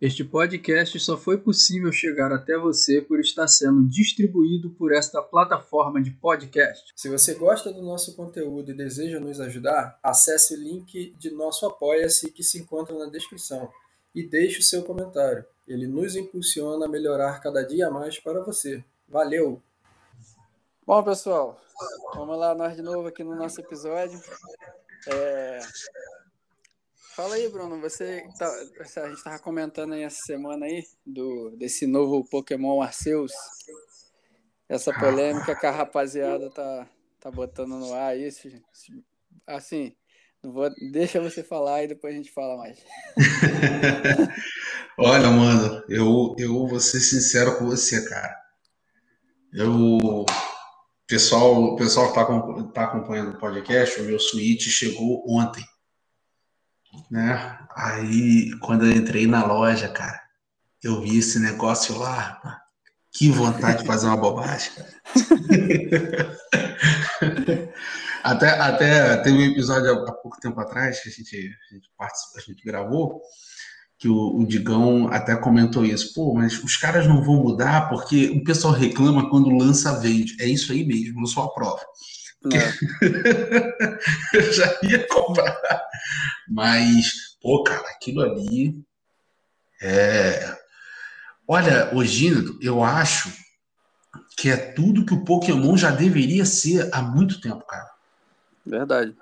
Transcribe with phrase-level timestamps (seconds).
[0.00, 6.00] Este podcast só foi possível chegar até você por estar sendo distribuído por esta plataforma
[6.00, 6.92] de podcast.
[6.94, 11.66] Se você gosta do nosso conteúdo e deseja nos ajudar, acesse o link de nosso
[11.66, 13.68] Apoia-se que se encontra na descrição
[14.14, 15.44] e deixe o seu comentário.
[15.66, 18.84] Ele nos impulsiona a melhorar cada dia mais para você.
[19.08, 19.60] Valeu!
[20.86, 21.60] Bom, pessoal,
[22.14, 24.20] vamos lá, nós de novo aqui no nosso episódio.
[25.08, 25.58] É...
[27.18, 31.84] Fala aí, Bruno, você tá, a gente estava comentando aí essa semana aí do, desse
[31.84, 33.32] novo Pokémon Arceus,
[34.68, 36.88] essa polêmica que a rapaziada tá,
[37.18, 38.48] tá botando no ar isso,
[39.44, 39.96] assim,
[40.40, 42.78] não vou, deixa você falar e depois a gente fala mais.
[44.96, 48.32] Olha, mano, eu, eu vou ser sincero com você, cara.
[49.52, 50.24] Eu,
[51.04, 52.24] pessoal, pessoal que tá,
[52.72, 55.64] tá acompanhando o podcast, o meu suíte chegou ontem
[57.10, 57.58] né?
[57.74, 60.20] Aí, quando eu entrei na loja, cara,
[60.82, 62.40] eu vi esse negócio lá,
[63.12, 64.72] que vontade de fazer uma bobagem.
[68.22, 71.88] até, até teve um episódio há pouco tempo atrás que a gente, a gente,
[72.36, 73.22] a gente gravou,
[73.98, 76.14] que o, o, Digão até comentou isso.
[76.14, 80.36] Pô, mas os caras não vão mudar porque o pessoal reclama quando lança vende.
[80.40, 81.80] É isso aí mesmo, eu sou a prova.
[84.32, 85.60] eu já ia comprar.
[86.48, 88.80] Mas, pô, cara, aquilo ali
[89.80, 90.56] é.
[91.46, 93.32] Olha, Ogino, eu acho
[94.36, 97.90] que é tudo que o Pokémon já deveria ser há muito tempo, cara.
[98.64, 99.16] Verdade.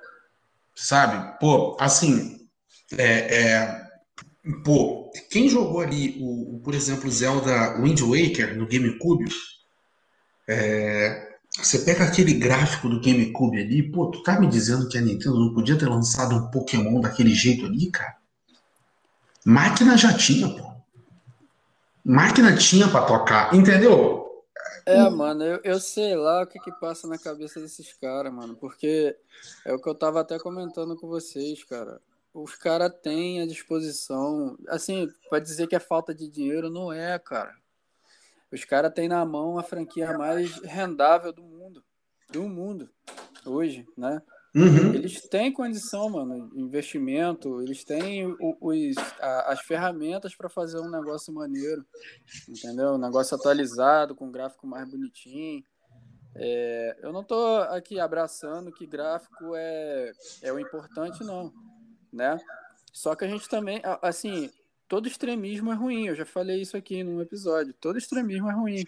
[0.75, 1.39] Sabe?
[1.39, 2.49] Pô, assim,
[2.99, 3.91] é, é,
[4.65, 9.25] pô, quem jogou ali, o, o, por exemplo, Zelda Wind Waker no GameCube,
[10.49, 11.26] é,
[11.65, 15.39] você pega aquele gráfico do GameCube ali, pô, tu tá me dizendo que a Nintendo
[15.39, 18.17] não podia ter lançado um Pokémon daquele jeito ali, cara?
[19.45, 20.73] Máquina já tinha, pô.
[22.05, 24.45] Máquina tinha para tocar, entendeu?
[24.85, 28.55] É, mano, eu, eu sei lá o que que passa na cabeça desses caras, mano,
[28.57, 29.17] porque
[29.65, 32.01] é o que eu tava até comentando com vocês, cara.
[32.33, 37.19] Os caras têm à disposição, assim, para dizer que é falta de dinheiro, não é,
[37.19, 37.53] cara.
[38.53, 41.85] Os caras têm na mão a franquia mais rendável do mundo.
[42.31, 42.91] Do mundo,
[43.45, 44.21] hoje, né?
[44.57, 44.95] Uhum.
[44.95, 48.25] Eles têm condição, mano, investimento, eles têm
[48.59, 51.85] os, as ferramentas para fazer um negócio maneiro,
[52.49, 52.95] entendeu?
[52.95, 55.63] Um negócio atualizado, com um gráfico mais bonitinho.
[56.35, 61.53] É, eu não tô aqui abraçando que gráfico é, é o importante, não,
[62.11, 62.39] né?
[62.95, 64.51] Só que a gente também, assim,
[64.89, 66.07] todo extremismo é ruim.
[66.07, 67.75] Eu já falei isso aqui num episódio.
[67.75, 68.85] Todo extremismo é ruim.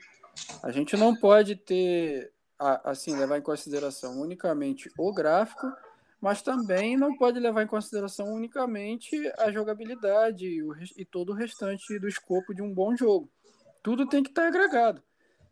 [0.62, 5.66] A gente não pode ter, assim, levar em consideração unicamente o gráfico,
[6.20, 10.46] mas também não pode levar em consideração unicamente a jogabilidade
[10.96, 13.30] e, todo o restante do escopo de um bom jogo.
[13.82, 15.02] Tudo tem que estar agregado.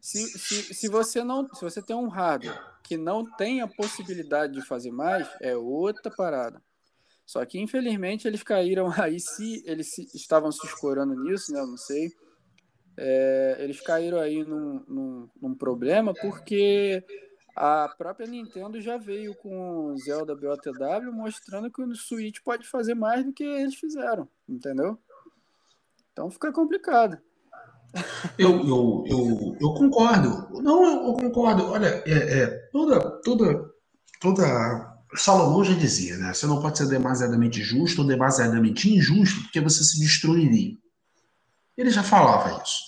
[0.01, 4.53] Se, se, se você não, se você tem um hardware que não tem a possibilidade
[4.53, 6.63] de fazer mais, é outra parada.
[7.27, 11.61] Só que, infelizmente, eles caíram aí, se eles se, estavam se escorando nisso, né?
[11.61, 12.13] Eu não sei.
[12.97, 17.05] É, eles caíram aí num, num, num, problema porque
[17.55, 22.95] a própria Nintendo já veio com o Zelda BOTW mostrando que o Switch pode fazer
[22.95, 24.99] mais do que eles fizeram, entendeu?
[26.11, 27.19] Então fica complicado.
[28.39, 30.63] Eu, eu, eu, eu concordo.
[30.63, 31.67] Não, eu, concordo.
[31.67, 33.71] Olha, é, é, toda, toda,
[34.21, 36.33] toda Salomão já dizia, né?
[36.33, 40.77] Você não pode ser demasiadamente justo ou demasiadamente injusto, porque você se destruiria.
[41.77, 42.85] Ele já falava isso.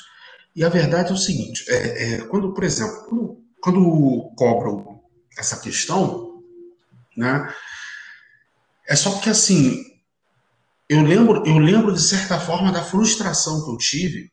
[0.55, 5.01] E a verdade é o seguinte: é, é, quando, por exemplo, quando, quando cobram
[5.37, 6.43] essa questão,
[7.17, 7.53] né?
[8.87, 9.85] É só porque assim,
[10.89, 14.33] eu lembro, eu lembro de certa forma da frustração que eu tive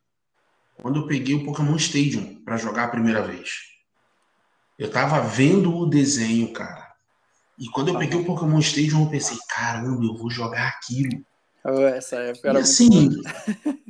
[0.82, 3.50] quando eu peguei o Pokémon Stadium para jogar a primeira vez.
[4.80, 6.85] Eu tava vendo o desenho, cara
[7.58, 11.26] e quando eu peguei o Pokémon Stadium, eu pensei, caramba, eu vou jogar aquilo.
[11.96, 13.10] Essa época era e assim,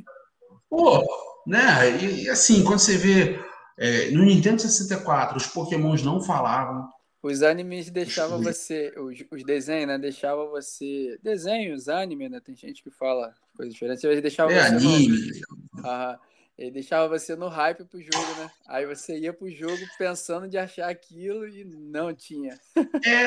[0.70, 1.04] pô,
[1.46, 1.96] né?
[2.02, 3.38] E, assim, quando você vê
[3.76, 6.88] é, no Nintendo 64, os Pokémons não falavam.
[7.22, 9.98] Os animes deixavam você, os, os desenhos, né?
[9.98, 11.18] Deixavam você.
[11.22, 12.40] Desenhos, anime, né?
[12.40, 14.04] Tem gente que fala coisas diferentes.
[14.04, 14.74] Eles deixavam é, você.
[14.74, 15.42] Anime.
[15.74, 15.86] No...
[15.86, 16.18] Ah,
[16.58, 18.50] ele deixava você no hype pro jogo, né?
[18.66, 22.58] Aí você ia pro jogo pensando de achar aquilo e não tinha.
[23.04, 23.26] É,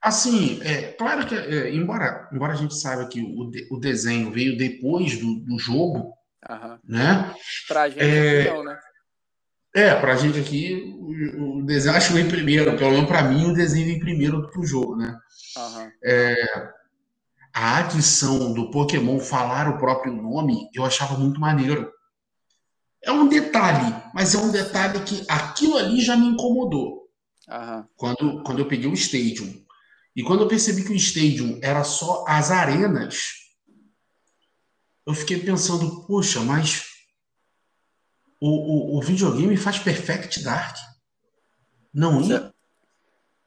[0.00, 4.30] assim, é claro que, é, embora, embora a gente saiba que o, de, o desenho
[4.30, 6.14] veio depois do, do jogo,
[6.48, 6.80] Aham.
[6.82, 7.34] né?
[7.68, 8.78] Pra gente é, não, né?
[9.74, 13.50] É, pra gente aqui, o, o desenho acho que vem primeiro, pelo menos pra mim
[13.50, 15.14] o desenho vem primeiro pro jogo, né?
[15.58, 15.92] Aham.
[16.02, 16.34] É,
[17.52, 21.92] a adição do Pokémon falar o próprio nome, eu achava muito maneiro.
[23.04, 27.08] É um detalhe, mas é um detalhe que aquilo ali já me incomodou.
[27.48, 27.88] Aham.
[27.96, 29.62] Quando, quando eu peguei o Stadium.
[30.14, 33.42] E quando eu percebi que o Stadium era só as arenas,
[35.06, 36.84] eu fiquei pensando, poxa, mas
[38.40, 40.76] o, o, o videogame faz Perfect Dark.
[41.92, 42.52] Não ia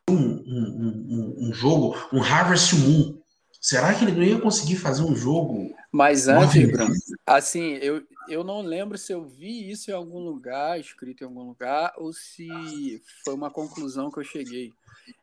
[0.09, 3.21] um, um, um, um jogo, um Harvest Moon.
[3.61, 5.73] Será que ele não ia conseguir fazer um jogo?
[5.95, 6.69] Mas antes.
[6.69, 6.93] Bruno,
[7.25, 11.43] assim, eu, eu não lembro se eu vi isso em algum lugar, escrito em algum
[11.43, 14.73] lugar, ou se foi uma conclusão que eu cheguei.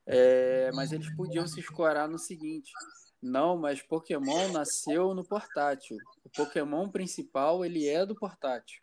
[0.07, 2.73] É, mas eles podiam se escorar no seguinte:
[3.21, 5.99] não, mas Pokémon nasceu no portátil.
[6.25, 8.81] O Pokémon principal ele é do portátil.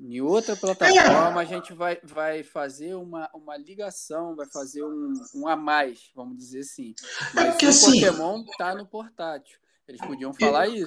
[0.00, 5.46] Em outra plataforma a gente vai, vai fazer uma, uma ligação, vai fazer um, um
[5.46, 6.92] a mais, vamos dizer assim.
[7.32, 9.60] Mas porque, o assim, Pokémon tá no portátil.
[9.90, 10.86] Eles podiam falar isso,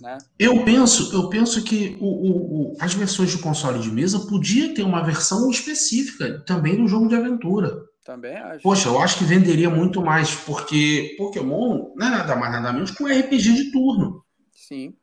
[0.00, 0.18] né?
[0.36, 4.74] Eu penso, eu penso que o, o, o- as versões de console de mesa podia
[4.74, 7.72] ter uma versão específica também do jogo de aventura.
[8.04, 8.60] Também acho.
[8.60, 12.90] Poxa, eu acho que venderia muito mais, porque Pokémon não é nada mais nada menos
[12.90, 14.24] que um RPG de turno.
[14.52, 14.94] Sim.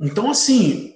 [0.00, 0.94] Então, assim,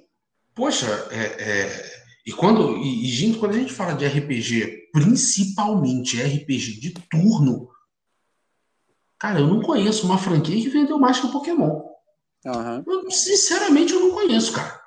[0.54, 1.92] poxa, é, é,
[2.26, 7.68] e quando e, e, quando a gente fala de RPG, principalmente RPG de turno,
[9.22, 11.80] cara, eu não conheço uma franquia que vendeu mais que o Pokémon.
[12.44, 12.82] Aham.
[12.84, 14.80] Eu, sinceramente, eu não conheço, cara.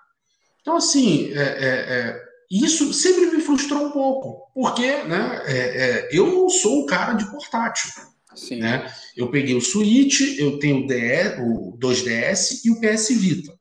[0.60, 2.22] Então, assim, é, é, é,
[2.52, 7.14] isso sempre me frustrou um pouco, porque né, é, é, eu não sou um cara
[7.14, 7.90] de portátil.
[8.36, 8.60] Sim.
[8.60, 8.94] Né?
[9.16, 13.54] Eu peguei o Switch, eu tenho o, DS, o 2DS e o PS Vita.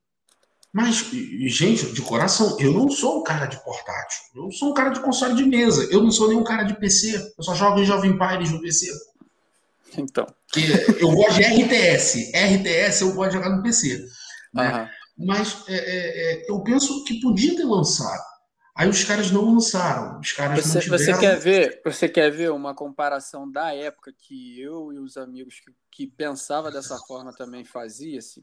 [0.73, 1.09] Mas,
[1.47, 4.19] gente, de coração, eu não sou um cara de portátil.
[4.35, 5.87] Eu sou um cara de console de mesa.
[5.89, 7.15] Eu não sou nem um cara de PC.
[7.39, 8.91] Eu só jogo em Jovem Pires no PC.
[9.99, 10.27] Então.
[11.01, 12.33] Eu gosto de RTS.
[12.35, 14.05] RTS eu gosto de jogar no PC.
[14.53, 14.69] Né?
[14.69, 14.91] Aham.
[15.17, 18.23] Mas é, é, é, eu penso que podia ter lançado.
[18.77, 20.19] Aí os caras não lançaram.
[20.19, 20.99] Os caras Você, mantiveram.
[21.05, 21.81] você quer ver?
[21.85, 26.73] Você quer ver uma comparação da época que eu e os amigos que, que pensava
[26.73, 28.41] dessa forma também fazia-se?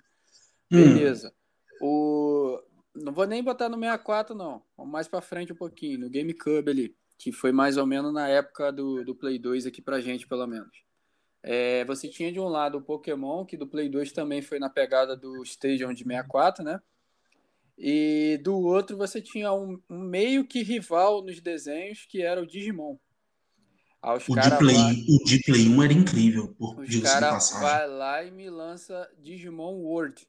[0.71, 1.33] Hum, Beleza.
[1.81, 2.61] O
[2.95, 4.63] não vou nem botar no 64 não.
[4.77, 8.27] Vamos mais para frente um pouquinho, no GameCube ali, que foi mais ou menos na
[8.27, 10.71] época do, do Play 2 aqui pra gente, pelo menos.
[11.43, 14.69] É, você tinha de um lado o Pokémon, que do Play 2 também foi na
[14.69, 16.79] pegada do Stadium de 64, né?
[17.77, 22.45] E do outro você tinha um, um meio que rival nos desenhos, que era o
[22.45, 22.95] Digimon.
[24.03, 27.01] Os o, de cara Play, vai- o de Play 1 era incrível, por os de
[27.01, 27.61] passagem.
[27.61, 30.27] vai lá e me lança Digimon World.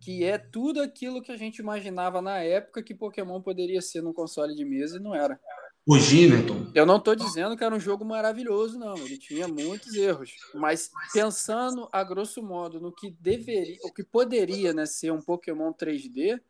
[0.00, 4.12] Que é tudo aquilo que a gente imaginava na época que Pokémon poderia ser no
[4.12, 5.40] console de mesa e não era.
[5.84, 8.96] O Gineton, Eu não tô dizendo que era um jogo maravilhoso, não.
[8.96, 10.32] Ele tinha muitos erros.
[10.54, 15.72] Mas pensando a grosso modo no que deveria, o que poderia né, ser um Pokémon
[15.72, 16.40] 3D,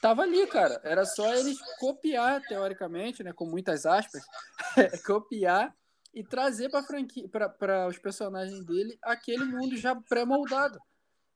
[0.00, 0.80] tava ali, cara.
[0.82, 4.22] Era só eles copiar, teoricamente, né, com muitas aspas,
[5.04, 5.74] copiar
[6.14, 10.78] e trazer para franquia, para os personagens dele aquele mundo já pré-moldado.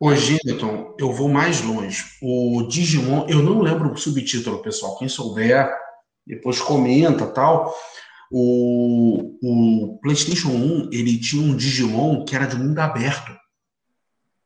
[0.00, 2.04] o Gineton, eu vou mais longe.
[2.22, 4.96] O Digimon, eu não lembro o subtítulo, pessoal.
[4.96, 5.68] Quem souber,
[6.28, 7.74] depois comenta tal.
[8.30, 13.32] O, o PlayStation 1, ele tinha um Digimon que era de mundo aberto.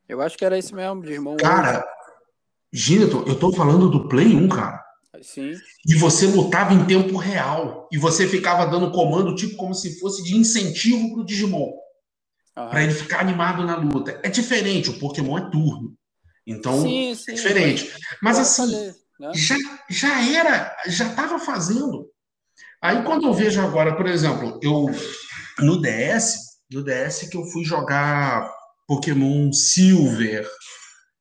[0.08, 1.36] Eu acho que era esse mesmo, Digimon.
[1.36, 1.84] Cara,
[2.72, 4.80] Gineton, eu tô falando do Play 1, cara.
[5.20, 5.52] Sim,
[5.86, 7.88] E você lutava em tempo real.
[7.92, 11.72] E você ficava dando comando, tipo, como se fosse de incentivo pro Digimon.
[12.56, 12.70] aham.
[12.70, 14.18] Pra ele ficar animado na luta.
[14.22, 15.94] É diferente, o Pokémon é turno.
[16.46, 17.32] Então, sim, sim.
[17.32, 17.92] é diferente.
[18.20, 19.30] Mas assim, né?
[19.34, 19.56] já,
[19.90, 22.08] já era, já estava fazendo.
[22.80, 24.86] Aí quando eu vejo agora, por exemplo, eu
[25.60, 26.36] no DS,
[26.70, 28.50] no DS que eu fui jogar
[28.86, 30.48] Pokémon Silver,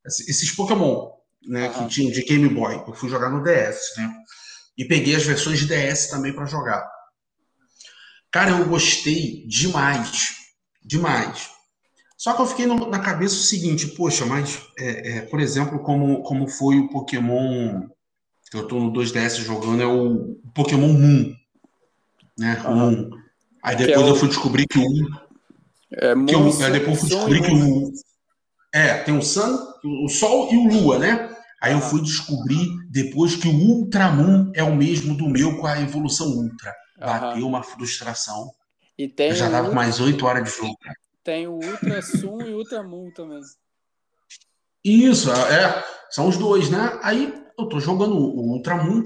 [0.05, 1.11] esse- esses Pokémon,
[1.47, 1.87] né, Aham.
[1.87, 4.13] que tinham de Game Boy, eu fui jogar no DS, né?
[4.77, 6.87] E peguei as versões de DS também para jogar.
[8.31, 10.29] Cara, eu gostei demais,
[10.81, 11.49] demais.
[12.21, 15.79] Só que eu fiquei no- na cabeça o seguinte, poxa, mas, é, é, por exemplo,
[15.79, 17.81] como, como foi o Pokémon
[18.51, 21.33] que eu tô no 2DS jogando, é o Pokémon Moon,
[22.37, 22.61] né?
[22.63, 22.75] O Aham.
[22.91, 23.09] Moon.
[23.63, 24.83] Aí é depois o- eu fui descobrir que o
[25.93, 27.91] É, que Moon, o, aí depois eu fui descobrir que o
[28.71, 31.35] é, tem o Sun, o Sol e o Lua, né?
[31.59, 35.81] Aí eu fui descobrir depois que o Ultramoon é o mesmo do meu com a
[35.81, 36.71] evolução Ultra.
[36.99, 38.51] Bateu uma frustração.
[38.95, 40.77] E tem, Eu já tava com mais 8 horas de jogo.
[41.23, 43.41] Tem o Ultra Sun e Ultra Moon também.
[44.83, 45.83] Isso, é.
[46.09, 46.99] São os dois, né?
[47.03, 49.03] Aí eu tô jogando o Ultramoon,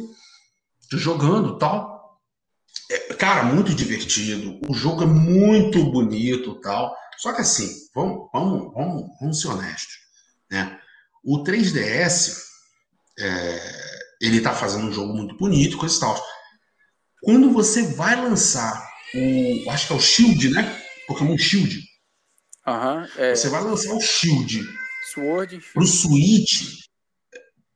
[0.89, 2.21] tô jogando tal.
[2.89, 4.59] É, cara, muito divertido.
[4.69, 6.95] O jogo é muito bonito tal.
[7.17, 9.99] Só que assim, vamos, vamos, vamos, vamos ser honestos.
[10.49, 10.79] Né?
[11.23, 12.43] O 3DS,
[13.19, 13.59] é,
[14.21, 16.25] ele tá fazendo um jogo muito bonito, coisa e tal.
[17.21, 19.69] Quando você vai lançar o.
[19.69, 20.81] Acho que é o Shield, né?
[21.07, 21.83] Pokémon Shield.
[22.65, 23.07] Aham.
[23.17, 24.61] é, Você vai lançar o Shield
[25.13, 25.59] Sword.
[25.73, 26.85] pro Switch.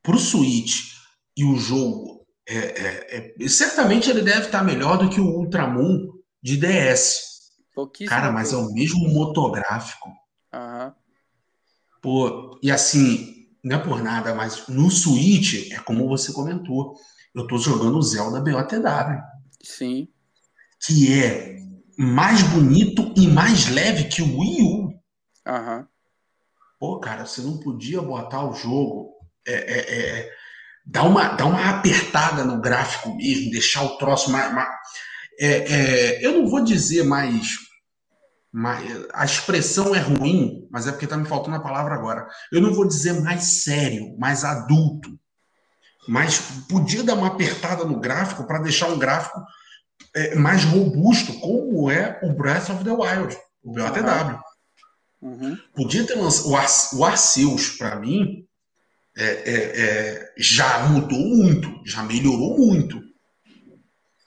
[0.01, 0.93] Pro Switch
[1.37, 2.25] e o jogo.
[2.47, 6.07] É, é- é- certamente ele deve estar melhor do que o Ultramon
[6.41, 7.29] de DS.
[8.07, 10.09] Cara, mas é o mesmo motográfico.
[10.51, 10.93] Aham.
[12.01, 16.95] Pô, e assim, não é por nada, mas no Switch, é como você comentou.
[17.35, 19.21] Eu tô jogando o Zelda BOTW,
[19.61, 20.07] Sim.
[20.85, 21.57] que é
[22.01, 24.93] mais bonito e mais leve que o Wii U.
[25.45, 25.85] Aham.
[26.79, 29.09] Pô, cara, você não podia botar o jogo.
[29.45, 30.31] É, é, é,
[30.85, 34.53] dar, uma, dar uma apertada no gráfico mesmo, deixar o troço mais.
[34.53, 34.69] mais-
[35.37, 37.57] é, é, eu não vou dizer mais,
[38.49, 38.85] mais.
[39.13, 42.29] A expressão é ruim, mas é porque tá me faltando a palavra agora.
[42.49, 45.19] Eu não vou dizer mais sério, mais adulto.
[46.07, 46.39] Mas
[46.69, 49.41] podia dar uma apertada no gráfico para deixar um gráfico
[50.15, 54.39] é, mais robusto, como é o Breath of the Wild, o BOTW.
[55.21, 55.57] Uhum.
[55.75, 56.49] Podia ter lançado.
[56.49, 58.45] O, Ar, o Arceus, para mim,
[59.17, 63.01] é, é, é, já mudou muito, já melhorou muito.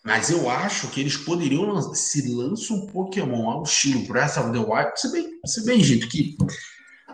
[0.04, 1.94] Mas eu acho que eles poderiam lançar.
[1.94, 4.92] Se lança um Pokémon ao estilo Breath of the Wild.
[4.96, 6.36] Se bem, se bem, gente, que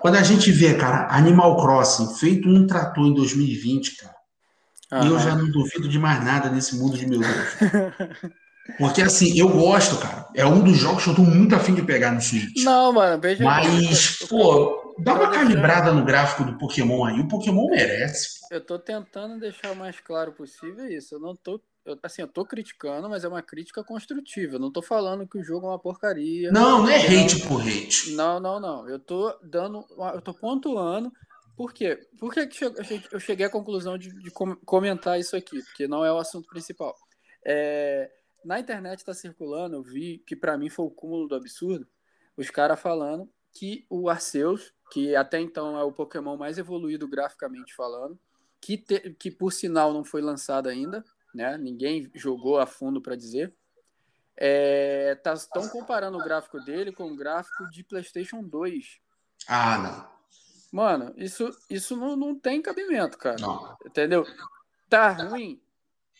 [0.00, 5.34] quando a gente vê, cara, Animal Crossing feito um trator em 2020, cara, eu já
[5.36, 7.30] não duvido de mais nada nesse mundo de meu Deus.
[8.76, 10.26] Porque assim, eu gosto, cara.
[10.34, 12.62] É um dos jogos que eu tô muito afim de pegar no Switch.
[12.64, 13.42] Não, mano, veja.
[13.42, 17.18] Mas, eu- pô, dá uma calibrada no gráfico do Pokémon aí.
[17.20, 18.38] O Pokémon merece.
[18.50, 21.14] Eu tô tentando deixar o mais claro possível isso.
[21.14, 21.60] Eu não tô.
[21.86, 24.56] eu- assim, eu tô criticando, mas é uma crítica construtiva.
[24.56, 26.52] Eu não tô falando que o jogo é uma porcaria.
[26.52, 27.24] Não, não é Não.
[27.24, 28.12] hate por hate.
[28.12, 28.88] Não, não, não.
[28.88, 29.84] Eu tô dando.
[30.14, 31.10] Eu tô pontuando.
[31.56, 31.98] Por quê?
[32.20, 32.40] Por que
[33.10, 35.60] eu cheguei- à conclusão de, de com- comentar isso aqui?
[35.62, 36.94] Porque não é o assunto principal.
[37.44, 38.08] É,
[38.44, 41.86] na internet tá circulando, eu vi que pra mim foi o cúmulo do absurdo,
[42.36, 47.74] os caras falando que o Arceus, que até então é o Pokémon mais evoluído graficamente
[47.74, 48.18] falando,
[48.60, 51.04] que, te- que por sinal não foi lançado ainda,
[51.34, 51.56] né?
[51.58, 53.54] Ninguém jogou a fundo pra dizer.
[55.34, 59.00] Estão comparando o gráfico dele com o gráfico de PlayStation 2.
[59.48, 60.18] Ah, não.
[60.70, 63.36] Mano, isso, isso não, não tem cabimento, cara.
[63.40, 63.76] Não.
[63.84, 64.24] Entendeu?
[64.88, 65.60] Tá ruim,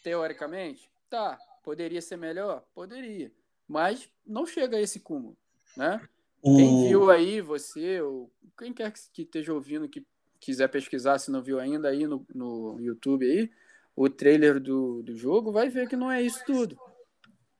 [0.03, 0.91] teoricamente?
[1.11, 1.39] Tá.
[1.69, 2.65] Poderia ser melhor?
[2.75, 3.31] Poderia.
[3.69, 5.37] Mas não chega a esse cúmulo,
[5.77, 6.01] né?
[6.43, 6.89] Quem O...
[6.89, 10.03] viu aí, você, ou quem quer que esteja ouvindo, que
[10.41, 13.51] quiser pesquisar, se não viu ainda aí no, no YouTube aí,
[13.95, 16.75] o trailer do, do jogo, vai ver que não é isso tudo.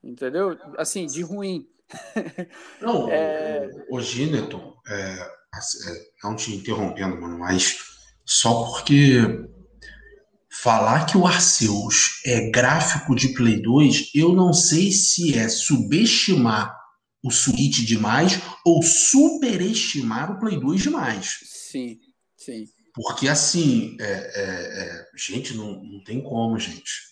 [0.03, 0.57] Entendeu?
[0.79, 1.69] Assim, de ruim.
[2.81, 3.69] Não, É.
[3.91, 7.77] o, o Gineton, é, é, não te interrompendo, mano, mas
[8.25, 9.19] só porque
[10.63, 16.77] falar que o Arceus é gráfico de Play 2, eu não sei se é subestimar
[17.23, 21.39] o Switch demais ou superestimar o Play 2 demais.
[21.45, 21.99] Sim,
[22.37, 22.65] sim.
[22.95, 27.09] Porque assim, é, é, é, gente, não, não tem como, gente.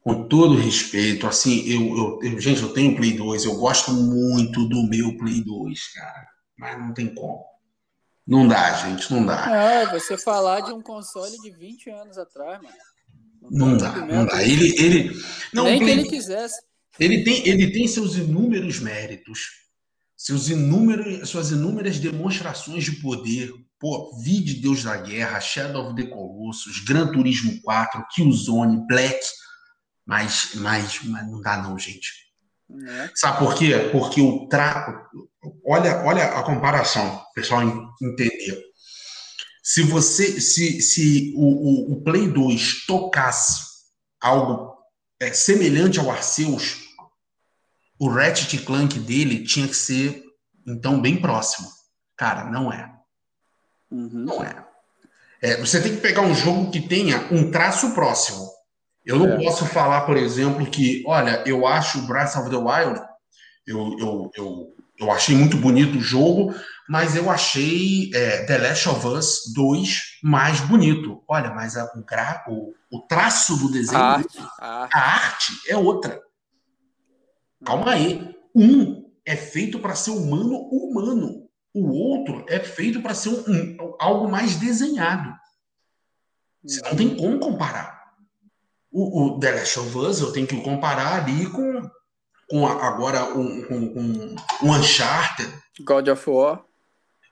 [0.00, 4.66] Com todo respeito, assim, eu, eu, eu- gente, eu tenho Play 2, eu gosto muito
[4.66, 6.26] do meu Play 2, cara.
[6.58, 7.44] Mas não tem como.
[8.30, 9.44] Não dá, gente, não dá.
[9.44, 12.74] Não, é você falar de um console de 20 anos atrás, mano.
[13.50, 14.40] Não tem dá, não dá.
[14.40, 15.20] Ele, ele,
[15.52, 16.62] não, Nem o que ele quisesse.
[16.96, 19.48] Ele tem, ele tem seus inúmeros méritos,
[20.16, 23.52] seus inúmeros, suas inúmeras demonstrações de poder.
[23.80, 29.18] Pô, Vide Deus da Guerra, Shadow of the Colossus, Gran Turismo 4, Killzone, Black.
[30.06, 32.12] Mas, mas, mas não dá não, gente.
[32.68, 33.10] Né?
[33.16, 33.88] Sabe por quê?
[33.90, 35.28] Porque o trato.
[35.66, 38.62] Olha, olha a comparação, pessoal en- entender.
[39.62, 43.62] Se você, se, se o, o, o Play 2 tocasse
[44.20, 44.74] algo
[45.20, 46.80] é, semelhante ao Arceus,
[47.98, 50.22] o Ratchet Clank dele tinha que ser
[50.66, 51.68] então bem próximo.
[52.16, 52.90] Cara, não é.
[53.90, 54.08] Uhum.
[54.12, 54.66] Não é.
[55.42, 58.46] É, você tem que pegar um jogo que tenha um traço próximo.
[59.04, 59.44] Eu não É.
[59.44, 63.00] posso falar, por exemplo, que, olha, eu acho Breath of the Wild,
[63.66, 66.54] eu, eu, eu, eu achei muito bonito o jogo,
[66.88, 71.22] mas eu achei é, The Last of Us 2 mais bonito.
[71.28, 74.96] Olha, mas a- o, gra- o, o traço do desenho, A arte, a arte.
[74.96, 76.20] a arte é outra.
[77.64, 78.34] Calma aí.
[78.54, 81.48] Um é feito para ser humano humano.
[81.72, 85.32] O outro é feito para ser um- um- algo mais desenhado.
[86.64, 88.00] Você não tem como comparar.
[88.92, 91.88] O, o The Last of Us eu tenho que comparar ali com,
[92.50, 95.48] com a, agora um, um, um, um Uncharted.
[95.80, 96.64] God of War.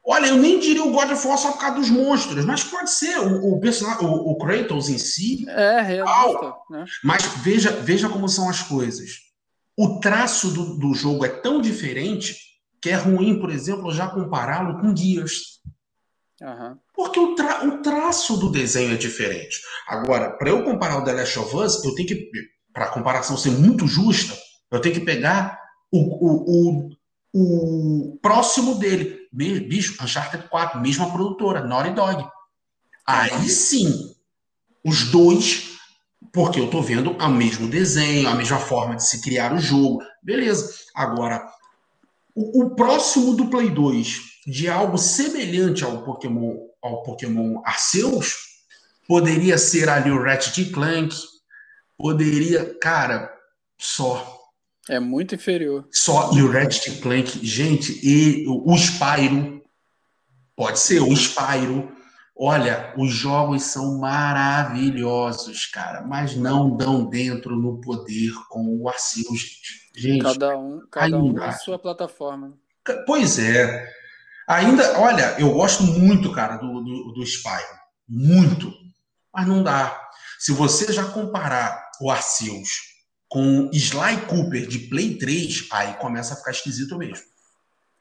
[0.07, 2.91] Olha, eu nem diria o God of War só por causa dos monstros, mas pode
[2.91, 5.45] ser o, o personagem, o, o, Kratos em si.
[5.51, 6.85] É, realista, né?
[7.05, 9.11] Mas veja, veja como são as coisas.
[9.77, 12.39] O traço do, do jogo é tão diferente
[12.81, 15.59] que é ruim, por exemplo, já compará-lo com Gears.
[16.41, 16.79] Uhum.
[16.95, 19.61] Porque o, tra o traço do desenho é diferente.
[19.87, 22.31] Agora, para eu comparar o The Last of Us, eu tenho que,
[22.73, 24.35] para a comparação ser muito justa,
[24.71, 25.59] eu tenho que pegar
[25.91, 26.89] o, o,
[27.33, 29.29] o, o próximo dele.
[29.33, 32.27] Bicho, Uncharted 4, mesma produtora, Naughty Dog.
[33.07, 34.15] Aí sim,
[34.85, 35.79] os dois,
[36.33, 40.03] porque eu tô vendo o mesmo desenho, a mesma forma de se criar o jogo.
[40.23, 40.71] Beleza.
[40.95, 41.47] Agora,
[42.35, 48.35] o, o próximo do Play 2 de algo semelhante ao Pokémon, ao Pokémon Arceus,
[49.07, 51.15] poderia ser ali o Ratchet Clank,
[51.97, 53.31] poderia, cara,
[53.79, 54.38] só.
[54.89, 55.87] É muito inferior.
[55.93, 59.63] Só e o Ratchet Clank, gente, e o Spyro,
[60.57, 61.93] pode ser o Spyro.
[62.35, 69.41] Olha, os jogos são maravilhosos, cara, mas não dão dentro no poder com o Arceus,
[69.41, 69.91] gente.
[69.97, 72.57] gente cada um, cada um na sua plataforma.
[73.07, 73.87] Pois é.
[74.47, 77.79] Ainda, olha, eu gosto muito, cara, do, do, do Spyro.
[78.09, 78.73] Muito.
[79.35, 80.09] Mas não dá.
[80.39, 82.98] Se você já comparar o Arceus
[83.29, 87.25] com Sly Cooper de Play 3, aí começa a ficar esquisito mesmo.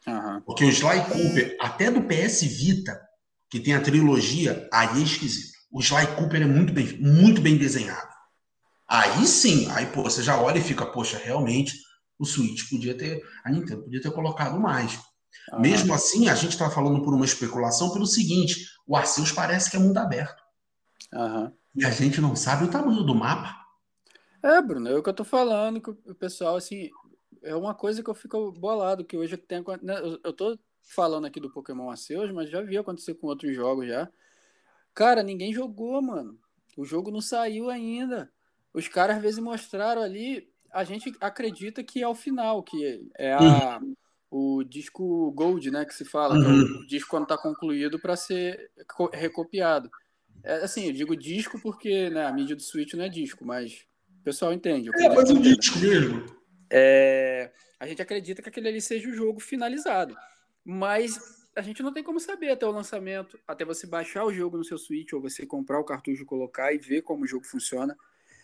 [0.08, 0.42] Uhum.
[0.46, 3.00] Porque o Sly Cooper, até do PS Vita,
[3.50, 5.58] que tem a trilogia, aí é esquisito.
[5.72, 8.08] O Sly Cooper é muito bem, muito bem desenhado.
[8.88, 11.78] Aí sim, aí pô, você já olha e fica, poxa, realmente
[12.18, 14.98] o Switch podia ter, a Nintendo podia ter colocado mais.
[15.52, 15.60] Uhum.
[15.60, 19.76] Mesmo assim, a gente está falando por uma especulação pelo seguinte: o Arceus parece que
[19.76, 20.42] é mundo aberto.
[21.14, 21.52] Uhum.
[21.76, 23.56] E a gente não sabe o tamanho do mapa.
[24.48, 26.90] É, Bruno, é o que eu tô falando, que o pessoal, assim,
[27.44, 29.64] é uma coisa que eu fico bolado, que hoje tem.
[29.82, 33.88] Né, eu tô falando aqui do Pokémon Arceus, mas já vi acontecer com outros jogos
[33.88, 34.10] já.
[34.94, 36.40] Cara, ninguém jogou, mano.
[36.78, 38.32] O jogo não saiu ainda.
[38.74, 43.34] Os caras às vezes mostraram ali, a gente acredita que é o final, que é
[43.34, 43.80] a.
[43.82, 43.96] Uhum
[44.30, 46.42] o disco Gold, né, que se fala, uhum.
[46.42, 46.86] que é o uhum.
[46.86, 48.70] disco quando está concluído para ser
[49.14, 49.90] recopiado.
[50.44, 53.86] É, assim, eu digo disco porque né, a mídia do Switch não é disco, mas
[54.28, 54.90] pessoal entende.
[54.94, 56.26] É, mas um disco mesmo.
[56.70, 60.18] É, a gente acredita que aquele ali seja o jogo finalizado,
[60.66, 61.18] mas
[61.56, 64.66] a gente não tem como saber até o lançamento, até você baixar o jogo no
[64.66, 67.96] seu Switch ou você comprar o cartucho, colocar e ver como o jogo funciona.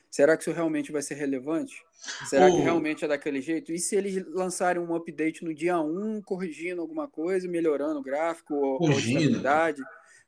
[0.09, 1.83] Será que isso realmente vai ser relevante?
[2.29, 3.73] Será que realmente é daquele jeito?
[3.73, 8.53] E se eles lançarem um update no dia 1, corrigindo alguma coisa, melhorando o gráfico
[8.53, 9.81] ou, ou estabilidade?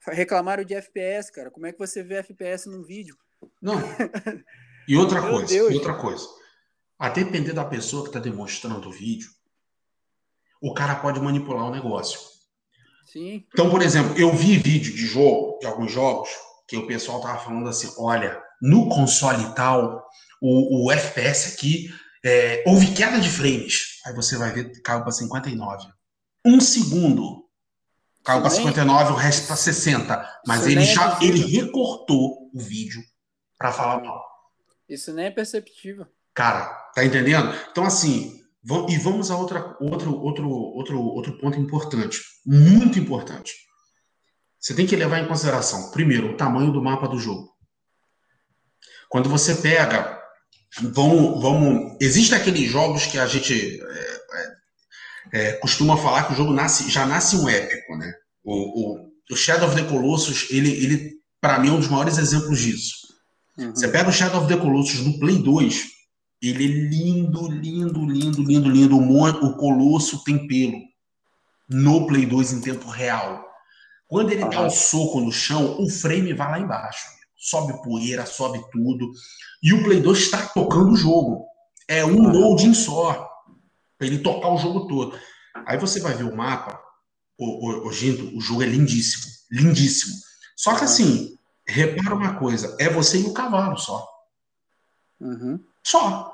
[0.07, 1.49] Reclamaram de FPS, cara.
[1.49, 3.15] Como é que você vê FPS num vídeo?
[3.61, 3.75] Não.
[4.87, 5.71] E outra coisa, Deus.
[5.71, 6.27] e outra coisa.
[6.97, 9.29] A depender da pessoa que está demonstrando o vídeo,
[10.61, 12.19] o cara pode manipular o negócio.
[13.05, 13.45] Sim.
[13.53, 16.29] Então, por exemplo, eu vi vídeo de jogo, de alguns jogos,
[16.67, 20.05] que o pessoal tava falando assim, olha, no console tal,
[20.41, 21.89] o, o FPS aqui,
[22.23, 24.01] é, houve queda de frames.
[24.05, 25.87] Aí você vai ver, caiu para 59.
[26.43, 27.45] Um segundo,
[28.23, 30.39] caiu para 59, o resto para 60.
[30.47, 33.01] Mas ele já é ele recortou o vídeo
[33.57, 34.34] para falar mal.
[34.87, 36.05] Isso nem é perceptível.
[36.33, 37.53] Cara, tá entendendo?
[37.71, 38.41] Então, assim,
[38.89, 43.53] e vamos a outra, outro, outro, outro, outro ponto importante, muito importante.
[44.59, 47.53] Você tem que levar em consideração, primeiro, o tamanho do mapa do jogo.
[49.07, 50.19] Quando você pega,
[50.81, 54.21] vamos, vamos, existem aqueles jogos que a gente é,
[55.33, 58.11] é, é, costuma falar que o jogo nasce, já nasce um épico, né?
[58.43, 62.17] O, o, o Shadow of the Colossus, ele, ele para mim é um dos maiores
[62.17, 63.04] exemplos disso.
[63.57, 63.71] Uhum.
[63.75, 65.85] Você pega o Shadow of the Colossus no Play 2,
[66.41, 68.97] ele é lindo, lindo, lindo, lindo, lindo.
[68.97, 70.81] O, o Colosso tem pelo
[71.69, 73.43] no Play 2 em tempo real.
[74.07, 77.15] Quando ele dá o um soco no chão, o frame vai lá embaixo
[77.45, 79.11] sobe poeira, sobe tudo.
[79.61, 81.45] E o Play 2 está tocando o jogo.
[81.87, 83.29] É um loading só.
[83.97, 85.17] Para ele tocar o jogo todo.
[85.67, 86.81] Aí você vai ver o mapa,
[87.37, 89.25] o, o, o Ginto, o jogo é lindíssimo.
[89.51, 90.15] Lindíssimo.
[90.57, 91.37] Só que assim,
[91.67, 94.07] repara uma coisa: é você e o cavalo só.
[95.19, 95.63] Uhum.
[95.83, 96.31] Só.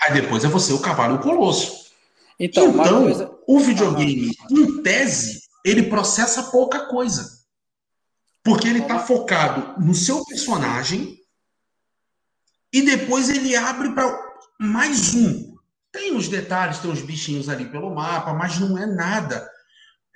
[0.00, 1.88] Aí depois é você, o cavalo e o colosso.
[2.38, 3.38] Então, então coisa...
[3.46, 7.38] o videogame, em tese, ele processa pouca coisa.
[8.44, 11.18] Porque ele está focado no seu personagem
[12.72, 14.18] e depois ele abre para
[14.58, 15.56] mais um.
[15.90, 19.50] Tem os detalhes, tem os bichinhos ali pelo mapa, mas não é nada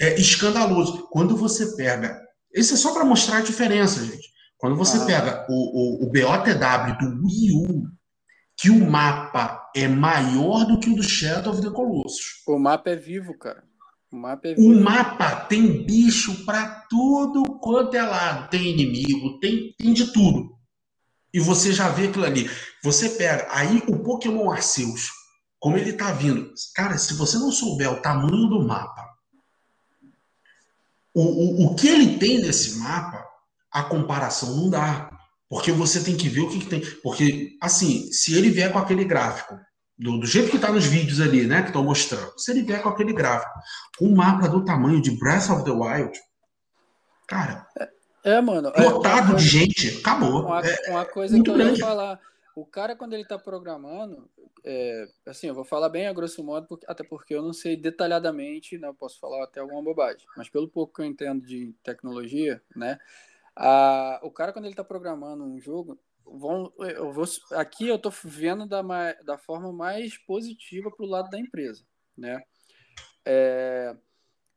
[0.01, 1.09] é, escandaloso.
[1.09, 2.21] Quando você pega.
[2.55, 4.32] Isso é só para mostrar a diferença, gente.
[4.63, 5.05] Quando você ah.
[5.05, 7.83] pega o, o, o BOTW do Wii U,
[8.57, 12.45] que o mapa é maior do que o do Shadow of the Colossus.
[12.47, 13.65] O mapa é vivo, cara.
[14.13, 14.55] O mapa é.
[14.57, 18.51] O mapa tem bicho para tudo quanto é lado.
[18.51, 20.57] Tem inimigo, tem, tem de tudo.
[21.35, 22.49] E você já vê aquilo ali.
[22.85, 25.09] Você pega aí o Pokémon Arceus,
[25.59, 26.53] como ele tá vindo.
[26.73, 29.09] Cara, se você não souber o tamanho do mapa,
[31.13, 33.32] o, o, o que ele tem nesse mapa,
[33.73, 35.11] a comparação não dá.
[35.49, 36.81] Porque você tem que ver o que, que tem.
[37.03, 39.55] Porque, assim, se ele vier com aquele gráfico,
[39.99, 42.83] do, do jeito que está nos vídeos ali, né, que estão mostrando, se ele vier
[42.83, 43.53] com aquele gráfico,
[44.01, 46.19] um mapa do tamanho de Breath of the Wild,
[47.29, 47.67] cara.
[48.25, 48.73] É, mano.
[48.77, 50.47] Lotado é, de gente, acabou.
[50.47, 51.81] Uma, é, uma coisa que eu grande.
[51.81, 52.21] ia falar.
[52.55, 54.29] O cara, quando ele está programando,
[54.65, 57.77] é, assim, eu vou falar bem a grosso modo, porque, até porque eu não sei
[57.77, 61.75] detalhadamente, né, eu posso falar até alguma bobagem, mas pelo pouco que eu entendo de
[61.83, 62.99] tecnologia, né,
[63.57, 68.13] a, o cara, quando ele está programando um jogo, vão, eu vou, aqui eu estou
[68.25, 68.83] vendo da,
[69.25, 71.85] da forma mais positiva para o lado da empresa,
[72.17, 72.43] né,
[73.25, 73.97] é,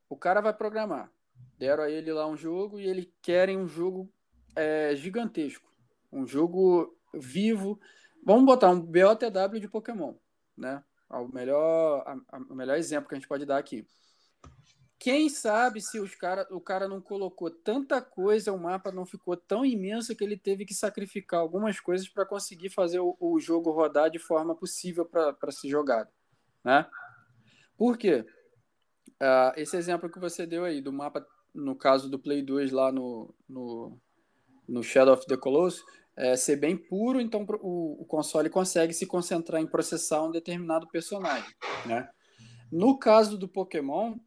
[0.09, 1.11] o cara vai programar,
[1.57, 4.11] deram a ele lá um jogo e ele querem um jogo
[4.55, 5.69] é, gigantesco,
[6.11, 7.79] um jogo vivo.
[8.23, 10.15] Vamos botar um BOTW de Pokémon,
[10.57, 10.83] né?
[11.09, 13.87] O melhor, a, a, o melhor exemplo que a gente pode dar aqui.
[15.05, 19.37] Quem sabe se os cara, o cara não colocou tanta coisa, o mapa não ficou
[19.37, 23.69] tão imenso que ele teve que sacrificar algumas coisas para conseguir fazer o, o, jogo
[23.69, 26.09] rodar de forma possível para ser jogado,
[26.63, 26.87] né?
[27.77, 28.25] Por quê?
[29.21, 32.91] Uh, esse exemplo que você deu aí do mapa, no caso do Play 2 lá
[32.91, 34.01] no, no,
[34.67, 39.05] no Shadow of the Colossus, é, ser bem puro, então o, o, console consegue se
[39.05, 41.53] concentrar em processar um determinado personagem.
[41.85, 42.09] Né?
[42.71, 44.17] No caso do Pokémon,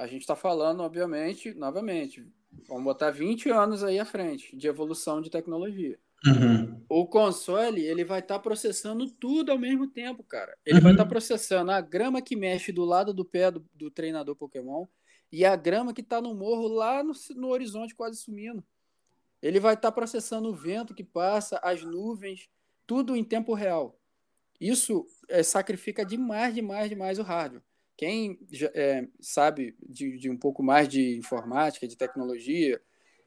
[0.00, 2.26] a gente está falando, obviamente, novamente,
[2.66, 5.98] vamos botar 20 anos aí à frente de evolução de tecnologia.
[6.24, 6.82] Uhum.
[6.88, 10.56] O console ele vai estar tá processando tudo ao mesmo tempo, cara.
[10.64, 10.84] Ele uhum.
[10.84, 14.34] vai estar tá processando a grama que mexe do lado do pé do, do treinador
[14.34, 14.86] Pokémon
[15.30, 18.64] e a grama que está no morro lá no, no horizonte quase sumindo.
[19.42, 22.48] Ele vai estar tá processando o vento que passa, as nuvens,
[22.86, 24.00] tudo em tempo real.
[24.58, 27.62] Isso é, sacrifica demais, demais, demais o hardware.
[28.00, 28.38] Quem
[28.74, 32.80] é, sabe de, de, um pouco mais de informática, de tecnologia,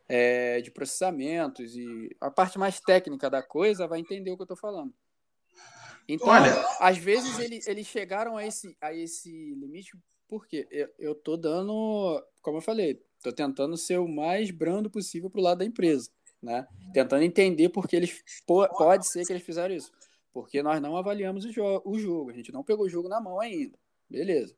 [0.09, 4.45] é, de processamentos e a parte mais técnica da coisa vai entender o que eu
[4.45, 4.91] estou falando.
[6.07, 6.51] Então, Olha...
[6.79, 9.91] às vezes eles, eles chegaram a esse, a esse limite
[10.27, 15.29] porque eu, eu tô dando, como eu falei, Estou tentando ser o mais brando possível
[15.29, 16.09] para o lado da empresa,
[16.41, 16.67] né?
[16.91, 19.93] Tentando entender porque eles pode ser que eles fizeram isso,
[20.33, 23.21] porque nós não avaliamos o, jo o jogo, a gente não pegou o jogo na
[23.21, 23.79] mão ainda,
[24.13, 24.55] beleza?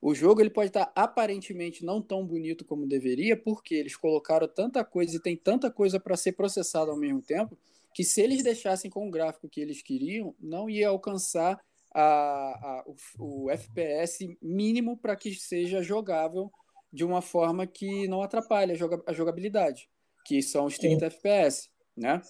[0.00, 4.84] O jogo ele pode estar aparentemente não tão bonito como deveria, porque eles colocaram tanta
[4.84, 7.58] coisa e tem tanta coisa para ser processada ao mesmo tempo,
[7.94, 11.60] que se eles deixassem com o gráfico que eles queriam, não ia alcançar
[11.92, 12.84] a, a,
[13.18, 16.50] o, o FPS mínimo para que seja jogável
[16.92, 18.72] de uma forma que não atrapalhe
[19.06, 19.88] a jogabilidade,
[20.24, 21.08] que são os 30 é.
[21.08, 22.22] FPS, né?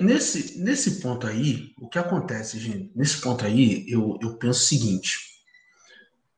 [0.00, 2.90] Nesse, nesse ponto aí, o que acontece, gente?
[2.96, 5.31] Nesse ponto aí, eu, eu penso o seguinte: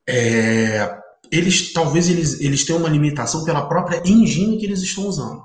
[0.08, 0.98] é,
[1.30, 5.42] eles talvez eles, eles tenham uma limitação pela própria engine que eles estão usando.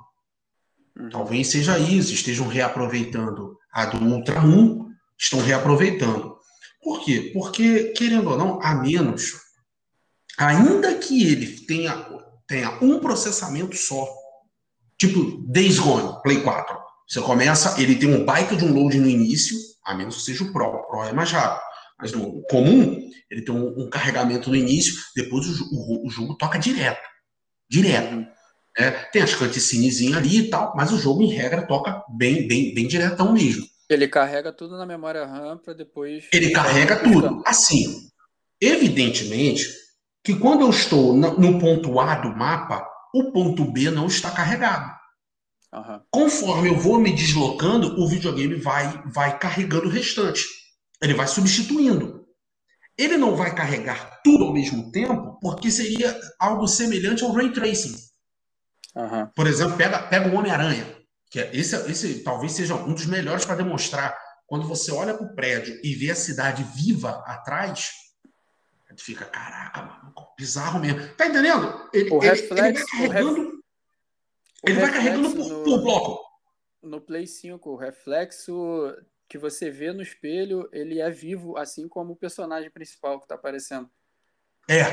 [0.97, 1.09] Uhum.
[1.09, 6.37] Talvez seja isso, estejam reaproveitando a do Ultra 1, estão reaproveitando.
[6.81, 7.31] Por quê?
[7.33, 9.33] Porque, querendo ou não, a menos
[10.39, 11.93] ainda que ele tenha,
[12.47, 14.07] tenha um processamento só,
[14.97, 19.09] tipo Days Gone, Play 4, você começa, ele tem um baita de um load no
[19.09, 21.61] início, a menos que seja o Pro, o Pro é mais rápido.
[21.99, 26.35] Mas no comum, ele tem um, um carregamento no início, depois o, o, o, jogo
[26.35, 27.01] toca direto.
[27.69, 28.25] Direto.
[28.77, 32.73] É, tem as cutscenezinhas ali e tal, mas o jogo, em regra, toca bem, bem,
[32.73, 33.65] bem diretão mesmo.
[33.89, 36.25] Ele carrega tudo na memória RAM para depois.
[36.31, 37.41] Ele carrega tudo.
[37.45, 38.07] Assim,
[38.61, 39.67] evidentemente,
[40.23, 44.97] que quando eu estou no ponto A do mapa, o ponto B não está carregado.
[45.73, 46.01] Uhum.
[46.11, 50.45] Conforme eu vou me deslocando, o videogame vai, vai carregando o restante.
[51.01, 52.27] Ele vai substituindo.
[52.97, 57.95] Ele não vai carregar tudo ao mesmo tempo, porque seria algo semelhante ao ray tracing.
[58.95, 59.27] Uhum.
[59.33, 60.97] Por exemplo, pega, pega o Homem-Aranha,
[61.29, 64.17] que é, esse, esse talvez seja um dos melhores para demonstrar.
[64.45, 67.91] Quando você olha para o prédio e vê a cidade viva atrás,
[68.97, 71.07] fica, caraca, mano, bizarro mesmo.
[71.15, 71.89] Tá entendendo?
[71.93, 73.63] Ele, o ele, reflexo, ele vai carregando.
[74.65, 76.29] ele vai carregando por, no, por bloco.
[76.81, 78.93] No Play 5, o reflexo
[79.29, 83.35] que você vê no espelho, ele é vivo, assim como o personagem principal que tá
[83.35, 83.87] aparecendo.
[84.67, 84.83] É.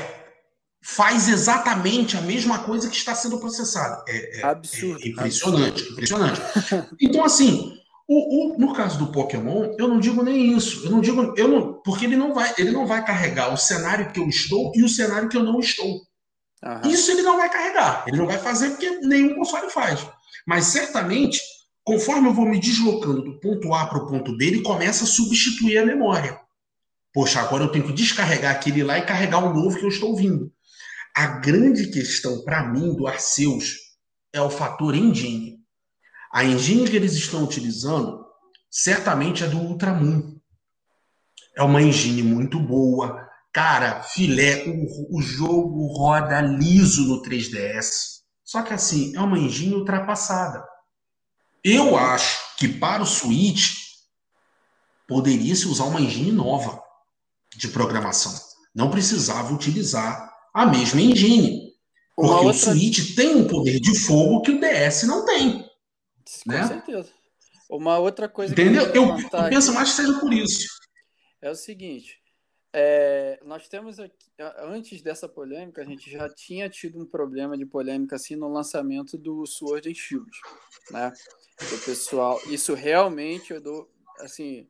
[0.81, 4.03] faz exatamente a mesma coisa que está sendo processada.
[4.07, 5.03] É, é, absurdo.
[5.03, 5.91] É impressionante, absurdo.
[5.93, 6.41] impressionante.
[7.01, 10.85] Então, assim, o, o, no caso do Pokémon, eu não digo nem isso.
[10.85, 14.11] Eu não digo, eu não, porque ele não vai, ele não vai carregar o cenário
[14.11, 16.01] que eu estou e o cenário que eu não estou.
[16.63, 16.89] Uhum.
[16.89, 18.05] Isso ele não vai carregar.
[18.07, 20.07] Ele não vai fazer porque nenhum console faz.
[20.45, 21.41] Mas certamente,
[21.87, 25.07] conforme eu vou me deslocando do ponto A para o ponto B, ele começa a
[25.07, 26.37] substituir a memória.
[27.13, 30.09] Poxa, agora eu tenho que descarregar aquele lá e carregar o novo que eu estou
[30.09, 30.51] ouvindo.
[31.15, 33.77] A grande questão para mim do Arceus
[34.33, 35.59] é o fator engine.
[36.29, 38.21] A engine que eles estão utilizando
[38.69, 40.37] certamente é do Ultramoon.
[41.55, 43.25] É uma engine muito boa.
[43.53, 48.17] Cara, filé, o, o jogo roda liso no 3DS.
[48.43, 50.61] Só que assim, é uma engine ultrapassada.
[51.63, 53.75] Eu acho que para o Switch
[55.07, 56.81] poderia se usar uma engine nova
[57.55, 58.33] de programação.
[58.73, 61.73] Não precisava utilizar a mesma engine.
[62.15, 62.49] Porque outra...
[62.49, 65.63] o Switch tem um poder de fogo que o DS não tem.
[65.63, 66.67] Com né?
[66.67, 67.09] certeza.
[67.69, 68.91] Uma outra coisa Entendeu?
[68.91, 70.67] que eu, eu, eu penso mais que seja por isso.
[71.41, 72.21] É o seguinte.
[72.73, 77.65] É, nós temos aqui, antes dessa polêmica, a gente já tinha tido um problema de
[77.65, 80.29] polêmica assim no lançamento do Sword and Shield,
[80.91, 81.11] né?
[81.85, 84.67] Pessoal, isso realmente eu dou, assim,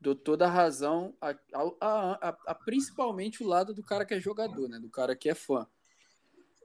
[0.00, 1.38] dou toda a razão a, a,
[1.80, 4.78] a, a, principalmente o lado do cara que é jogador, né?
[4.78, 5.66] Do cara que é fã.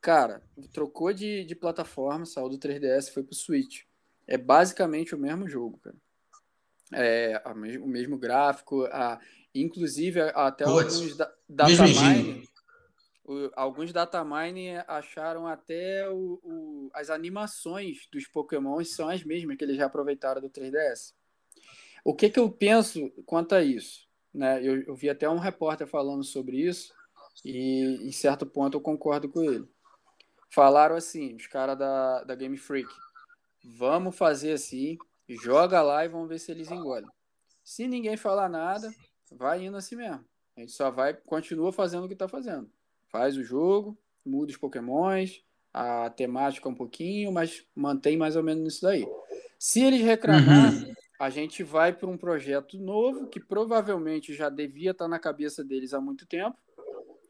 [0.01, 0.41] Cara,
[0.73, 3.84] trocou de, de plataforma, saiu do 3DS, foi pro Switch
[4.29, 5.95] é basicamente o mesmo jogo, cara.
[6.93, 7.41] É,
[7.82, 9.19] o mesmo gráfico, a,
[9.53, 11.32] inclusive até Puts, alguns da,
[13.29, 19.63] datamine, alguns datamine acharam até o, o, as animações dos Pokémon são as mesmas que
[19.63, 21.13] eles já aproveitaram do 3DS.
[22.03, 24.07] O que, que eu penso quanto a isso?
[24.33, 24.61] Né?
[24.63, 26.93] Eu, eu vi até um repórter falando sobre isso
[27.43, 29.67] e em certo ponto eu concordo com ele.
[30.51, 32.89] Falaram assim, os caras da, da Game Freak,
[33.63, 37.09] Vamos fazer assim, joga lá e vamos ver se eles engolem.
[37.63, 38.89] Se ninguém falar nada,
[39.31, 40.25] vai indo assim mesmo.
[40.55, 42.71] A gente só vai, continua fazendo o que está fazendo.
[43.12, 45.43] Faz o jogo, muda os pokémons,
[45.74, 49.08] a temática um pouquinho, mas mantém mais ou menos isso daí.
[49.58, 50.93] Se eles reclamar, uhum.
[51.19, 55.63] a gente vai para um projeto novo que provavelmente já devia estar tá na cabeça
[55.63, 56.58] deles há muito tempo.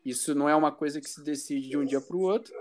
[0.06, 2.54] Isso não é uma coisa que se decide de um dia para o outro.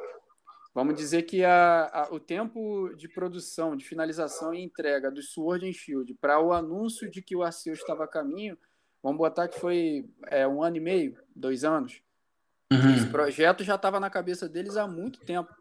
[0.74, 5.68] Vamos dizer que a, a, o tempo de produção, de finalização e entrega do Sword
[5.68, 8.56] and Shield para o anúncio de que o Arceus estava a caminho,
[9.02, 12.00] vamos botar que foi é, um ano e meio, dois anos.
[12.72, 12.94] Uhum.
[12.94, 15.52] Esse projeto já estava na cabeça deles há muito tempo.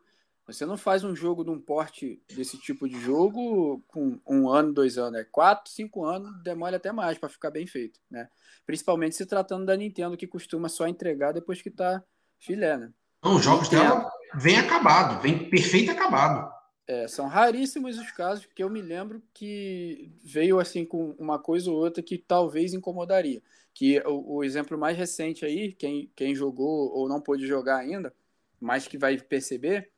[0.48, 4.72] Você não faz um jogo de um porte desse tipo de jogo com um ano,
[4.72, 5.20] dois anos.
[5.20, 8.30] É quatro, cinco anos, demora até mais para ficar bem feito, né?
[8.66, 12.02] Principalmente se tratando da Nintendo, que costuma só entregar depois que está
[12.40, 12.92] filé, né?
[13.22, 16.50] Não, os jogos dela vem acabado, vem perfeito acabado.
[16.88, 21.70] É, são raríssimos os casos que eu me lembro que veio assim com uma coisa
[21.70, 23.42] ou outra que talvez incomodaria.
[23.74, 28.14] Que o, o exemplo mais recente aí, quem, quem jogou ou não pôde jogar ainda,
[28.60, 29.92] mas que vai perceber,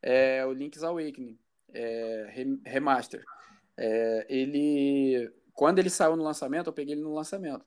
[0.00, 1.36] é o Link's Awakening
[1.74, 3.24] é, Remaster.
[3.76, 7.66] É, ele, quando ele saiu no lançamento, eu peguei ele no lançamento.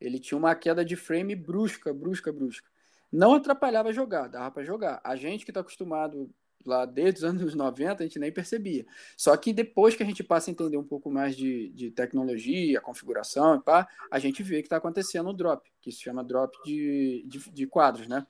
[0.00, 2.68] Ele tinha uma queda de frame brusca, brusca, brusca.
[3.10, 5.00] Não atrapalhava jogar, dava para jogar.
[5.04, 6.28] A gente que está acostumado
[6.68, 8.86] lá desde os anos 90, a gente nem percebia.
[9.16, 12.80] Só que depois que a gente passa a entender um pouco mais de, de tecnologia,
[12.80, 16.56] configuração e pá, a gente vê que está acontecendo o drop, que se chama drop
[16.64, 18.26] de, de, de quadros, né?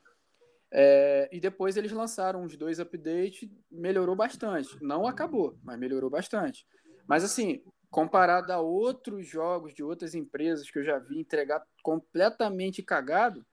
[0.71, 4.77] É, e depois eles lançaram uns dois updates, melhorou bastante.
[4.83, 6.67] Não acabou, mas melhorou bastante.
[7.07, 12.83] Mas assim, comparado a outros jogos de outras empresas que eu já vi entregar completamente
[12.83, 13.47] cagado,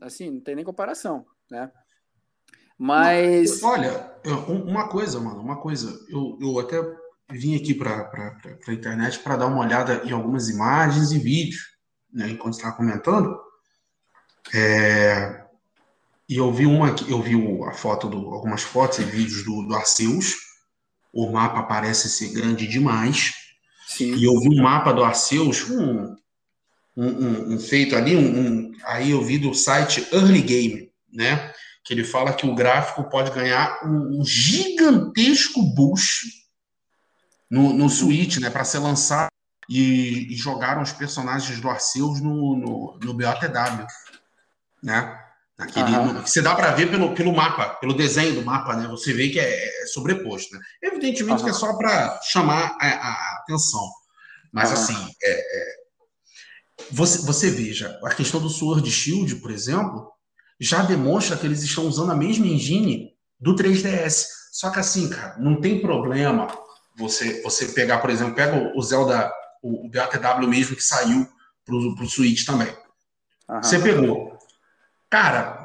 [0.00, 1.70] Assim, não tem nem comparação, né?
[2.78, 3.62] Mas.
[3.62, 4.12] Olha,
[4.48, 5.98] uma coisa, mano, uma coisa.
[6.08, 6.80] Eu, eu até
[7.30, 8.10] vim aqui para
[8.66, 11.62] a internet para dar uma olhada em algumas imagens e vídeos,
[12.12, 13.36] né, enquanto estava comentando.
[14.52, 15.44] É,
[16.28, 17.34] e eu vi uma eu vi
[17.66, 20.34] a foto do, algumas fotos e vídeos do, do Arceus.
[21.12, 23.32] O mapa parece ser grande demais.
[23.86, 24.14] Sim.
[24.14, 26.16] E eu vi um mapa do Arceus, um,
[26.96, 31.52] um, um, um feito ali, um, aí eu vi do site Early Game, né?
[31.84, 36.26] Que ele fala que o gráfico pode ganhar um, gigantesco boost
[37.50, 38.50] no, no Switch, né?
[38.50, 39.28] Para ser lançado
[39.68, 43.86] e, e, jogaram os personagens do Arceus no, no, no BOTW,
[44.82, 45.20] né?
[45.56, 48.88] Naquele, no, você dá para ver pelo, pelo mapa, pelo desenho do mapa, né?
[48.88, 50.60] Você vê que é, é sobreposto, né?
[50.82, 53.88] Evidentemente que é só para chamar a, a, atenção,
[54.52, 55.84] mas assim, é, é
[56.90, 60.12] você, você veja, a questão do Sword Shield, por exemplo,
[60.60, 64.26] já demonstra que eles estão usando a mesma engine do 3DS.
[64.52, 66.46] Só que assim, cara, não tem problema
[66.96, 71.28] você você pegar, por exemplo, pega o Zelda, o, o BATW mesmo que saiu
[71.64, 72.68] pro, pro Switch também.
[73.48, 73.62] Uhum.
[73.62, 74.38] Você pegou.
[75.10, 75.64] Cara,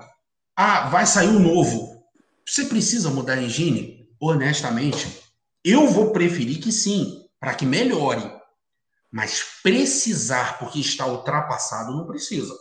[0.56, 2.04] ah, vai sair um novo.
[2.46, 4.10] Você precisa mudar a engine?
[4.20, 5.24] Honestamente,
[5.64, 8.38] eu vou preferir que sim, para que melhore.
[9.12, 12.54] Mas precisar porque está ultrapassado não precisa.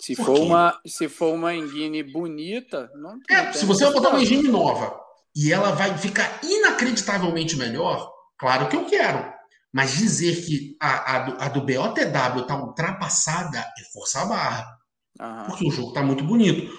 [0.00, 4.20] Se for, uma, se for uma engine bonita, não É, se você vai botar uma
[4.20, 5.00] engine nova
[5.34, 9.32] e ela vai ficar inacreditavelmente melhor, claro que eu quero.
[9.72, 14.78] Mas dizer que a, a, do, a do BOTW está ultrapassada é forçar a barra.
[15.20, 15.44] Uhum.
[15.46, 16.72] Porque o jogo está muito bonito.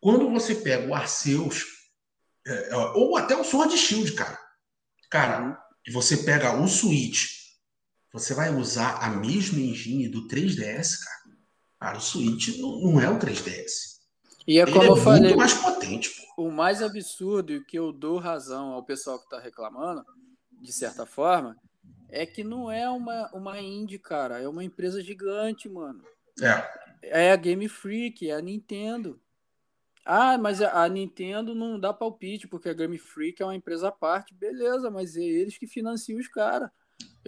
[0.00, 1.64] Quando você pega o Arceus,
[2.46, 4.38] é, é, ou até o Sword Shield, cara.
[5.10, 5.56] Cara, uhum.
[5.86, 7.28] e você pega o Switch,
[8.12, 11.21] você vai usar a mesma engine do 3DS, cara.
[11.82, 13.98] Cara, o Switch não, não é o 3DS.
[14.46, 15.20] E é como Ele é eu falei.
[15.22, 16.44] muito mais potente, pô.
[16.44, 20.04] O mais absurdo e que eu dou razão ao pessoal que está reclamando,
[20.60, 21.56] de certa forma,
[22.08, 24.40] é que não é uma, uma indie, cara.
[24.40, 26.04] É uma empresa gigante, mano.
[26.40, 26.82] É.
[27.02, 29.20] É a Game Freak, é a Nintendo.
[30.06, 33.92] Ah, mas a Nintendo não dá palpite, porque a Game Freak é uma empresa à
[33.92, 34.32] parte.
[34.34, 36.70] Beleza, mas é eles que financiam os caras.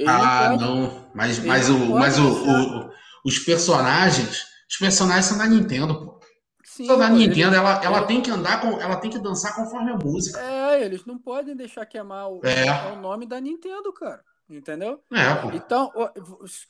[0.06, 1.10] Ah, não.
[1.12, 2.90] Mas, mas, o, mas o,
[3.24, 4.44] os personagens.
[4.68, 6.20] Os personagens são da Nintendo, pô.
[6.64, 8.80] Sim, são da Nintendo, ela, ela tem que andar com.
[8.80, 10.40] Ela tem que dançar conforme a música.
[10.40, 12.92] É, eles não podem deixar queimar o, é.
[12.92, 14.22] o nome da Nintendo, cara.
[14.48, 15.00] Entendeu?
[15.12, 15.50] É, pô.
[15.52, 15.92] Então,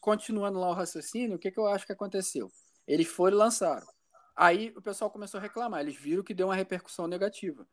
[0.01, 2.51] continuando lá o raciocínio, o que, que eu acho que aconteceu?
[2.87, 3.87] Eles foram e lançaram.
[4.37, 7.67] Aí o pessoal começou a reclamar, eles viram que deu uma repercussão negativa.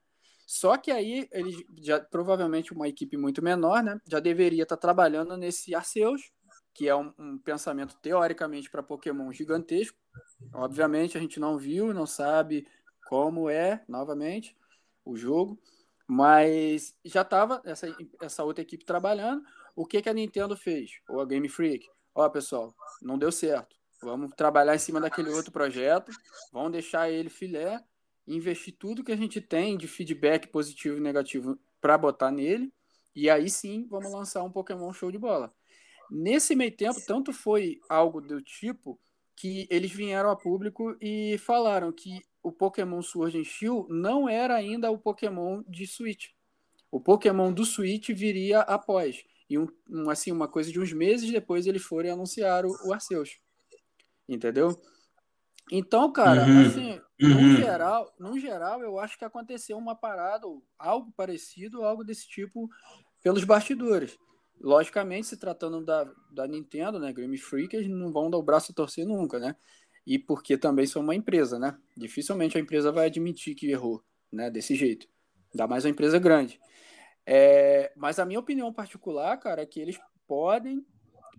[0.46, 5.38] Só que aí eles já provavelmente uma equipe muito menor, né, já deveria estar trabalhando
[5.38, 6.32] nesse Arceus,
[6.74, 9.98] que é um, um pensamento teoricamente para Pokémon gigantesco.
[10.54, 12.68] Obviamente a gente não viu, não sabe
[13.08, 14.56] como é novamente
[15.04, 15.60] o jogo,
[16.08, 17.88] mas já estava essa,
[18.22, 19.44] essa outra equipe trabalhando.
[19.76, 20.92] O que, que a Nintendo fez?
[21.10, 21.88] Ou a Game Freak?
[22.14, 23.76] Ó, pessoal, não deu certo.
[24.02, 26.12] Vamos trabalhar em cima daquele outro projeto,
[26.52, 27.80] vamos deixar ele filé,
[28.28, 32.74] investir tudo que a gente tem de feedback positivo e negativo para botar nele,
[33.16, 35.54] e aí sim vamos lançar um Pokémon show de bola.
[36.14, 39.00] Nesse meio tempo, tanto foi algo do tipo
[39.34, 44.56] que eles vieram a público e falaram que o Pokémon Sword and Shield não era
[44.56, 46.28] ainda o Pokémon de Switch.
[46.92, 49.24] O Pokémon do Switch viria após.
[49.50, 52.94] E um, um, assim, uma coisa de uns meses depois eles foram anunciar o, o
[52.94, 53.40] Arceus.
[54.28, 54.78] Entendeu?
[55.72, 56.68] Então, cara, uhum.
[56.68, 57.54] assim, uhum.
[57.54, 60.46] no, geral, no geral, eu acho que aconteceu uma parada,
[60.78, 62.70] algo parecido, algo desse tipo,
[63.24, 64.18] pelos bastidores.
[64.64, 68.72] Logicamente, se tratando da, da Nintendo, né, Game Freak, eles não vão dar o braço
[68.72, 69.56] a torcer nunca, né?
[70.06, 71.78] E porque também são uma empresa, né?
[71.98, 74.50] Dificilmente a empresa vai admitir que errou, né?
[74.50, 75.08] Desse jeito.
[75.54, 76.60] Ainda mais uma empresa grande.
[77.26, 80.86] É, mas a minha opinião particular, cara, é que eles podem,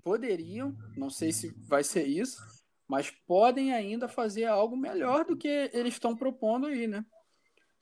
[0.03, 2.41] poderiam, não sei se vai ser isso,
[2.87, 7.05] mas podem ainda fazer algo melhor do que eles estão propondo aí, né?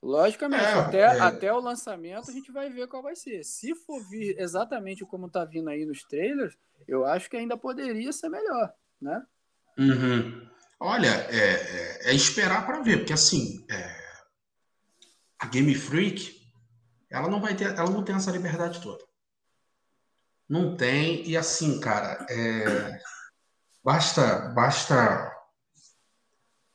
[0.01, 1.19] Logicamente, é, até, é...
[1.19, 3.43] até o lançamento a gente vai ver qual vai ser.
[3.43, 8.11] Se for vir exatamente como tá vindo aí nos trailers, eu acho que ainda poderia
[8.11, 9.23] ser melhor, né?
[9.77, 10.49] Uhum.
[10.79, 13.95] Olha, é, é, é esperar para ver, porque assim, é,
[15.37, 16.41] a Game Freak,
[17.09, 19.03] ela não vai ter, ela não tem essa liberdade toda.
[20.49, 22.99] Não tem, e assim, cara, é,
[23.83, 25.30] Basta, basta,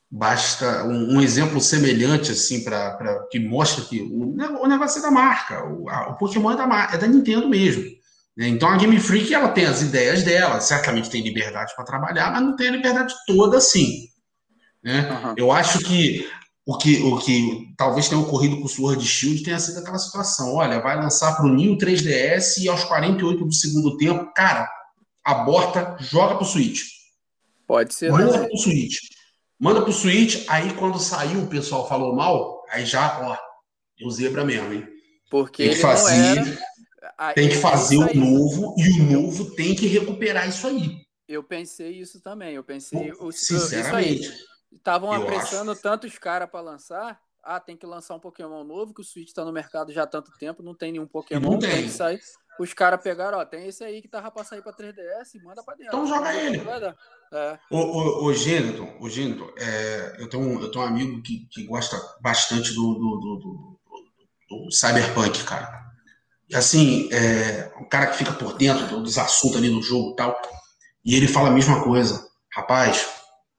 [0.09, 5.11] basta um, um exemplo semelhante assim para que mostra que o, o, negócio é da
[5.11, 7.83] marca, o, a, o Pokémon é da, é da Nintendo mesmo.
[8.35, 8.47] Né?
[8.47, 12.41] Então a Game Freak ela tem as ideias dela, certamente tem liberdade para trabalhar, mas
[12.41, 14.07] não tem a liberdade toda assim.
[14.83, 15.09] Né?
[15.11, 15.33] Uhum.
[15.37, 16.29] Eu acho que
[16.65, 20.53] o que, o que talvez tenha ocorrido com o Sword Shield tenha sido aquela situação.
[20.53, 24.69] Olha, vai lançar para o New 3DS e aos 48 do segundo tempo, cara,
[25.23, 26.81] aborta, joga para o Switch.
[27.65, 28.11] Pode ser.
[28.11, 28.47] Manda né?
[28.47, 28.97] pro Switch.
[29.59, 33.37] Manda pro Switch, aí quando saiu o pessoal falou mal, aí já, ó,
[33.99, 34.87] eu zebra mesmo, hein?
[35.29, 36.57] Porque tem que fazer,
[37.17, 37.33] era...
[37.33, 41.01] tem que fazer o novo e o novo tem que recuperar isso aí.
[41.27, 44.31] Eu pensei isso também, eu pensei Pô, sinceramente.
[44.71, 45.81] Estavam apressando acho.
[45.81, 47.19] tantos caras para lançar.
[47.43, 50.07] Ah, tem que lançar um Pokémon novo, que o Switch está no mercado já há
[50.07, 51.71] tanto tempo, não tem nenhum Pokémon, não tem.
[51.71, 52.19] tem que sair.
[52.59, 55.75] Os caras pegaram, ó, tem esse aí que tava pra sair pra 3DS, manda pra
[55.75, 55.87] dentro.
[55.87, 56.61] Então joga ele.
[57.33, 57.59] É.
[57.69, 61.65] O, o, o Gêneton, o Gêneton é, eu, tenho, eu tenho um amigo que, que
[61.65, 65.87] gosta bastante do, do, do, do, do Cyberpunk, cara.
[66.49, 70.15] E assim, é, um cara que fica por dentro dos assuntos ali do jogo e
[70.15, 70.41] tal.
[71.03, 72.25] E ele fala a mesma coisa.
[72.53, 73.05] Rapaz,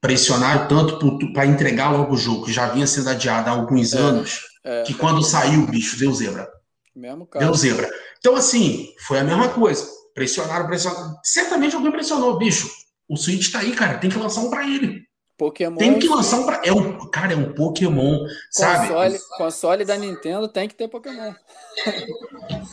[0.01, 0.99] pressionaram tanto
[1.33, 4.83] para entregar logo o jogo, que já vinha sendo adiado há alguns é, anos, é,
[4.83, 6.49] que quando saiu, bicho, deu zebra.
[6.95, 7.45] Mesmo caso.
[7.45, 7.89] Deu zebra.
[8.19, 9.87] Então, assim, foi a mesma coisa.
[10.13, 11.15] Pressionaram, pressionaram.
[11.23, 12.69] Certamente alguém pressionou, bicho.
[13.07, 13.97] O Switch tá aí, cara.
[13.97, 15.09] Tem que lançar um para ele.
[15.39, 15.77] Pokémon.
[15.77, 16.61] Tem que lançar um pra.
[16.65, 18.89] É um, cara, é um Pokémon, sabe?
[18.89, 21.33] Console, console da Nintendo tem que ter Pokémon.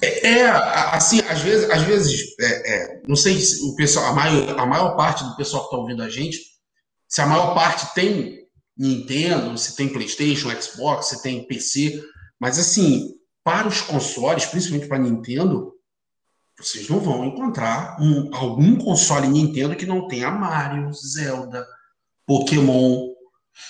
[0.03, 4.13] É, é assim, às vezes, às vezes é, é, não sei se o pessoal, a
[4.13, 6.41] maior, a maior parte do pessoal que está ouvindo a gente,
[7.09, 8.41] se a maior parte tem
[8.77, 12.03] Nintendo, se tem PlayStation, Xbox, se tem PC,
[12.39, 13.15] mas assim,
[13.47, 15.73] para os consoles, principalmente para Nintendo,
[16.59, 21.65] vocês não vão encontrar um, algum console Nintendo que não tenha Mario, Zelda,
[22.27, 23.07] Pokémon.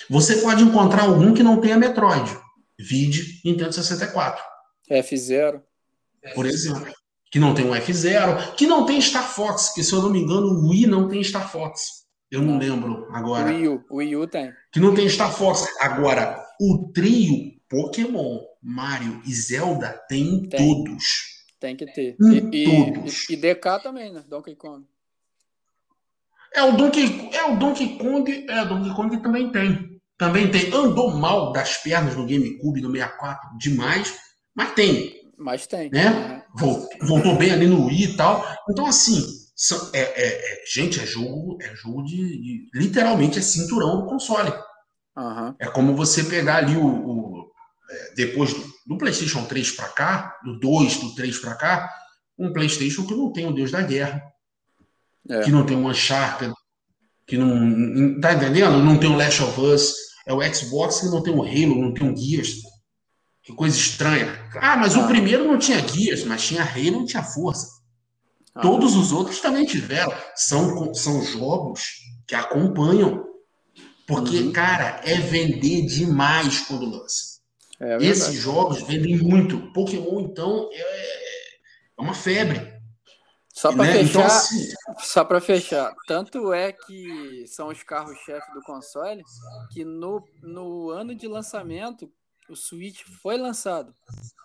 [0.09, 2.35] Você pode encontrar algum que não tenha Metroid.
[2.79, 4.43] Vide Nintendo 64.
[4.89, 5.61] F0.
[6.33, 6.91] Por exemplo.
[7.29, 8.55] Que não tem um F0.
[8.55, 9.75] Que não tem Star Fox.
[9.75, 12.07] Que se eu não me engano, o Wii não tem Star Fox.
[12.31, 13.51] Eu não lembro agora.
[13.51, 14.51] O Wii U, o Wii U tem.
[14.71, 15.67] Que não tem Star Fox.
[15.79, 20.59] Agora, o trio Pokémon, Mario e Zelda tem, tem.
[20.59, 21.03] todos.
[21.59, 22.15] Tem que ter.
[22.21, 23.29] Em e, todos.
[23.29, 24.23] E, e DK também, né?
[24.27, 24.85] Donkey Kong.
[26.53, 30.01] É o Donkey, é o Donkey Kong, é o Donkey Kong também tem.
[30.17, 30.73] Também tem.
[30.73, 34.17] Andou mal das pernas no GameCube no 64 demais,
[34.55, 35.31] mas tem.
[35.37, 35.89] Mas tem.
[35.91, 36.43] Né?
[36.55, 38.43] Voltou, voltou bem ali no Wii e tal.
[38.69, 39.23] Então, assim,
[39.55, 44.07] são, é, é, é, gente, é jogo, é jogo de, de, Literalmente é cinturão do
[44.07, 44.51] console.
[45.15, 45.55] Uhum.
[45.59, 46.85] É como você pegar ali o.
[46.85, 47.46] o
[48.15, 51.93] depois do, do, PlayStation 3 para cá, do 2, do 3 para cá,
[52.37, 54.21] um PlayStation que não tem o Deus da Guerra
[55.29, 55.41] é.
[55.41, 56.53] que não tem um Uncharted,
[57.25, 58.19] que não.
[58.21, 58.77] Tá entendendo?
[58.77, 59.93] Não tem um Last of Us.
[60.25, 62.55] É o Xbox que não tem um Halo, não tem um Gears.
[63.43, 64.27] Que coisa estranha.
[64.55, 65.01] Ah, mas ah.
[65.01, 67.67] o primeiro não tinha Gears, mas tinha Halo, não tinha força.
[68.53, 68.61] Ah.
[68.61, 70.13] Todos os outros também tiveram.
[70.35, 71.81] São, são jogos
[72.25, 73.25] que acompanham.
[74.05, 74.51] Porque, uhum.
[74.53, 77.36] cara, é vender demais quando lança.
[77.79, 79.71] É Esses jogos vendem muito.
[79.71, 81.37] Pokémon, então, é,
[81.97, 82.77] é uma febre.
[83.53, 83.91] Só para né?
[83.93, 84.73] fechar, então, assim...
[84.99, 89.23] só para fechar, tanto é que são os carros-chefe do console
[89.71, 92.11] que no, no ano de lançamento
[92.47, 93.95] o Switch foi lançado.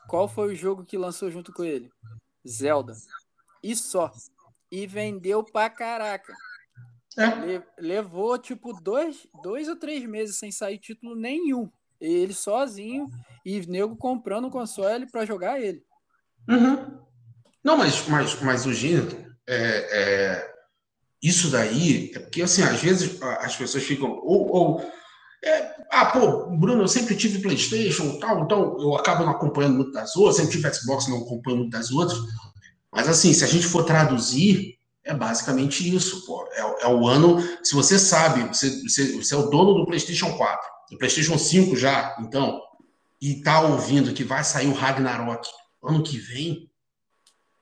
[0.08, 1.90] Qual foi o jogo que lançou junto com ele?
[2.48, 2.94] Zelda.
[3.62, 4.10] E só.
[4.70, 6.34] E vendeu pra caraca.
[7.18, 7.62] É.
[7.78, 11.70] levou tipo dois, dois ou três meses sem sair título nenhum.
[12.04, 13.08] Ele sozinho
[13.44, 15.82] e nego comprando o console para jogar ele.
[16.48, 16.98] Uhum.
[17.62, 20.52] Não, mas, mas, mas o Gêneto, é, é,
[21.22, 24.92] isso daí, é porque assim, às vezes as pessoas ficam, ou, ou
[25.44, 29.92] é, ah, pô, Bruno, eu sempre tive Playstation tal, então eu acabo não acompanhando muito
[29.92, 32.18] das outras, sempre tive Xbox, não acompanho muito das outras,
[32.92, 37.40] mas assim, se a gente for traduzir, é basicamente isso, pô, é, é o ano,
[37.62, 41.74] se você sabe, você, você, você é o dono do Playstation 4, do Playstation 5
[41.74, 42.60] já, então,
[43.20, 45.48] e tá ouvindo que vai sair o Ragnarok
[45.82, 46.70] ano que vem,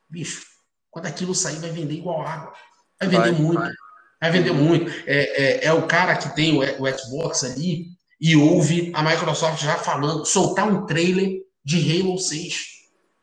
[0.08, 0.44] bicho,
[0.90, 2.52] quando aquilo sair, vai vender igual água.
[2.98, 3.60] Vai vender vai, muito.
[3.60, 3.72] Vai.
[4.20, 4.30] vai.
[4.32, 4.90] vender muito.
[5.06, 7.86] É, é, é, o cara que tem o, o Xbox ali
[8.20, 12.54] e ouve a Microsoft já falando, soltar um trailer de Halo 6.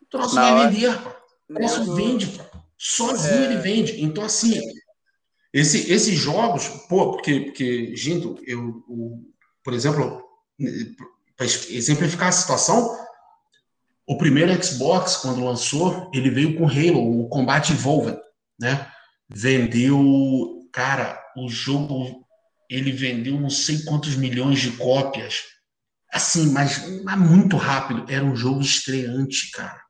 [0.01, 1.10] O troço vai vender, pô.
[1.49, 2.43] O troço vende, pô.
[2.78, 3.45] Sozinho é...
[3.45, 4.01] ele vende.
[4.01, 4.60] Então, assim,
[5.51, 9.22] esse, esses jogos, pô, porque, porque Ginto, eu, o,
[9.68, 10.24] por exemplo,
[11.36, 12.97] para exemplificar a situação,
[14.07, 18.18] o primeiro Xbox, quando lançou, ele veio com Halo, o Combat Evolved,
[18.57, 18.89] né?
[19.28, 22.26] Vendeu, cara, o jogo,
[22.70, 25.41] ele vendeu não sei quantos milhões de cópias.
[26.13, 28.05] Assim, mas, mas muito rápido.
[28.07, 29.82] Era um jogo estreante, cara.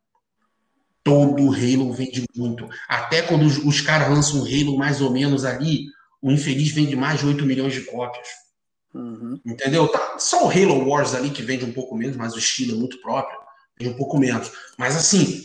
[1.03, 2.67] Todo Halo vende muito.
[2.89, 5.85] Até quando os, os caras lançam um Halo mais ou menos ali,
[6.19, 8.46] o infeliz vende mais de 8 milhões de cópias.
[8.93, 9.39] Uhum.
[9.45, 9.87] Entendeu?
[9.87, 12.79] Tá, só o Halo Wars ali que vende um pouco menos, mas o estilo é
[12.79, 14.51] muito próprio tem um pouco menos.
[14.77, 15.43] Mas assim,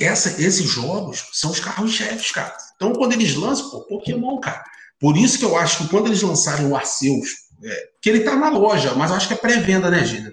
[0.00, 2.54] essa, esses jogos são os carros-chefes, cara.
[2.76, 4.62] Então, quando eles lançam, pô, Pokémon, cara.
[5.00, 7.28] Por isso que eu acho que quando eles lançarem o Arceus,
[7.62, 10.32] é, que ele tá na loja, mas eu acho que é pré-venda, né, Gina?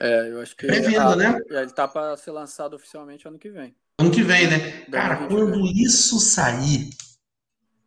[0.00, 0.66] É, eu acho que.
[0.66, 1.38] Pré-venda, né?
[1.50, 3.74] Ele tá para ser lançado oficialmente ano que vem.
[3.98, 4.86] Ano que vem, né?
[4.90, 6.90] Cara, quando isso sair,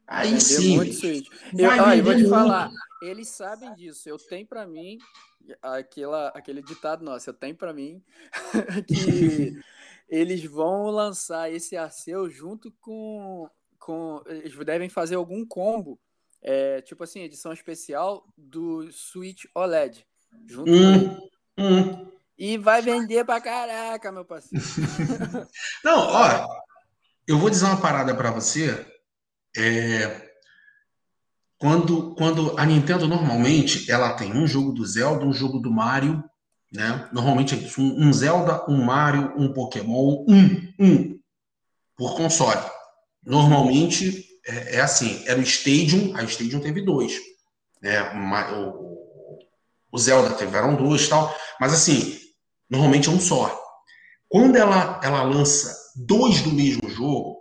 [0.08, 0.78] aí sim.
[0.78, 2.30] Muito eu, eu vou te muito.
[2.30, 2.72] falar,
[3.06, 4.10] eles sabem disso.
[4.10, 4.98] Eu tenho para mim
[5.62, 8.04] aquela, aquele ditado nosso, eu tenho para mim
[8.88, 9.60] que
[10.08, 13.50] eles vão lançar esse Arceu junto com,
[13.80, 14.22] com.
[14.28, 16.00] Eles devem fazer algum combo,
[16.42, 20.06] é, tipo assim, edição especial do Switch OLED.
[20.48, 22.12] Junto hum, hum.
[22.38, 24.64] E vai vender pra caraca, meu parceiro.
[25.84, 26.64] Não, ó,
[27.26, 28.86] eu vou dizer uma parada para você.
[29.56, 30.35] É,
[31.58, 36.24] quando, quando a Nintendo normalmente ela tem um jogo do Zelda, um jogo do Mario,
[36.72, 37.08] né?
[37.14, 41.20] Normalmente é isso, um, um Zelda, um Mario, um Pokémon, um, um
[41.96, 42.62] por console.
[43.24, 47.14] Normalmente é, é assim, era o Stadium, a Stadium teve dois,
[47.82, 48.02] né?
[48.54, 49.40] O,
[49.92, 52.20] o Zelda tiveram dois, tal, mas assim,
[52.70, 53.64] normalmente é um só.
[54.28, 57.38] Quando ela ela lança dois do mesmo jogo,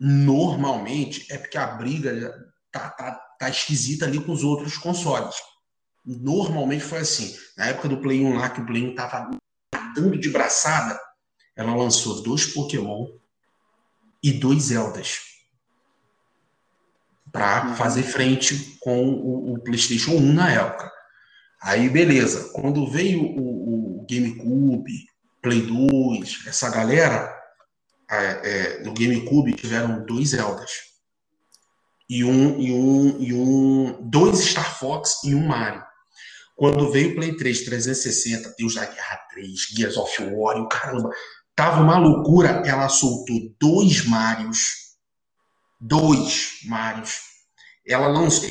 [0.00, 2.32] normalmente é porque a briga
[2.72, 5.36] tá, tá, tá esquisita ali com os outros consoles.
[6.04, 7.36] Normalmente foi assim.
[7.56, 9.30] Na época do Play 1 lá, que o Play 1 tava
[9.94, 10.98] dando de braçada,
[11.54, 13.06] ela lançou dois Pokémon
[14.22, 15.32] e dois Zeldas
[17.30, 17.76] para uhum.
[17.76, 20.92] fazer frente com o, o, PlayStation 1 na época.
[21.60, 22.50] Aí, beleza.
[22.52, 25.06] Quando veio o, o GameCube,
[25.40, 27.34] Play 2, essa galera,
[28.10, 30.91] é, é, no GameCube tiveram dois Zeldas.
[32.14, 35.82] E um, e um, e um, dois Star Fox e um Mario.
[36.54, 41.08] Quando veio o Play 3 360, Deus da Guerra 3, Gears of War, o caramba,
[41.56, 42.62] tava uma loucura.
[42.66, 44.58] Ela soltou dois Marios,
[45.80, 47.16] dois Marios.
[47.88, 48.50] Ela lançou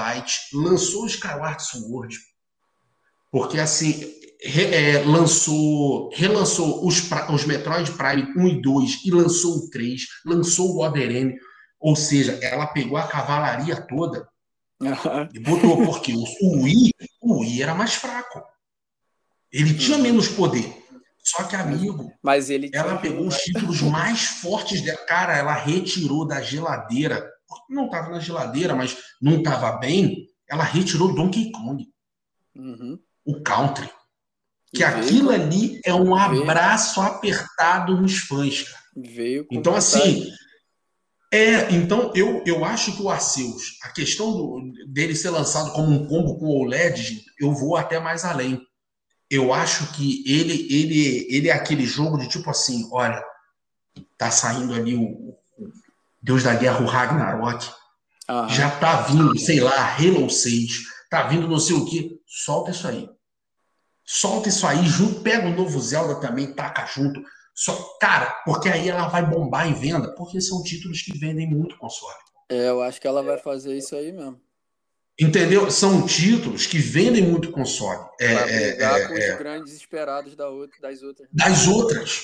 [0.00, 2.18] Light, lançou Skyward Sword,
[3.30, 4.00] porque assim
[4.42, 10.02] re, é, lançou, relançou os, os Metroid Prime 1 e 2 e lançou o 3,
[10.26, 11.38] lançou o Other M,
[11.82, 14.28] ou seja, ela pegou a cavalaria toda
[14.80, 15.28] uhum.
[15.34, 18.40] e botou, porque o, o Wii, o era mais fraco.
[19.50, 20.02] Ele tinha uhum.
[20.04, 20.80] menos poder.
[21.24, 24.98] Só que, amigo, mas ele ela pegou os títulos mais fortes dela.
[25.06, 27.28] Cara, ela retirou da geladeira.
[27.68, 30.28] Não estava na geladeira, mas não estava bem.
[30.48, 31.86] Ela retirou Donkey Kong.
[32.54, 32.98] Uhum.
[33.24, 33.88] O Country.
[34.72, 37.12] Que veio, aquilo ali é um abraço veio.
[37.12, 38.82] apertado nos fãs, cara.
[38.96, 40.32] Veio então, assim,
[41.32, 45.88] é, então eu, eu acho que o Arceus, a questão do, dele ser lançado como
[45.90, 48.60] um combo com o OLED, eu vou até mais além.
[49.30, 53.22] Eu acho que ele, ele, ele é aquele jogo de tipo assim, olha,
[54.18, 55.34] tá saindo ali o,
[56.22, 57.68] Deus da Guerra, o Ragnarok.
[58.28, 58.48] Aham.
[58.48, 62.20] Já tá vindo, sei lá, Halo 6, tá vindo não sei o que.
[62.26, 63.08] Solta isso aí
[64.04, 67.22] solta isso aí, junto, pega o novo Zelda também, taca junto.
[67.54, 71.76] Só, cara, porque aí ela vai bombar em venda, porque são títulos que vendem muito
[71.78, 72.16] console.
[72.48, 74.40] É, eu acho que ela vai fazer isso aí mesmo.
[75.20, 75.70] Entendeu?
[75.70, 78.04] São títulos que vendem muito console.
[78.20, 81.28] É, pra é, brigar é, com é, os grandes esperados da outra, das outras.
[81.32, 82.22] Das outras.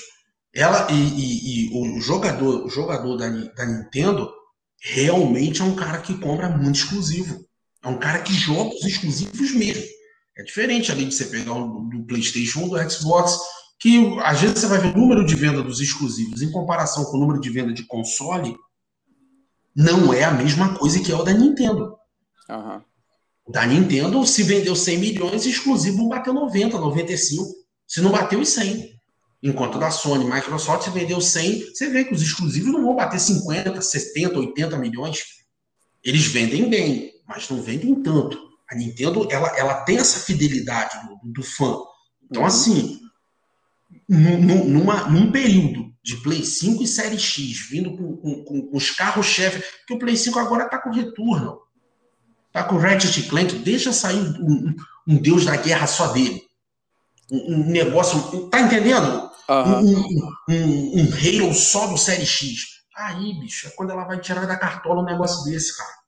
[0.54, 4.32] Ela e, e, e, o jogador, o jogador da, da Nintendo
[4.80, 7.46] realmente é um cara que compra muito exclusivo.
[7.84, 9.84] É um cara que joga os exclusivos mesmo.
[10.36, 13.38] É diferente ali de você pegar um do PlayStation ou do Xbox,
[13.78, 17.16] que às vezes você vai ver o número de venda dos exclusivos em comparação com
[17.16, 18.56] o número de venda de console,
[19.74, 21.96] não é a mesma coisa que é o da Nintendo.
[22.50, 22.80] Uhum.
[23.48, 27.54] Da Nintendo, se vendeu 100 milhões, exclusivo bateu 90, 95.
[27.86, 28.98] Se não bateu, os 100.
[29.42, 33.20] Enquanto da Sony, Microsoft, se vendeu 100, você vê que os exclusivos não vão bater
[33.20, 35.22] 50, 70, 80 milhões.
[36.04, 38.36] Eles vendem bem, mas não vendem tanto.
[38.68, 41.78] A Nintendo, ela, ela tem essa fidelidade do, do fã.
[42.28, 42.48] Então, uhum.
[42.48, 43.00] assim,
[44.09, 48.90] num, numa, num período de Play 5 e Série X, vindo com, com, com os
[48.90, 51.61] carros-chefe, que o Play 5 agora está com retorno.
[52.50, 54.74] Tá com o Ratchet Clank, deixa sair um,
[55.06, 56.42] um, Deus da guerra só dele.
[57.30, 58.48] Um, um negócio.
[58.48, 59.30] Tá entendendo?
[59.48, 60.24] Uhum.
[60.48, 62.78] Um, um, Halo só do Série X.
[62.96, 65.98] Aí, bicho, é quando ela vai tirar da cartola um negócio desse, cara.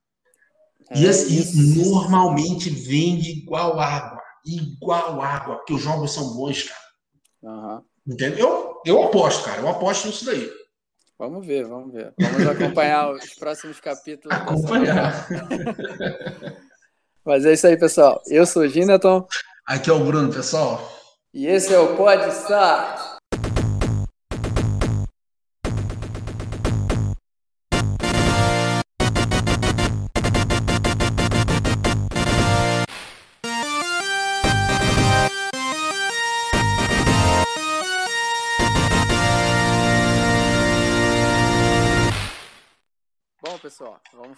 [0.95, 4.19] E, é assim, normalmente vende igual água.
[4.45, 6.90] Igual água, porque os jogos são bons, cara.
[8.07, 8.81] Entendeu?
[8.85, 9.61] Eu, eu aposto, cara.
[9.61, 10.51] Eu aposto nisso daí.
[11.19, 12.15] Vamos ver, vamos ver.
[12.19, 14.37] Vamos acompanhar os próximos capítulos.
[14.37, 15.29] Acompanhar.
[17.25, 18.23] Mas é isso aí, pessoal.
[18.27, 19.27] Eu sou o Gineton.
[19.67, 20.81] Aqui é o Bruno, pessoal.
[21.33, 23.10] E esse é o Pode Start.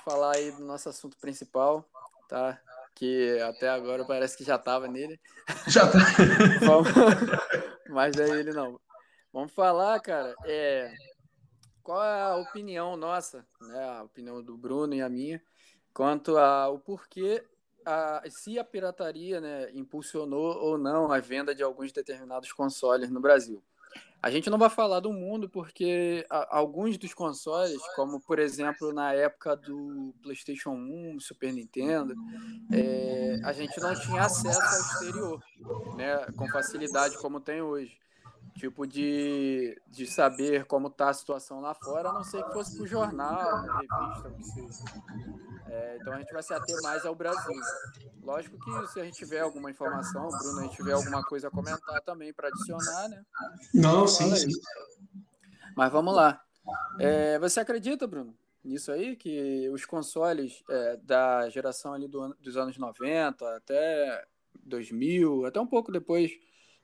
[0.03, 1.89] Falar aí do nosso assunto principal,
[2.29, 2.61] tá?
[2.95, 5.21] Que até agora parece que já estava nele.
[5.67, 5.99] Já tá.
[6.67, 6.89] vamos...
[7.89, 8.81] Mas é ele não.
[9.33, 10.93] Vamos falar, cara, é...
[11.83, 13.85] qual é a opinião nossa, né?
[13.99, 15.43] A opinião do Bruno e a minha,
[15.95, 17.45] quanto ao porquê
[17.85, 23.21] a, se a pirataria né, impulsionou ou não a venda de alguns determinados consoles no
[23.21, 23.63] Brasil.
[24.23, 29.13] A gente não vai falar do mundo porque alguns dos consoles, como por exemplo na
[29.13, 32.15] época do PlayStation 1, Super Nintendo,
[32.73, 35.43] é, a gente não tinha acesso ao exterior,
[35.97, 38.01] né, com facilidade como tem hoje.
[38.55, 42.81] Tipo de, de saber como está a situação lá fora, a não ser que fosse
[42.81, 44.85] o jornal, na revista, o que seja.
[45.73, 47.55] É, então a gente vai se ater mais ao Brasil.
[48.23, 51.51] Lógico que se a gente tiver alguma informação, Bruno, a gente tiver alguma coisa a
[51.51, 53.23] comentar também para adicionar, né?
[53.73, 54.51] Não, sim, sim.
[55.75, 56.43] Mas vamos lá.
[57.01, 62.59] É, você acredita, Bruno, nisso aí, que os consoles é, da geração ali do, dos
[62.59, 64.23] anos 90 até
[64.63, 66.33] 2000, até um pouco depois,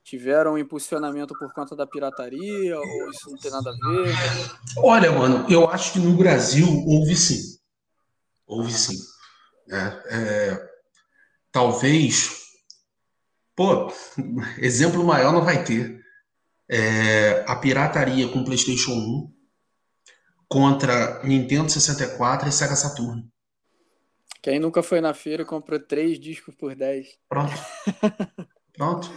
[0.02, 4.14] tiveram um impulsionamento por conta da pirataria ou isso não tem nada a ver?
[4.78, 7.57] Olha, mano, eu acho que no Brasil houve sim.
[8.48, 8.96] Houve sim.
[9.70, 9.76] É,
[10.10, 10.68] é,
[11.52, 12.30] talvez.
[13.54, 13.92] Pô,
[14.58, 16.00] exemplo maior não vai ter.
[16.70, 19.34] É, a pirataria com PlayStation 1
[20.48, 23.28] contra Nintendo 64 e Sega Saturn.
[24.42, 27.06] Quem nunca foi na feira comprou três discos por 10.
[27.28, 27.52] Pronto.
[28.72, 29.12] Pronto.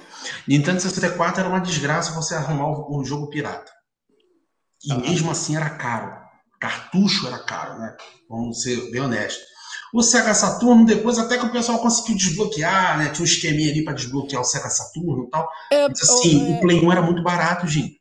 [0.48, 3.72] Nintendo 64 era uma desgraça você arrumar o, o jogo pirata.
[4.84, 4.98] E ah.
[4.98, 6.21] mesmo assim era caro.
[6.62, 7.98] Cartucho era caro, né?
[8.30, 9.44] Vamos ser bem honestos.
[9.94, 13.10] O Sega Saturno, depois até que o pessoal conseguiu desbloquear, né?
[13.10, 15.50] Tinha um esqueminha ali para desbloquear o Sega Saturno e tal.
[15.74, 16.58] É, Mas assim, é...
[16.58, 18.00] o Play 1 era muito barato, gente.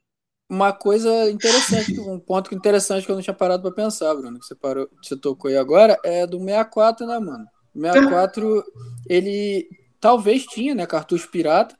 [0.48, 4.44] Uma coisa interessante, um ponto interessante que eu não tinha parado para pensar, Bruno, que
[4.44, 7.46] você, parou, você tocou aí agora, é do 64, né, mano?
[7.74, 9.14] O 64, é.
[9.14, 9.68] ele
[10.00, 11.74] talvez tinha, né, cartucho pirata,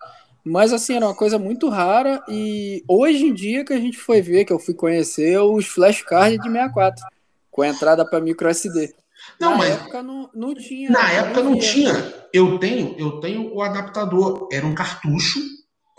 [0.45, 4.23] mas assim, era uma coisa muito rara e hoje em dia que a gente foi
[4.23, 7.05] ver, que eu fui conhecer os flashcards de 64,
[7.51, 8.95] com a entrada para micro SD.
[9.39, 10.91] Não, na mas época não, não tinha.
[10.91, 11.93] Na época não tinha.
[12.33, 14.49] Eu tenho, eu tenho o adaptador.
[14.53, 15.41] Era um cartucho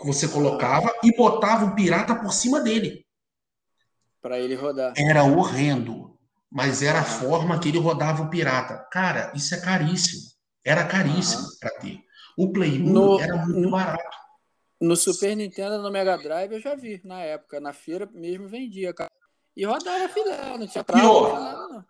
[0.00, 3.04] que você colocava e botava o pirata por cima dele.
[4.20, 4.92] Para ele rodar.
[4.96, 6.10] Era horrendo.
[6.50, 8.86] Mas era a forma que ele rodava o pirata.
[8.90, 10.22] Cara, isso é caríssimo.
[10.64, 11.58] Era caríssimo uhum.
[11.60, 11.98] para ter.
[12.36, 14.16] O Play 1 no, era muito barato.
[14.82, 17.60] No Super Nintendo, no Mega Drive, eu já vi na época.
[17.60, 19.12] Na feira mesmo vendia, cara.
[19.56, 21.84] E rodava filé, não tinha trava, não.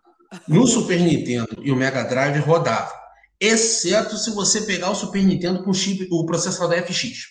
[0.47, 2.93] No Super Nintendo e o Mega Drive rodava.
[3.39, 7.29] Exceto se você pegar o Super Nintendo com chip, o processador FX.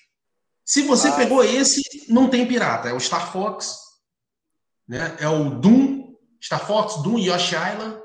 [0.64, 2.88] Se você ah, pegou esse, não tem pirata.
[2.88, 3.76] É o Star Fox,
[4.88, 5.16] né?
[5.20, 8.01] é o Doom, Star Fox, Doom, Yoshi Island.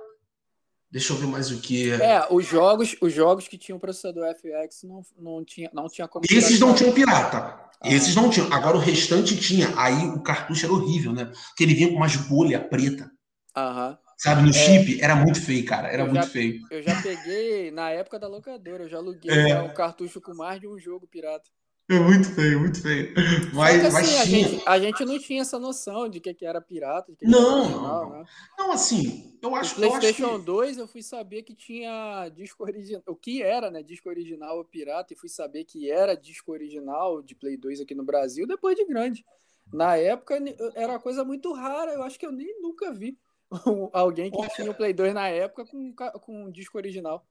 [0.90, 1.92] Deixa eu ver mais o que.
[1.92, 6.26] É, os jogos, os jogos que tinham processador FX não, não tinha, não tinha como.
[6.30, 7.60] Esses não tinham pirata.
[7.82, 7.94] Ah.
[7.94, 8.52] Esses não tinham.
[8.54, 9.74] Agora o restante tinha.
[9.78, 11.26] Aí o cartucho era horrível, né?
[11.26, 13.12] Porque ele vinha com umas bolhas preta.
[13.56, 13.98] Aham.
[14.18, 15.90] Sabe, no é, chip, era muito feio, cara.
[15.90, 16.60] Era muito já, feio.
[16.72, 19.62] Eu já peguei, na época da locadora, eu já aluguei é.
[19.62, 21.48] um cartucho com mais de um jogo pirata.
[21.90, 23.14] É muito feio, muito feio.
[23.54, 26.60] Mas, assim, mas a, gente, a, gente, não tinha essa noção de que, que era
[26.60, 27.16] pirata.
[27.16, 28.18] Que não, era original, não.
[28.18, 28.26] Né?
[28.58, 29.82] Não, assim, eu acho que.
[29.82, 30.46] PlayStation eu acho que...
[30.46, 33.04] 2 eu fui saber que tinha disco original.
[33.08, 33.82] O que era, né?
[33.82, 37.96] Disco original ou pirata, e fui saber que era disco original de Play 2 aqui
[37.96, 39.26] no Brasil depois de grande.
[39.72, 40.38] Na época
[40.76, 43.18] era uma coisa muito rara, eu acho que eu nem nunca vi
[43.94, 47.26] alguém que tinha o Play 2 na época com, com um disco original.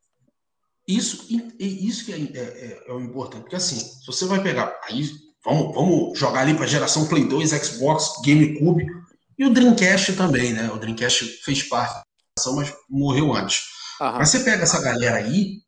[0.87, 1.27] Isso,
[1.59, 5.11] isso que é, é, é, é, o importante, porque assim, se você vai pegar, aí
[5.45, 8.87] vamos, vamos jogar ali para a geração Play 2, Xbox, GameCube
[9.37, 10.71] e o Dreamcast também, né?
[10.71, 12.03] O Dreamcast fez parte da
[12.39, 13.65] geração, mas morreu antes.
[14.01, 14.19] Aham.
[14.19, 15.61] Mas você pega essa galera aí,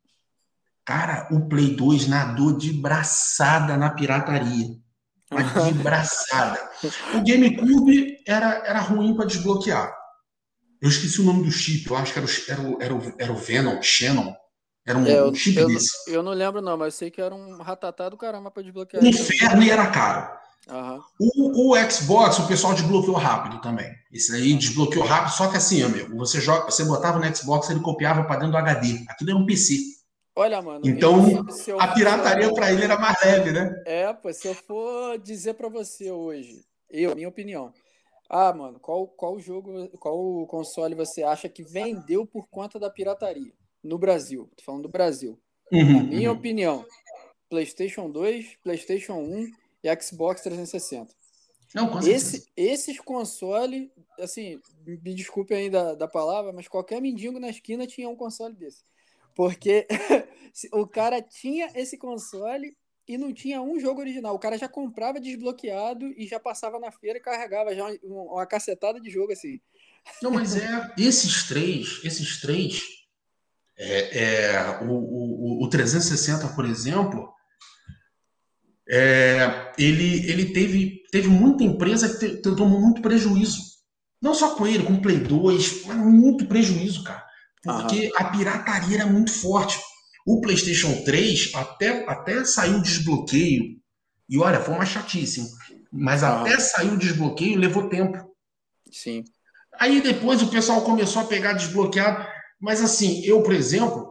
[0.85, 4.69] cara, o Play 2 nadou de braçada na pirataria.
[5.31, 6.71] Mas de braçada.
[7.15, 9.93] O GameCube era, era ruim para desbloquear.
[10.81, 13.15] Eu esqueci o nome do chip, eu acho que era o, era o, era o,
[13.19, 14.33] era o Venom, Shannon.
[14.89, 15.91] Era um, é, eu, chip eu, desse.
[16.11, 19.05] Eu não lembro, não, mas eu sei que era um ratatá do caramba para desbloquear.
[19.05, 20.39] Inferno e era caro.
[20.67, 21.01] Uhum.
[21.21, 23.91] O, o, Xbox, o pessoal desbloqueou rápido também.
[24.11, 27.81] Esse aí desbloqueou rápido, só que assim, amigo, você joga, você botava no Xbox, ele
[27.81, 29.05] copiava para dentro do HD.
[29.11, 29.77] Aquilo era um PC.
[30.35, 30.81] Olha, mano.
[30.85, 33.83] Então, eu, a pirataria para ele era mais leve, né?
[33.85, 37.75] É, pô, se eu for dizer para você hoje, eu, minha opinião,
[38.31, 43.53] ah, mano, qual, qual jogo, qual console você acha que vendeu por conta da pirataria
[43.89, 44.51] no Brasil?
[44.57, 45.39] Tô falando do Brasil.
[45.73, 46.37] Uhum, Na minha uhum.
[46.37, 46.87] opinião,
[47.49, 49.51] PlayStation 2, PlayStation 1
[49.83, 51.13] e Xbox 360.
[51.75, 57.51] Não, com Esse, esses consoles, assim, me desculpe ainda da palavra, mas qualquer mendigo na
[57.51, 58.83] esquina tinha um console desse.
[59.35, 59.87] Porque
[60.73, 62.75] o cara tinha esse console
[63.07, 64.35] e não tinha um jogo original.
[64.35, 68.47] O cara já comprava desbloqueado e já passava na feira e carregava já uma, uma
[68.47, 69.61] cacetada de jogo assim.
[70.23, 72.83] Não, mas é esses três, esses três,
[73.79, 77.33] é, é o, o, o 360, por exemplo,
[78.89, 83.61] é, ele, ele teve, teve muita empresa que te, tomou muito prejuízo.
[84.21, 87.25] Não só com ele, com o Play 2, mas muito prejuízo, cara.
[87.63, 88.27] Porque Aham.
[88.27, 89.79] a pirataria era muito forte.
[90.27, 93.79] O PlayStation 3 até, até saiu o desbloqueio.
[94.29, 95.43] E olha, foi uma chatice.
[95.93, 96.41] Mas Aham.
[96.41, 98.19] até sair o desbloqueio levou tempo.
[98.91, 99.25] Sim.
[99.79, 102.27] Aí depois o pessoal começou a pegar desbloqueado.
[102.61, 104.09] Mas assim, eu, por exemplo,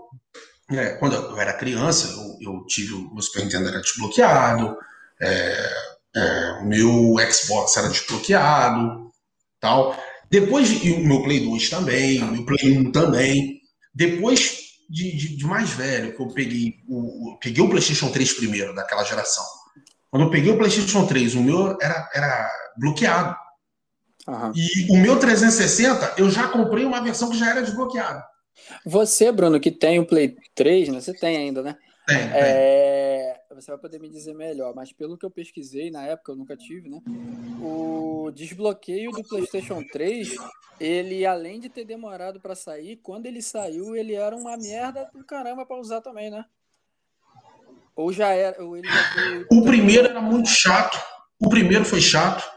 [0.71, 2.07] é, quando eu era criança,
[2.41, 4.77] eu, eu, tive o meu Super Nintendo era desbloqueado,
[5.21, 5.69] é,
[6.15, 9.11] é, o meu Xbox era desbloqueado,
[9.59, 9.97] tal.
[10.29, 13.61] Depois, e o meu Play 2 também, o meu Play 1 também.
[13.93, 14.57] Depois
[14.89, 18.75] de, de, de mais velho, que eu peguei o, o, peguei o PlayStation 3 primeiro,
[18.75, 19.45] daquela geração.
[20.09, 23.35] Quando eu peguei o PlayStation 3, o meu era, era bloqueado.
[24.27, 24.51] Uhum.
[24.53, 28.23] E o meu 360, eu já comprei uma versão que já era desbloqueada.
[28.85, 31.01] Você, Bruno, que tem o Play 3, né?
[31.01, 31.77] Você tem ainda, né?
[32.07, 33.41] Tem, é...
[33.53, 36.55] Você vai poder me dizer melhor, mas pelo que eu pesquisei, na época eu nunca
[36.55, 37.01] tive, né?
[37.59, 40.35] O desbloqueio do PlayStation 3,
[40.79, 45.23] ele além de ter demorado para sair, quando ele saiu, ele era uma merda do
[45.23, 46.45] caramba para usar também, né?
[47.95, 49.47] Ou já era, ou já foi...
[49.51, 51.03] O primeiro era muito chato.
[51.39, 52.47] O primeiro foi chato,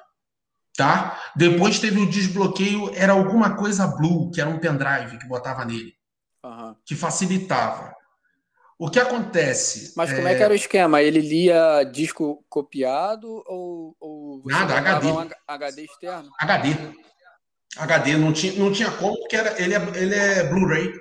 [0.80, 1.20] tá?
[1.36, 5.94] Depois teve o desbloqueio, era alguma coisa blue, que era um pendrive que botava nele,
[6.42, 6.74] uhum.
[6.86, 7.94] que facilitava.
[8.78, 9.92] O que acontece?
[9.94, 10.32] Mas como é...
[10.32, 10.36] é...
[10.36, 11.02] que era o esquema?
[11.02, 15.06] Ele lia disco copiado ou, ou nada HD?
[15.08, 16.30] Um HD externo?
[16.38, 16.68] HD.
[17.76, 20.94] HD não tinha, não tinha como porque era, ele é, ele é Blu-ray.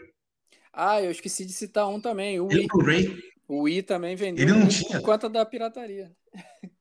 [0.74, 2.38] Ah, eu esqueci de citar um também.
[2.42, 3.18] O ele é Blu-ray.
[3.48, 4.44] O Wii também vendeu.
[4.46, 5.00] Ele não tinha.
[5.00, 6.12] Por conta da pirataria.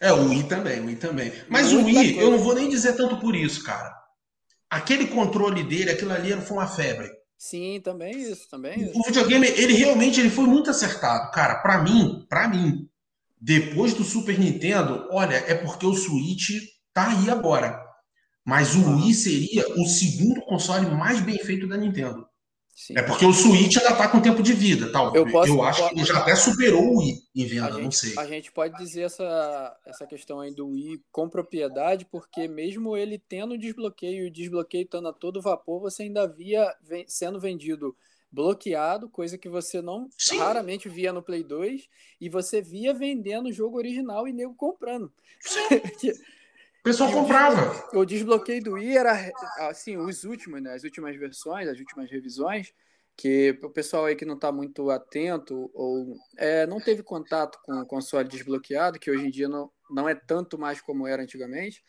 [0.00, 1.32] É, o Wii também, o Wii também.
[1.48, 2.20] Mas Muita o Wii, coisa.
[2.20, 3.92] eu não vou nem dizer tanto por isso, cara.
[4.70, 7.10] Aquele controle dele, aquilo ali foi uma febre.
[7.36, 8.98] Sim, também isso, também isso.
[8.98, 11.30] O videogame, ele realmente ele foi muito acertado.
[11.32, 12.88] Cara, para mim, para mim,
[13.40, 16.50] depois do Super Nintendo, olha, é porque o Switch
[16.92, 17.80] tá aí agora.
[18.44, 22.27] Mas o Wii seria o segundo console mais bem feito da Nintendo.
[22.78, 22.96] Sim.
[22.96, 25.12] É porque o Switch ainda está com tempo de vida, tal.
[25.12, 27.90] Eu, posso, eu acho que ele já até superou o Wii em venda, gente, não
[27.90, 28.14] sei.
[28.16, 33.18] A gente pode dizer essa, essa questão aí do Wii com propriedade, porque mesmo ele
[33.18, 36.72] tendo desbloqueio e desbloqueio estando a todo vapor, você ainda via
[37.08, 37.96] sendo vendido
[38.30, 40.38] bloqueado, coisa que você não Sim.
[40.38, 41.88] raramente via no Play 2,
[42.20, 45.12] e você via vendendo o jogo original e nego comprando.
[46.80, 47.88] O pessoal comprava.
[47.92, 49.32] O desbloqueio do Wii era,
[49.68, 50.74] assim, os últimos, né?
[50.74, 52.72] As últimas versões, as últimas revisões,
[53.16, 57.80] que o pessoal aí que não está muito atento ou é, não teve contato com
[57.80, 61.82] o console desbloqueado, que hoje em dia não, não é tanto mais como era antigamente,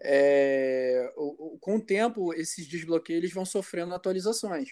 [0.00, 4.68] é, o, o, com o tempo esses desbloqueios eles vão sofrendo atualizações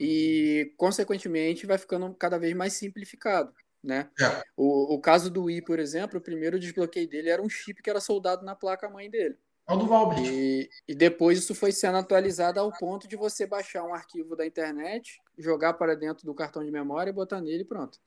[0.00, 3.52] e consequentemente vai ficando cada vez mais simplificado
[3.84, 4.08] né?
[4.18, 4.42] É.
[4.56, 7.90] O, o caso do Wii, por exemplo, o primeiro desbloqueio dele era um chip que
[7.90, 9.36] era soldado na placa mãe dele.
[9.68, 10.22] É o do Valbert.
[10.24, 14.46] E, e depois isso foi sendo atualizado ao ponto de você baixar um arquivo da
[14.46, 17.98] internet, jogar para dentro do cartão de memória e botar nele e pronto.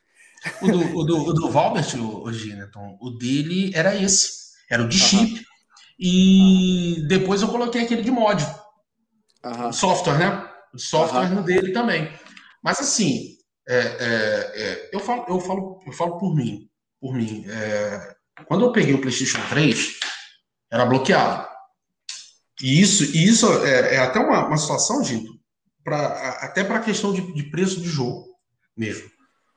[0.61, 4.47] O do, o do, o do Valbert, o, o Gineton, o dele era esse.
[4.69, 5.45] Era o de chip.
[5.99, 8.43] E depois eu coloquei aquele de mod.
[9.71, 10.51] Software, né?
[10.73, 12.11] O software no dele também.
[12.61, 13.36] Mas assim,
[13.67, 16.69] é, é, é, eu, falo, eu, falo, eu falo por mim.
[16.99, 17.45] Por mim.
[17.47, 18.15] É,
[18.47, 19.99] quando eu peguei o PlayStation 3,
[20.71, 21.47] era bloqueado.
[22.61, 25.37] E isso, e isso é, é até uma, uma situação, Dito,
[25.83, 26.07] pra,
[26.41, 28.25] até para a questão de, de, preço de jogo
[28.75, 29.09] mesmo.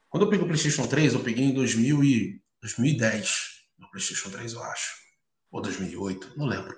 [0.09, 3.31] Quando eu peguei o PlayStation 3, eu peguei em 2000 e, 2010,
[3.79, 4.93] no PlayStation 3, eu acho.
[5.51, 6.77] Ou 2008, não lembro.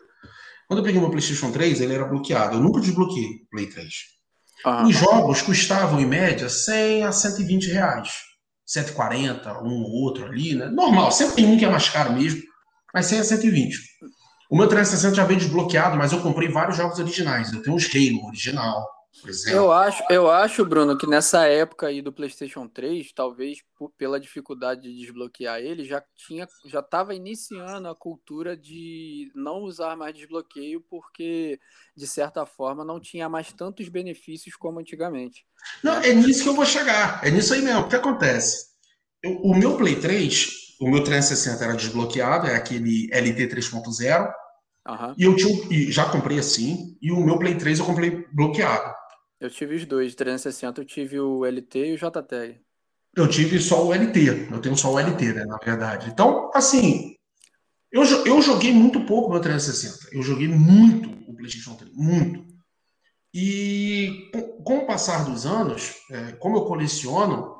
[0.68, 2.56] Quando eu peguei o meu PlayStation 3, ele era bloqueado.
[2.56, 3.92] Eu nunca desbloqueei o Play 3.
[4.64, 4.84] Ah.
[4.86, 8.10] Os jogos custavam, em média, 100 a 120 reais.
[8.66, 10.66] 140, um ou outro ali, né?
[10.66, 12.40] Normal, sempre tem um que é mais caro mesmo,
[12.94, 13.76] mas 100 a 120.
[14.50, 17.52] O meu 360 já veio desbloqueado, mas eu comprei vários jogos originais.
[17.52, 18.86] Eu tenho uns Halo original,
[19.20, 19.58] por exemplo.
[19.58, 23.58] Eu acho, eu acho, Bruno, que nessa época aí do PlayStation 3, talvez
[23.98, 29.96] pela dificuldade de desbloquear ele, já tinha, já estava iniciando a cultura de não usar
[29.96, 31.60] mais desbloqueio, porque
[31.96, 35.44] de certa forma não tinha mais tantos benefícios como antigamente.
[35.82, 36.10] Não, né?
[36.10, 37.24] é nisso que eu vou chegar.
[37.24, 37.82] É nisso aí mesmo.
[37.82, 38.72] O que acontece?
[39.22, 44.32] Eu, o meu Play 3, o meu 360 era desbloqueado, é aquele LT 3.0.
[44.88, 45.14] Uhum.
[45.16, 49.01] E eu tinha, já comprei assim, e o meu Play 3 eu comprei bloqueado.
[49.42, 52.60] Eu tive os dois, 360 eu tive o LT e o JTAG.
[53.16, 56.08] Eu tive só o LT, eu tenho só o LT, né, na verdade.
[56.08, 57.16] Então, assim,
[57.90, 60.16] eu, eu joguei muito pouco meu 360.
[60.16, 62.46] Eu joguei muito o PlayStation 3, muito.
[63.34, 67.56] E com, com o passar dos anos, é, como eu coleciono,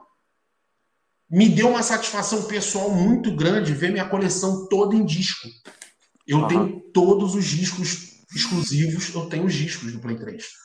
[1.28, 5.48] me deu uma satisfação pessoal muito grande ver minha coleção toda em disco.
[6.28, 6.46] Eu uhum.
[6.46, 10.62] tenho todos os discos exclusivos, eu tenho os discos do Play 3.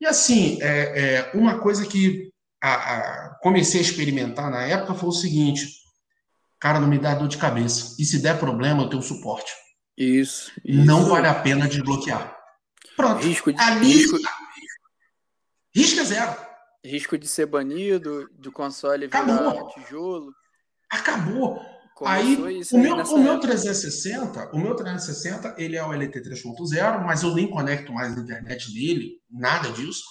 [0.00, 2.30] E assim, é, é uma coisa que
[2.62, 5.68] a, a, comecei a experimentar na época foi o seguinte:
[6.60, 7.96] cara, não me dá dor de cabeça.
[7.98, 9.52] E se der problema, eu tenho suporte.
[9.96, 10.52] Isso.
[10.64, 10.84] isso.
[10.84, 12.36] Não vale a pena desbloquear.
[12.96, 13.22] Pronto.
[13.24, 14.18] Risco de, Ali, risco,
[15.74, 16.36] risco é zero.
[16.84, 19.68] Risco de ser banido, do console virar Acabou.
[19.70, 20.32] tijolo.
[20.90, 21.75] Acabou.
[22.04, 22.36] Aí,
[22.72, 27.34] o meu, o meu 360, o meu 360, ele é o LT 3.0, mas eu
[27.34, 30.04] nem conecto mais a internet nele, nada disso.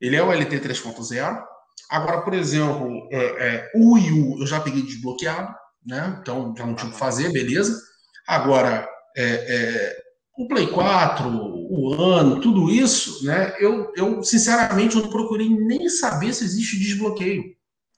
[0.00, 1.42] Ele é o LT 3.0.
[1.90, 5.54] Agora, por exemplo, é, é, o Wii U eu já peguei desbloqueado,
[5.84, 6.18] né?
[6.22, 7.78] Então já não tinha o que fazer, beleza.
[8.26, 9.96] Agora, é, é
[10.38, 13.54] o Play 4, o ano, tudo isso, né?
[13.58, 17.44] Eu, eu sinceramente eu não procurei nem saber se existe desbloqueio.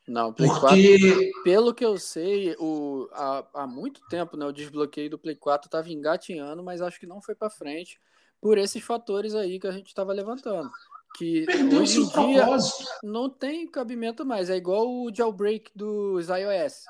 [0.07, 0.99] Não, Play Porque...
[0.99, 5.37] 4, pelo que eu sei, o, há, há muito tempo, né, o desbloqueio do Play
[5.37, 8.01] 4 estava engatinhando, mas acho que não foi para frente
[8.41, 10.69] por esses fatores aí que a gente estava levantando.
[11.17, 12.85] Que Perdeu hoje em dia propósito.
[13.03, 14.51] não tem cabimento mais.
[14.51, 16.85] É igual o jailbreak dos iOS.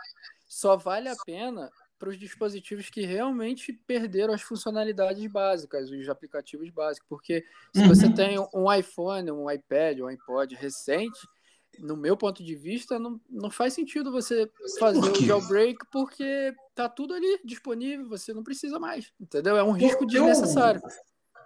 [0.46, 6.70] Só vale a pena para os dispositivos que realmente perderam as funcionalidades básicas, os aplicativos
[6.70, 7.08] básicos.
[7.08, 7.44] Porque
[7.74, 7.88] se uhum.
[7.88, 11.20] você tem um iPhone, um iPad, um iPod recente,
[11.79, 14.49] no meu ponto de vista, não, não faz sentido você
[14.79, 19.57] fazer o jailbreak porque tá tudo ali disponível, você não precisa mais, entendeu?
[19.57, 20.81] É um risco desnecessário.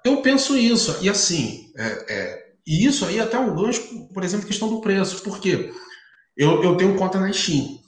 [0.05, 4.09] Eu, eu penso isso, e assim, é, é, e isso aí é até um gancho,
[4.12, 5.72] por exemplo, questão do preço, porque
[6.37, 7.79] eu, eu tenho conta na Steam.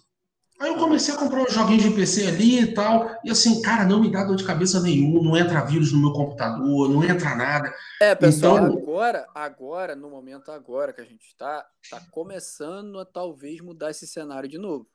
[0.58, 3.08] Aí eu comecei a comprar uns joguinhos de PC ali e tal.
[3.24, 6.12] E assim, cara, não me dá dor de cabeça nenhum, não entra vírus no meu
[6.12, 7.72] computador, não entra nada.
[8.00, 8.76] É, pessoal, então...
[8.76, 14.06] agora, agora, no momento agora que a gente está, tá começando a talvez mudar esse
[14.06, 14.88] cenário de novo.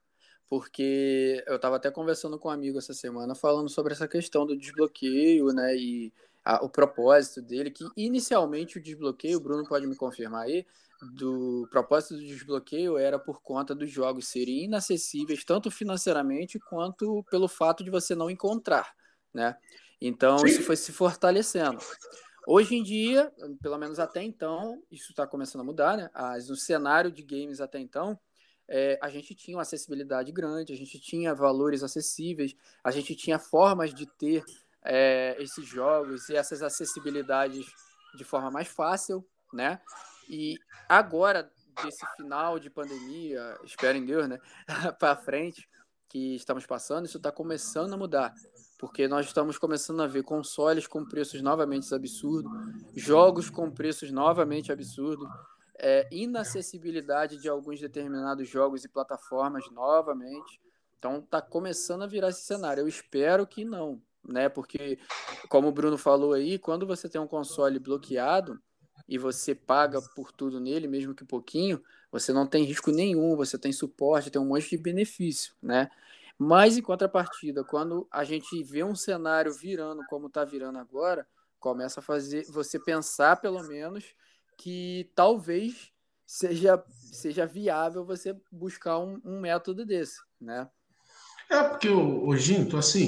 [0.49, 4.57] Porque eu estava até conversando com um amigo essa semana falando sobre essa questão do
[4.57, 5.76] desbloqueio, né?
[5.76, 10.66] E a, o propósito dele, que inicialmente o desbloqueio, o Bruno pode me confirmar aí,
[11.16, 17.47] do propósito do desbloqueio era por conta dos jogos serem inacessíveis tanto financeiramente quanto pelo
[17.47, 18.93] fato de você não encontrar,
[19.34, 19.58] né?
[20.01, 20.47] Então Sim.
[20.47, 21.80] isso foi se fortalecendo.
[22.45, 23.32] Hoje em dia,
[23.62, 26.10] pelo menos até então, isso está começando a mudar, né?
[26.14, 28.20] As, o cenário de games até então,
[28.68, 33.39] é, a gente tinha uma acessibilidade grande, a gente tinha valores acessíveis, a gente tinha
[33.39, 34.43] formas de ter
[34.84, 37.66] é, esses jogos e essas acessibilidades
[38.16, 39.80] de forma mais fácil, né?
[40.30, 40.57] E
[40.88, 41.51] agora,
[41.84, 44.39] desse final de pandemia, espero em Deus, né?
[44.99, 45.67] para frente,
[46.13, 48.34] que estamos passando, isso está começando a mudar.
[48.78, 52.51] Porque nós estamos começando a ver consoles com preços novamente absurdos,
[52.95, 55.28] jogos com preços novamente absurdos,
[55.80, 60.61] é, inacessibilidade de alguns determinados jogos e plataformas novamente.
[60.99, 62.82] Então está começando a virar esse cenário.
[62.82, 64.49] Eu espero que não, né?
[64.49, 64.99] Porque,
[65.49, 68.61] como o Bruno falou aí, quando você tem um console bloqueado,
[69.08, 71.82] e você paga por tudo nele, mesmo que pouquinho,
[72.12, 75.89] você não tem risco nenhum, você tem suporte, tem um monte de benefício, né?
[76.38, 81.28] Mas em contrapartida, quando a gente vê um cenário virando como está virando agora,
[81.60, 84.16] começa a fazer você pensar pelo menos
[84.58, 85.91] que talvez
[86.26, 90.70] seja, seja viável você buscar um, um método desse, né?
[91.49, 93.08] É porque o Ginto, assim,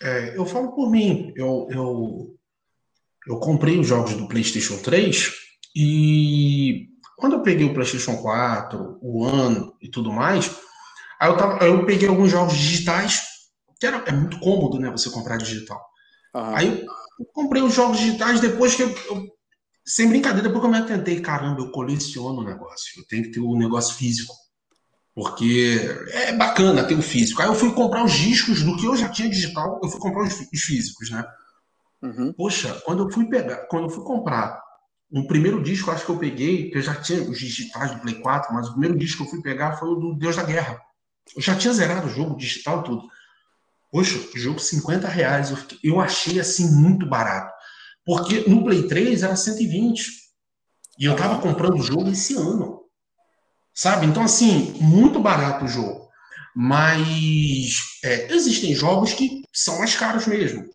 [0.00, 2.38] é, eu falo por mim, eu, eu
[3.26, 5.32] eu comprei os jogos do PlayStation 3
[5.74, 10.50] e quando eu peguei o PlayStation 4, o One e tudo mais,
[11.20, 13.22] aí eu, tava, eu peguei alguns jogos digitais,
[13.78, 15.80] que era, é muito cômodo, né, você comprar digital.
[16.34, 16.56] Uhum.
[16.56, 16.86] Aí
[17.18, 19.28] eu comprei os jogos digitais depois que eu, eu,
[19.84, 23.30] sem brincadeira, depois que eu me atentei, caramba, eu coleciono o negócio, eu tenho que
[23.30, 24.34] ter o um negócio físico.
[25.14, 25.78] Porque
[26.10, 27.42] é bacana ter o físico.
[27.42, 30.22] Aí eu fui comprar os discos do que eu já tinha digital, eu fui comprar
[30.22, 31.22] os, os físicos, né?
[32.02, 32.32] Uhum.
[32.32, 34.60] Poxa, quando eu fui pegar, quando eu fui comprar
[35.10, 38.20] um primeiro disco, acho que eu peguei, que eu já tinha os digitais do Play
[38.20, 40.80] 4, mas o primeiro disco que eu fui pegar foi o do Deus da Guerra.
[41.36, 43.06] Eu já tinha zerado o jogo digital tudo.
[43.90, 45.50] Poxa, o jogo 50 reais.
[45.50, 47.52] Eu, fiquei, eu achei assim muito barato.
[48.04, 50.10] Porque no Play 3 era 120.
[50.98, 52.80] E eu tava comprando o jogo esse ano.
[53.74, 54.06] Sabe?
[54.06, 56.08] Então, assim, muito barato o jogo.
[56.56, 60.68] Mas é, existem jogos que são mais caros mesmo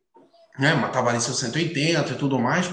[0.58, 0.74] né?
[0.74, 2.68] Matava ali seus 180 e tudo mais.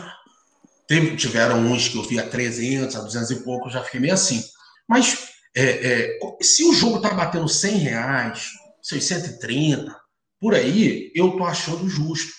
[0.87, 4.15] Teve, tiveram uns que eu vi a 300, a 200 e pouco, já fiquei meio
[4.15, 4.43] assim.
[4.89, 8.51] Mas é, é, se o jogo tá batendo 100 reais,
[8.83, 9.97] 630,
[10.41, 12.33] por aí, eu tô achando justo.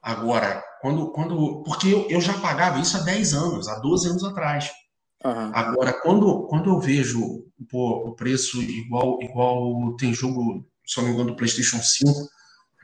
[0.00, 1.12] Agora, quando.
[1.12, 4.70] quando porque eu, eu já pagava isso há 10 anos, há 12 anos atrás.
[5.22, 5.50] Uhum.
[5.54, 11.12] Agora, quando, quando eu vejo pô, o preço igual, igual tem jogo, se não me
[11.12, 12.10] engano, do PlayStation 5,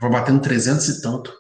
[0.01, 1.33] vai batendo 300 e tanto.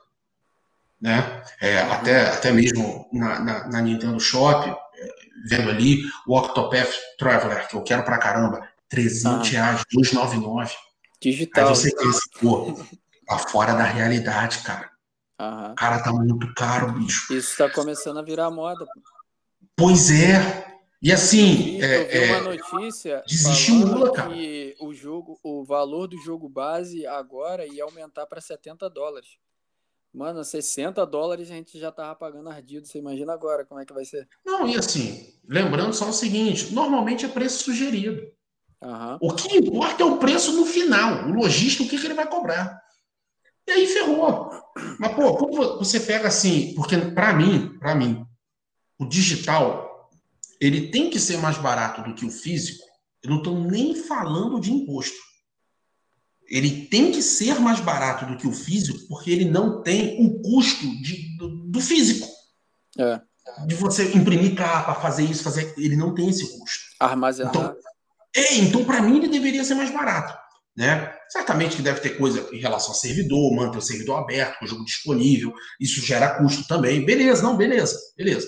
[1.00, 1.42] Né?
[1.60, 1.92] É, uhum.
[1.92, 5.08] até, até mesmo na, na, na Nintendo Shop, é,
[5.48, 10.74] vendo ali o Octopath Traveler, que eu quero pra caramba, 300 reais, 299.
[11.20, 11.68] Digital.
[11.68, 12.78] Aí você pensa, pô,
[13.26, 14.90] tá fora da realidade, cara.
[15.40, 15.74] Uhum.
[15.74, 17.32] Cara, tá muito caro, bicho.
[17.34, 18.86] Isso tá começando a virar moda.
[19.76, 20.66] Pois é.
[21.02, 24.32] E assim, eu vi, é, uma notícia desestimula, cara.
[24.32, 29.36] que o jogo, o valor do jogo base agora ia aumentar para 70 dólares.
[30.16, 32.86] Mano, 60 dólares a gente já tava pagando ardido.
[32.86, 34.26] Você imagina agora como é que vai ser?
[34.42, 38.22] Não, e assim, lembrando só o seguinte: normalmente é preço sugerido.
[38.82, 39.18] Uhum.
[39.20, 42.26] O que importa é o preço no final, o lojista, o que, que ele vai
[42.26, 42.80] cobrar.
[43.66, 44.50] E aí ferrou.
[44.98, 48.24] Mas, pô, quando você pega assim, porque para mim, para mim,
[48.98, 50.10] o digital,
[50.58, 52.82] ele tem que ser mais barato do que o físico.
[53.22, 55.18] Eu não estou nem falando de imposto.
[56.48, 60.40] Ele tem que ser mais barato do que o físico, porque ele não tem o
[60.40, 62.26] custo de, do, do físico.
[62.98, 63.20] É.
[63.66, 65.74] De você imprimir capa, fazer isso, fazer.
[65.76, 66.84] Ele não tem esse custo.
[67.00, 67.50] Armazenar.
[67.54, 67.76] Então,
[68.34, 70.36] é, então para mim ele deveria ser mais barato.
[70.76, 71.10] Né?
[71.30, 74.68] Certamente que deve ter coisa em relação ao servidor, manter o servidor aberto, com o
[74.68, 77.04] jogo disponível, isso gera custo também.
[77.04, 78.46] Beleza, não, beleza, beleza.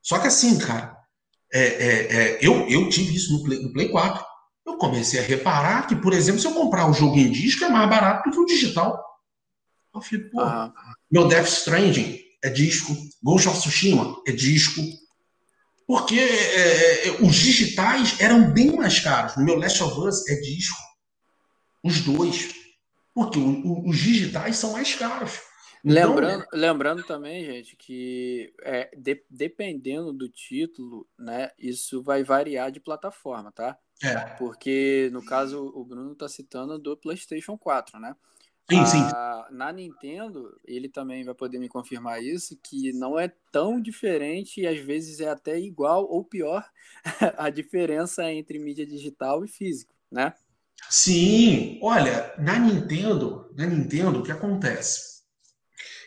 [0.00, 0.96] Só que assim, cara,
[1.52, 4.24] é, é, é, eu, eu tive isso no Play, no Play 4.
[4.66, 7.68] Eu comecei a reparar que, por exemplo, se eu comprar o jogo em disco é
[7.68, 9.02] mais barato do que o digital.
[9.94, 10.72] Eu falei, pô, ah.
[11.10, 14.80] meu Death Stranding é disco, Ghost of Tsushima é disco.
[15.86, 19.36] Porque é, é, os digitais eram bem mais caros.
[19.36, 20.78] No meu Last of Us é disco.
[21.82, 22.54] Os dois.
[23.14, 25.38] Porque o, o, os digitais são mais caros.
[25.84, 32.72] Lembrando, então, lembrando também, gente, que é, de, dependendo do título, né, isso vai variar
[32.72, 33.78] de plataforma, tá?
[34.02, 34.16] É.
[34.36, 38.14] Porque, no caso, o Bruno está citando do PlayStation 4, né?
[38.70, 39.54] Sim, a, sim.
[39.54, 44.66] Na Nintendo, ele também vai poder me confirmar isso, que não é tão diferente e
[44.66, 46.66] às vezes é até igual ou pior
[47.36, 50.34] a diferença entre mídia digital e físico, né?
[50.88, 55.22] Sim, olha, na Nintendo, na Nintendo, o que acontece?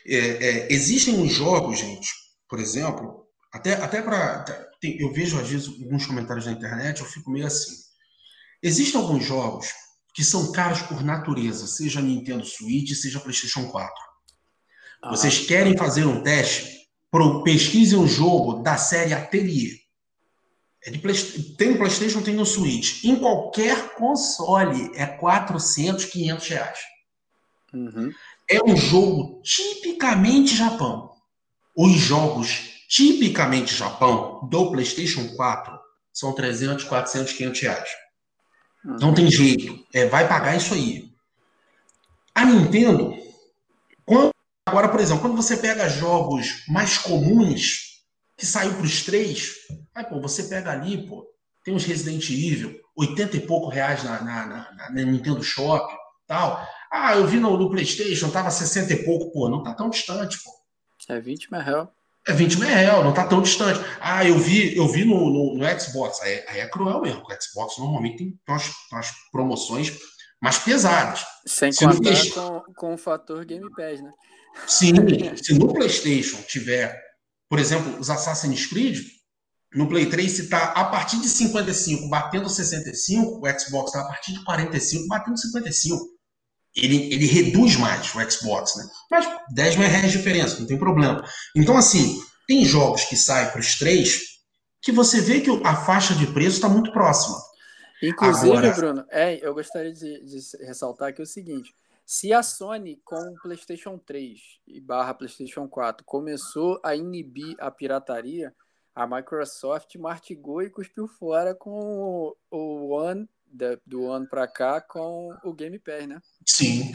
[0.06, 2.08] É, é, existem uns jogos, gente,
[2.48, 4.67] por exemplo, até, até para.
[4.82, 7.74] Eu vejo às vezes alguns comentários na internet, eu fico meio assim.
[8.62, 9.68] Existem alguns jogos
[10.14, 13.94] que são caros por natureza, seja Nintendo Switch, seja PlayStation 4.
[15.02, 15.10] Ah.
[15.10, 16.78] Vocês querem fazer um teste?
[17.44, 19.78] Pesquise um jogo da série Atelier.
[20.84, 21.14] É de Play...
[21.56, 23.04] Tem no PlayStation, tem no Switch.
[23.04, 26.78] Em qualquer console é 400, 500 reais.
[27.72, 28.12] Uhum
[28.48, 31.10] é um jogo tipicamente Japão.
[31.76, 35.78] Os jogos tipicamente Japão do PlayStation 4
[36.12, 37.90] são 300, 400, 500 reais.
[38.82, 39.84] Não tem jeito.
[39.92, 41.12] É, vai pagar isso aí.
[42.34, 43.14] A Nintendo,
[44.06, 44.30] quando,
[44.64, 48.02] agora, por exemplo, quando você pega jogos mais comuns,
[48.36, 49.54] que saiu para os três,
[49.94, 51.26] aí, pô, você pega ali, pô,
[51.64, 55.92] tem uns Resident Evil, 80 e pouco reais na, na, na, na Nintendo Shop,
[56.26, 56.66] tal.
[56.90, 60.38] Ah, eu vi no, no PlayStation, tava 60 e pouco, pô, não tá tão distante,
[60.42, 60.50] pô.
[61.08, 61.92] É 20 mais real.
[62.28, 63.80] É 20 mais real, não tá tão distante.
[63.98, 67.22] Ah, eu vi, eu vi no, no, no Xbox, aí, aí, é cruel mesmo.
[67.22, 69.98] O Xbox normalmente tem umas, umas promoções
[70.38, 71.24] mais pesadas.
[71.46, 72.30] Sem se contar Play...
[72.30, 74.12] com, com o fator Game Pass, né?
[74.66, 74.92] Sim,
[75.42, 77.00] se no PlayStation tiver,
[77.48, 78.98] por exemplo, os Assassin's Creed,
[79.74, 84.06] no Play 3, se tá a partir de 55 batendo 65, o Xbox tá a
[84.06, 86.17] partir de 45 batendo 55
[86.76, 88.84] ele, ele reduz mais o Xbox, né?
[89.10, 91.24] Mas 10 mil reais de diferença, não tem problema.
[91.54, 94.38] Então, assim, tem jogos que saem para os três
[94.80, 97.36] que você vê que a faixa de preço está muito próxima.
[98.02, 98.74] Inclusive, Agora...
[98.74, 101.74] Bruno, é, eu gostaria de, de ressaltar aqui o seguinte:
[102.06, 107.70] se a Sony com o PlayStation 3 e barra PlayStation 4 começou a inibir a
[107.70, 108.54] pirataria,
[108.94, 113.28] a Microsoft martigou e cuspiu fora com o One
[113.86, 116.20] do ano para cá com o Game Pass, né?
[116.46, 116.92] Sim.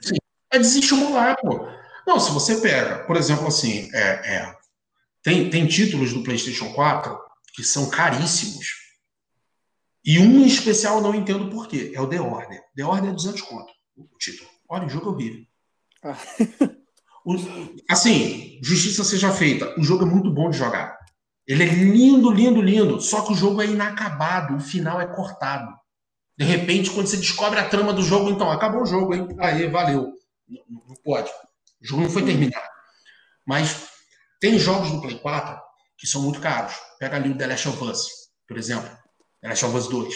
[0.00, 0.16] Sim.
[0.50, 1.66] É desestimular, pô.
[2.06, 4.56] Não, se você pega, por exemplo, assim, é, é,
[5.22, 7.18] tem, tem títulos do PlayStation 4
[7.54, 8.66] que são caríssimos.
[10.04, 11.92] E um em especial eu não entendo por quê.
[11.94, 12.60] É o The Order.
[12.76, 14.50] The Order é 200 conto, o título.
[14.68, 15.46] Olha, o jogo é horrível.
[16.02, 16.16] Ah.
[17.26, 17.36] O,
[17.88, 19.74] assim, justiça seja feita.
[19.80, 20.98] O jogo é muito bom de jogar.
[21.46, 23.00] Ele é lindo, lindo, lindo.
[23.00, 24.56] Só que o jogo é inacabado.
[24.56, 25.74] O final é cortado.
[26.36, 29.28] De repente, quando você descobre a trama do jogo, então, acabou o jogo, hein?
[29.38, 30.12] Aí, valeu.
[30.48, 31.30] Não, não pode.
[31.80, 32.68] O jogo não foi terminado.
[33.46, 33.88] Mas
[34.40, 35.62] tem jogos do Play 4
[35.96, 36.74] que são muito caros.
[36.98, 38.08] Pega ali o The Last of Us.
[38.48, 38.90] por exemplo,
[39.42, 40.14] Last of Us 2,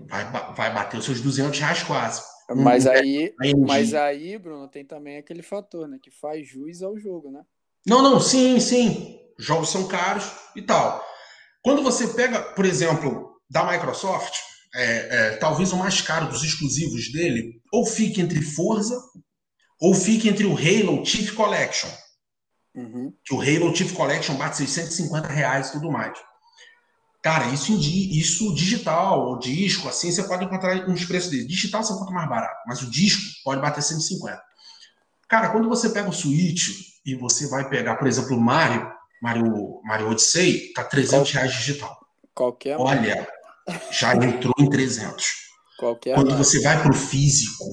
[0.00, 0.24] vai,
[0.54, 2.22] vai bater os seus 200 reais quase.
[2.54, 3.34] Mas aí,
[3.66, 5.98] mas aí, Bruno, tem também aquele fator, né?
[6.02, 7.42] Que faz jus ao jogo, né?
[7.86, 9.18] Não, não, sim, sim.
[9.38, 11.02] Jogos são caros e tal.
[11.62, 14.34] Quando você pega, por exemplo, da Microsoft,
[14.74, 18.98] é, é, talvez o mais caro dos exclusivos dele, ou fique entre Forza,
[19.80, 21.90] ou fique entre o Halo Chief Collection.
[22.74, 23.12] Uhum.
[23.24, 26.18] Que o Halo Chief Collection bate 650 reais e tudo mais.
[27.22, 31.46] Cara, isso, isso digital, ou disco, assim, você pode encontrar uns preços dele.
[31.46, 34.42] Digital você encontra mais barato, mas o disco pode bater 150.
[35.28, 36.70] Cara, quando você pega o Switch
[37.06, 38.90] e você vai pegar, por exemplo, o Mario,
[39.22, 41.98] Mario, Mario Odyssey, tá 300 Qual, reais digital.
[42.34, 43.28] Qualquer Olha,
[43.90, 45.24] já entrou em 300.
[45.78, 47.64] Qualquer quando você vai pro físico,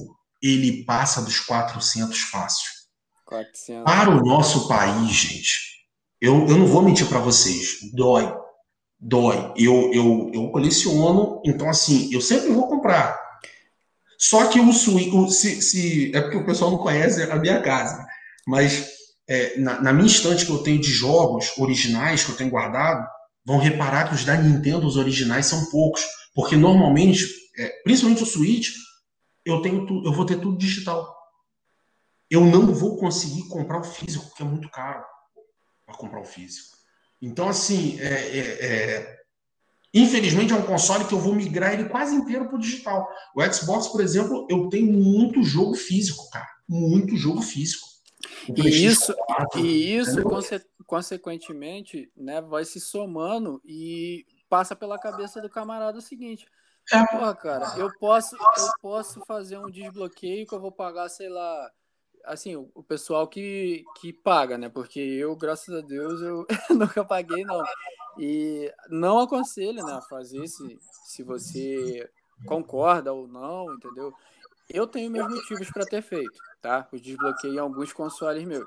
[0.42, 2.68] ele passa dos 400 fácil.
[3.26, 3.84] 400.
[3.84, 5.52] Para o nosso país, gente,
[6.20, 8.32] eu, eu não vou mentir para vocês, dói
[9.00, 9.52] dói.
[9.56, 13.18] Eu, eu, eu coleciono, então assim, eu sempre vou comprar.
[14.18, 18.04] Só que o swing, se, se, é porque o pessoal não conhece a minha casa,
[18.46, 18.86] mas
[19.26, 23.06] é, na, na, minha estante que eu tenho de jogos originais que eu tenho guardado,
[23.50, 26.02] vão reparar que os da Nintendo, os originais, são poucos.
[26.32, 27.26] Porque normalmente,
[27.58, 28.68] é, principalmente o Switch,
[29.44, 31.12] eu, tenho tu, eu vou ter tudo digital.
[32.30, 35.04] Eu não vou conseguir comprar o físico, porque é muito caro
[35.84, 36.76] para comprar o físico.
[37.20, 39.16] Então, assim, é, é, é,
[39.92, 43.08] infelizmente é um console que eu vou migrar ele quase inteiro para o digital.
[43.34, 46.48] O Xbox, por exemplo, eu tenho muito jogo físico, cara.
[46.68, 47.89] Muito jogo físico.
[48.56, 55.40] E isso, 4, e isso conse consequentemente, né, vai se somando e passa pela cabeça
[55.40, 56.46] do camarada o seguinte.
[56.92, 57.06] É.
[57.06, 61.70] Porra, cara, eu posso, eu posso fazer um desbloqueio que eu vou pagar, sei lá,
[62.24, 64.68] assim, o, o, pessoal que, que paga, né?
[64.68, 67.62] Porque eu, graças a Deus, eu nunca paguei, não.
[68.18, 72.10] E não aconselho, né, a fazer se, se você
[72.46, 74.12] concorda ou não, entendeu?
[74.72, 76.86] Eu tenho meus motivos para ter feito, tá?
[76.92, 78.66] Eu desbloqueei alguns consoles meus.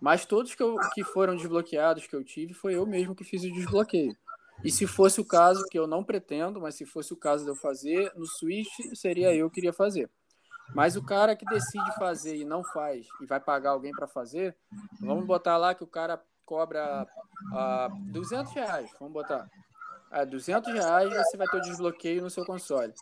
[0.00, 3.42] Mas todos que, eu, que foram desbloqueados que eu tive, foi eu mesmo que fiz
[3.42, 4.14] o desbloqueio.
[4.62, 7.50] E se fosse o caso, que eu não pretendo, mas se fosse o caso de
[7.50, 10.10] eu fazer, no Switch seria eu que iria fazer.
[10.74, 14.56] Mas o cara que decide fazer e não faz e vai pagar alguém para fazer,
[15.00, 17.06] vamos botar lá que o cara cobra
[17.52, 19.48] uh, 200 reais, vamos botar.
[20.12, 22.92] Uh, 200 reais você vai ter o desbloqueio no seu console.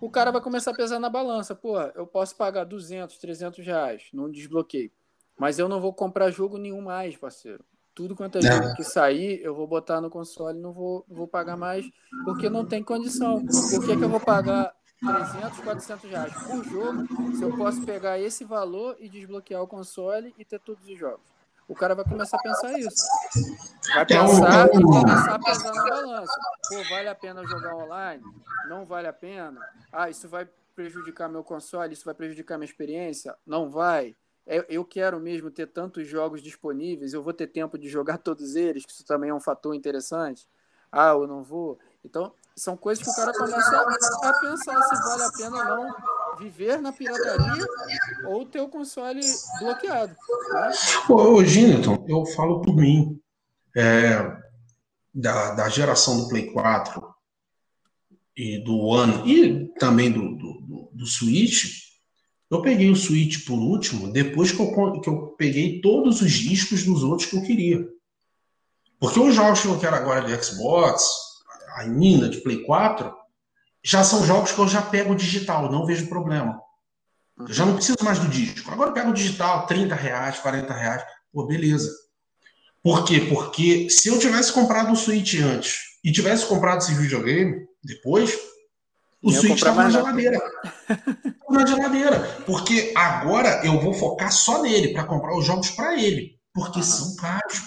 [0.00, 1.54] O cara vai começar a pesar na balança.
[1.54, 4.90] Pô, eu posso pagar 200, 300 reais num desbloqueio.
[5.38, 7.64] Mas eu não vou comprar jogo nenhum mais, parceiro.
[7.94, 11.56] Tudo quanto é jogo que sair, eu vou botar no console, não vou, vou pagar
[11.56, 11.86] mais,
[12.24, 13.42] porque não tem condição.
[13.44, 18.18] Por que, que eu vou pagar 300, 400 reais por jogo, se eu posso pegar
[18.18, 21.35] esse valor e desbloquear o console e ter todos os jogos.
[21.68, 23.04] O cara vai começar a pensar isso.
[23.94, 26.40] Vai pensar e começar a pesar na balança.
[26.68, 28.22] Pô, vale a pena jogar online?
[28.68, 29.60] Não vale a pena?
[29.92, 31.92] Ah, isso vai prejudicar meu console?
[31.92, 33.34] Isso vai prejudicar minha experiência?
[33.44, 34.14] Não vai.
[34.68, 38.84] Eu quero mesmo ter tantos jogos disponíveis, eu vou ter tempo de jogar todos eles,
[38.84, 40.48] que isso também é um fator interessante.
[40.92, 41.80] Ah, eu não vou.
[42.04, 46.15] Então, são coisas que o cara começa a pensar se vale a pena ou não
[46.38, 47.66] viver na pirataria
[48.26, 49.20] ou ter o console
[49.60, 50.14] bloqueado.
[50.52, 50.72] Né?
[51.08, 51.42] Ô,
[52.08, 53.20] eu falo por mim.
[53.76, 54.46] É,
[55.16, 57.02] da, da geração do Play 4
[58.36, 61.86] e do One e também do, do, do Switch,
[62.50, 66.84] eu peguei o Switch por último depois que eu, que eu peguei todos os discos
[66.84, 67.88] dos outros que eu queria.
[69.00, 71.02] Porque os jogos que eu quero agora de Xbox,
[71.76, 73.12] ainda de Play 4,
[73.86, 76.60] já são jogos que eu já pego digital, não vejo problema.
[77.38, 78.68] Eu já não preciso mais do disco.
[78.72, 81.04] Agora eu pego o digital, 30 reais, 40 reais.
[81.32, 81.88] Pô, beleza.
[82.82, 83.20] Por quê?
[83.20, 88.36] Porque se eu tivesse comprado o Switch antes e tivesse comprado esse videogame depois,
[89.22, 90.40] o eu Switch estava na geladeira.
[91.48, 92.20] na geladeira.
[92.44, 96.36] Porque agora eu vou focar só nele para comprar os jogos para ele.
[96.52, 96.84] Porque uhum.
[96.84, 97.60] são caros.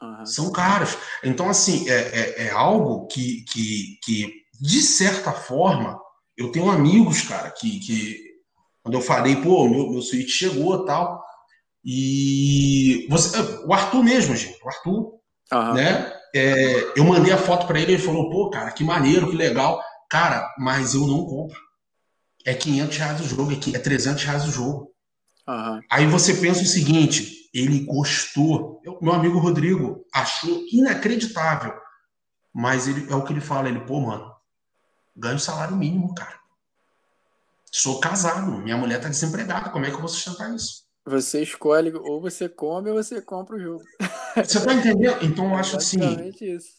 [0.00, 0.26] Uhum.
[0.26, 0.96] São caros.
[1.24, 6.00] Então, assim, é, é, é, algo que, que, que, de certa forma,
[6.36, 8.16] eu tenho amigos, cara, que, que
[8.80, 11.20] quando eu falei, pô, meu, meu Switch chegou tal.
[11.84, 13.36] E você,
[13.66, 15.14] o Arthur mesmo, gente, o Arthur,
[15.52, 15.74] uhum.
[15.74, 16.12] né?
[16.32, 19.82] É, eu mandei a foto para ele, ele falou, pô, cara, que maneiro, que legal.
[20.08, 21.58] Cara, mas eu não compro.
[22.46, 24.92] É 500 reais o jogo, é 300 reais o jogo.
[25.48, 25.80] Uhum.
[25.90, 28.80] Aí você pensa o seguinte: ele gostou.
[28.84, 31.74] Eu, meu amigo Rodrigo achou inacreditável.
[32.54, 34.31] Mas ele é o que ele fala, ele, pô, mano,
[35.16, 36.40] ganho salário mínimo, cara.
[37.70, 40.84] Sou casado, minha mulher tá desempregada, como é que eu vou sustentar isso?
[41.06, 43.84] Você escolhe, ou você come ou você compra o jogo.
[44.36, 45.24] Você tá entendendo?
[45.24, 45.98] Então eu acho assim.
[46.40, 46.74] Isso.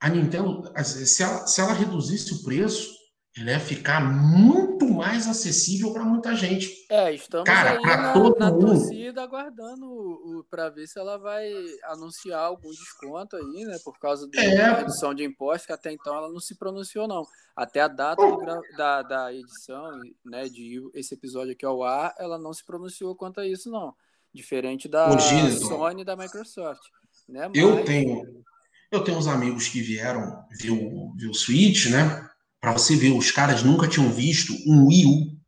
[0.00, 2.95] a Nintendo, se ela, se ela reduzisse o preço,
[3.44, 6.70] ia ficar muito mais acessível para muita gente.
[6.88, 8.66] É, estamos Cara, na, todo na mundo.
[8.66, 11.52] torcida aguardando para ver se ela vai
[11.84, 13.78] anunciar algum desconto aí, né?
[13.84, 14.76] Por causa da É.
[14.78, 17.26] redução de impostos, que até então ela não se pronunciou, não.
[17.54, 19.90] Até a data do gra- da, da edição,
[20.24, 23.94] né, de esse episódio aqui ao ar, ela não se pronunciou quanto a isso, não.
[24.32, 25.18] Diferente da.
[25.18, 26.82] Sony e da Microsoft.
[27.28, 27.50] Né?
[27.54, 28.44] Eu Mas- tenho,
[28.90, 32.28] eu tenho uns amigos que vieram ver o, ver o Switch, né?
[32.66, 35.38] Para você ver, os caras nunca tinham visto um Wii U.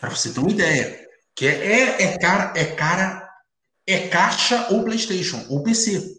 [0.00, 1.06] Para você ter uma ideia.
[1.36, 3.30] Que é, é, é cara, é cara,
[3.86, 6.16] é caixa ou PlayStation, ou PC.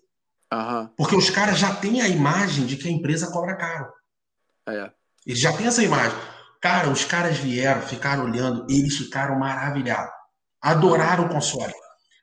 [0.53, 3.91] Aham, Porque os caras já têm a imagem de que a empresa cobra caro.
[4.67, 4.91] é.
[5.25, 6.15] Eles já têm essa imagem.
[6.61, 10.13] Cara, os caras vieram, ficaram olhando, eles ficaram maravilhados.
[10.61, 11.73] Adoraram o console.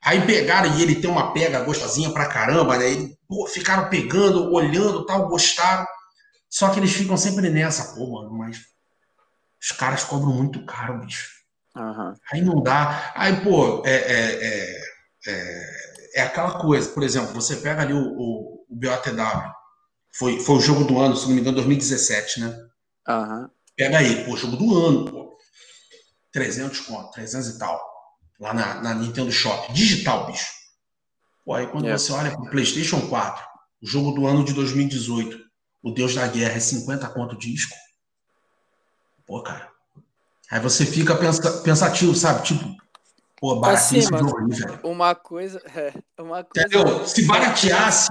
[0.04, 2.92] Aí pegaram e ele tem uma pega gostosinha pra caramba, né?
[2.92, 5.84] E, pô, ficaram pegando, olhando tal, gostaram.
[6.48, 8.58] Só que eles ficam sempre nessa, pô, mano, mas
[9.60, 11.30] os caras cobram muito caro, bicho.
[11.76, 12.14] Aham.
[12.32, 13.12] Aí não dá.
[13.14, 14.80] Aí, pô, é, é, é,
[15.26, 15.70] é,
[16.16, 19.52] é aquela coisa, por exemplo, você pega ali o, o, o BOTW,
[20.14, 22.58] foi, foi o jogo do ano, se não me engano, 2017, né?
[23.06, 23.50] Aham.
[23.76, 25.36] Pega aí, pô, jogo do ano, pô.
[26.32, 27.80] 300 conto, 300 e tal.
[28.40, 29.72] Lá na, na Nintendo Shop.
[29.72, 30.46] Digital, bicho.
[31.44, 31.96] Pô, aí quando É.
[31.96, 33.44] você olha pro PlayStation 4,
[33.82, 35.38] o jogo do ano de 2018,
[35.86, 37.72] o Deus da Guerra é 50 conto disco.
[39.24, 39.70] Pô, cara.
[40.50, 42.42] Aí você fica pensa- pensativo, sabe?
[42.44, 42.76] Tipo,
[43.36, 44.36] pô, baratinho Assim, mano.
[44.36, 44.80] aí, velho.
[44.82, 45.62] Uma coisa.
[46.18, 47.06] É, uma coisa Entendeu?
[47.06, 48.08] Se barateasse,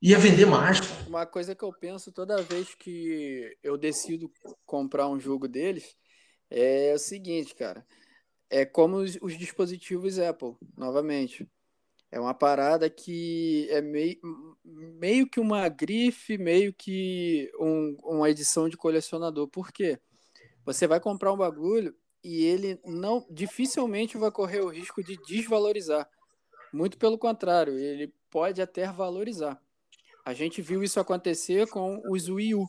[0.00, 1.08] ia vender mais, pô.
[1.08, 4.30] Uma coisa que eu penso toda vez que eu decido
[4.64, 5.96] comprar um jogo deles
[6.48, 7.84] é o seguinte, cara.
[8.48, 11.48] É como os, os dispositivos Apple, novamente.
[12.12, 14.18] É uma parada que é meio,
[14.64, 19.46] meio que uma grife, meio que um- uma edição de colecionador.
[19.48, 20.00] Por quê?
[20.64, 26.08] Você vai comprar um bagulho e ele não dificilmente vai correr o risco de desvalorizar.
[26.72, 29.60] Muito pelo contrário, ele pode até valorizar.
[30.24, 32.68] A gente viu isso acontecer com os Wii U.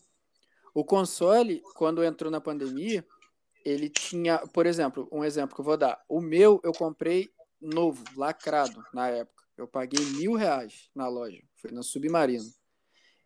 [0.74, 3.06] O console, quando entrou na pandemia,
[3.66, 6.02] ele tinha, por exemplo, um exemplo que eu vou dar.
[6.08, 7.30] O meu eu comprei
[7.62, 9.44] novo, lacrado na época.
[9.58, 11.42] Eu paguei mil reais na loja.
[11.56, 12.50] Foi na Submarino.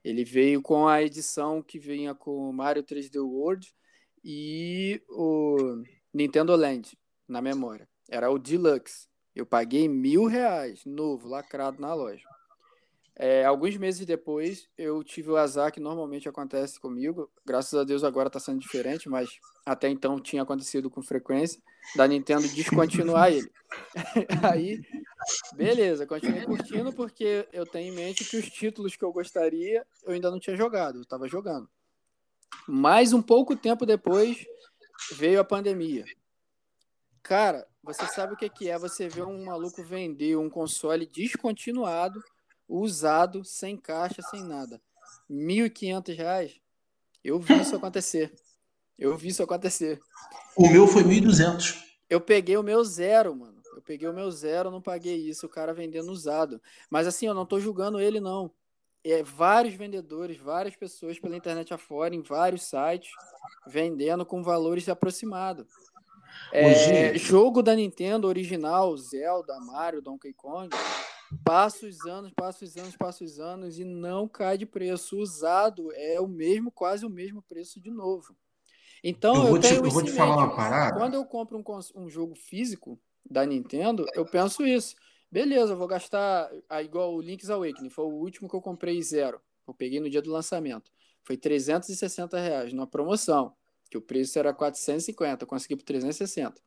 [0.04, 3.74] Ele veio com a edição que vinha com Mario 3D World
[4.24, 5.82] e o
[6.14, 6.98] Nintendo Land
[7.28, 7.88] na memória.
[8.10, 9.08] Era o Deluxe.
[9.34, 12.24] Eu paguei mil reais, novo, lacrado na loja.
[13.18, 17.32] É, alguns meses depois, eu tive o azar que normalmente acontece comigo.
[17.46, 19.30] Graças a Deus agora está sendo diferente, mas
[19.66, 21.62] até então tinha acontecido com frequência,
[21.96, 23.50] da Nintendo descontinuar ele.
[24.44, 24.82] Aí,
[25.54, 30.14] beleza, continuei curtindo porque eu tenho em mente que os títulos que eu gostaria eu
[30.14, 31.70] ainda não tinha jogado, eu estava jogando.
[32.68, 34.46] Mas um pouco tempo depois
[35.14, 36.06] veio a pandemia.
[37.24, 42.22] Cara, você sabe o que é você ver um maluco vender um console descontinuado,
[42.68, 44.82] usado, sem caixa, sem nada.
[45.30, 46.60] 1.500 reais?
[47.24, 48.34] Eu vi isso acontecer.
[48.98, 50.00] Eu vi isso acontecer.
[50.56, 51.76] O meu foi 1.200.
[52.10, 53.62] Eu peguei o meu zero, mano.
[53.76, 56.62] Eu peguei o meu zero, não paguei isso, o cara vendendo usado.
[56.90, 58.52] Mas assim, eu não tô julgando ele, não.
[59.04, 63.12] É, vários vendedores, várias pessoas pela internet afora, em vários sites,
[63.68, 65.68] vendendo com valores aproximados.
[66.52, 70.70] É, Hoje- jogo da Nintendo original, Zelda, Mario, Donkey Kong,
[71.44, 75.18] passa os anos, passa os anos, passa os anos e não cai de preço.
[75.18, 78.36] Usado é o mesmo, quase o mesmo preço de novo.
[79.04, 80.98] Então, Eu eu, vou te- tenho eu vou te falar uma parada.
[80.98, 83.00] Quando eu compro um, um jogo físico
[83.30, 84.96] da Nintendo, eu penso isso.
[85.32, 89.02] Beleza, eu vou gastar ah, igual o Link's Awakening, foi o último que eu comprei
[89.02, 89.42] zero.
[89.68, 90.92] Eu peguei no dia do lançamento.
[91.24, 93.54] Foi 360 reais na promoção,
[93.90, 96.62] que o preço era 450, eu consegui por 360.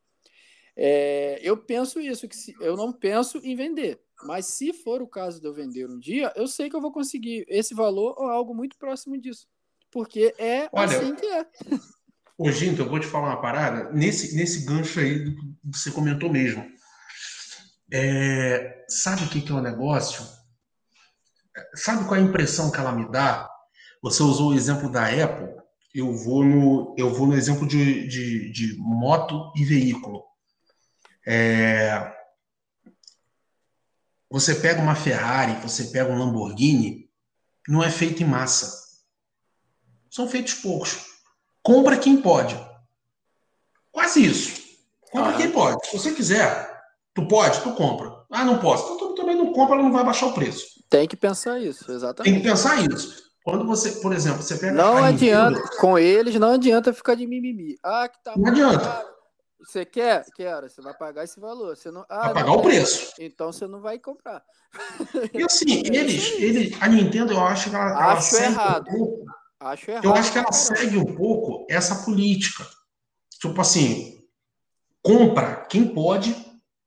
[0.76, 4.00] É, eu penso isso, que se- eu não penso em vender.
[4.24, 6.92] Mas se for o caso de eu vender um dia, eu sei que eu vou
[6.92, 9.46] conseguir esse valor ou algo muito próximo disso.
[9.90, 11.46] Porque é Olha, assim que é.
[12.36, 13.90] Ô, Ginto, eu vou te falar uma parada.
[13.92, 16.64] Nesse, nesse gancho aí que você comentou mesmo.
[17.92, 20.24] É, sabe o que, que é o negócio?
[21.74, 23.48] Sabe qual é a impressão que ela me dá?
[24.02, 25.48] Você usou o exemplo da Apple.
[25.94, 30.22] Eu vou no, eu vou no exemplo de, de, de moto e veículo.
[31.26, 32.17] É,
[34.30, 37.08] você pega uma Ferrari, você pega um Lamborghini,
[37.66, 38.72] não é feito em massa.
[40.10, 41.06] São feitos poucos.
[41.62, 42.58] Compra quem pode.
[43.92, 44.60] Quase isso.
[45.10, 45.36] Compra Aham.
[45.38, 45.86] quem pode.
[45.86, 46.70] Se você quiser,
[47.14, 48.24] tu pode, tu compra.
[48.30, 48.94] Ah, não posso.
[48.94, 50.66] Então tu também não compra, ela não vai baixar o preço.
[50.88, 52.36] Tem que pensar isso, Tem exatamente.
[52.36, 53.22] que pensar isso.
[53.44, 54.72] quando você, por exemplo, você pega.
[54.72, 57.76] Não adianta, Nintendo, com eles não adianta ficar de mimimi.
[57.82, 59.06] Ah, que tá Não adianta.
[59.60, 60.24] Você quer?
[60.34, 60.68] Quero.
[60.68, 61.76] Você vai pagar esse valor.
[61.76, 62.04] Você não...
[62.08, 63.12] Ah, vai pagar não o preço.
[63.18, 64.42] Então você não vai comprar.
[65.32, 68.88] E assim, é eles, eles, a Nintendo, eu acho que ela, acho ela errado.
[68.88, 69.24] Um pouco,
[69.60, 70.04] acho errado.
[70.04, 72.66] Eu acho que ela segue um pouco essa política.
[73.40, 74.18] Tipo assim,
[75.02, 76.34] compra quem pode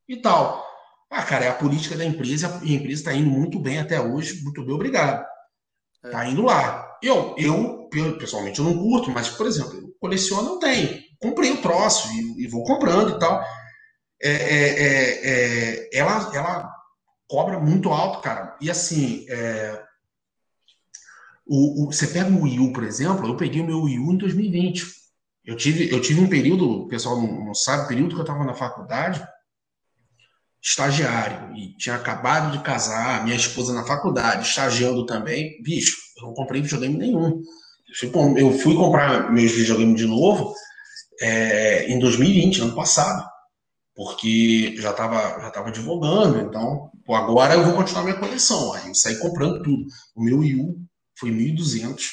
[0.08, 0.66] e tal.
[1.10, 4.00] Ah, cara, é a política da empresa e a empresa está indo muito bem até
[4.00, 4.42] hoje.
[4.44, 5.26] Muito bem, obrigado.
[6.04, 6.30] Está é.
[6.30, 6.98] indo lá.
[7.04, 11.11] Eu, eu, pessoalmente, eu não curto, mas, por exemplo, eu coleciono, eu tenho.
[11.22, 13.44] Comprei o troço e, e vou comprando e tal.
[14.22, 16.72] É, é, é, é ela, ela
[17.28, 18.58] cobra muito alto, cara.
[18.60, 19.82] E assim, é,
[21.46, 24.12] o, o, você pega o Wii U, por exemplo, eu peguei o meu Wii U
[24.14, 24.86] em 2020.
[25.46, 28.54] Eu tive, eu tive um período, o pessoal não, sabe, período que eu estava na
[28.54, 29.26] faculdade,
[30.62, 35.62] estagiário, e tinha acabado de casar, minha esposa na faculdade, estagiando também.
[35.64, 37.42] Bicho, eu não comprei videogame nenhum.
[38.38, 40.54] Eu fui comprar meus videogames de novo
[41.22, 43.24] é, em 2020, ano passado,
[43.96, 48.74] porque já estava já tava advogando, então, pô, agora eu vou continuar minha coleção.
[48.74, 49.86] Aí eu saí comprando tudo.
[50.16, 50.82] O meu Wii U
[51.18, 52.10] foi 1.200,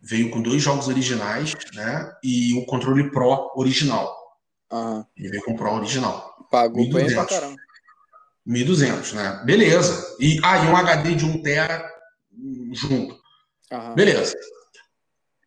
[0.00, 4.12] veio com dois jogos originais, né, e o controle Pro original.
[4.72, 5.04] Uhum.
[5.16, 6.34] Ele veio com o Pro original.
[6.50, 7.56] Pagou bem pra caramba.
[8.46, 9.42] 1.200, né?
[9.44, 10.16] Beleza.
[10.20, 11.84] E, ah, e um HD de 1 TB
[12.72, 13.18] junto.
[13.72, 13.94] Uhum.
[13.94, 14.36] Beleza.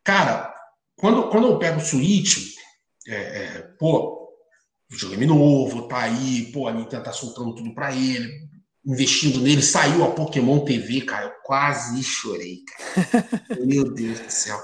[0.03, 0.53] Cara,
[0.97, 2.58] quando, quando eu pego o Switch,
[3.09, 4.29] é, é, pô,
[4.87, 8.47] videogame novo, tá aí, pô, a Nintendo tá soltando tudo pra ele,
[8.85, 13.27] investindo nele, saiu a Pokémon TV, cara, eu quase chorei, cara.
[13.65, 14.57] Meu Deus do céu.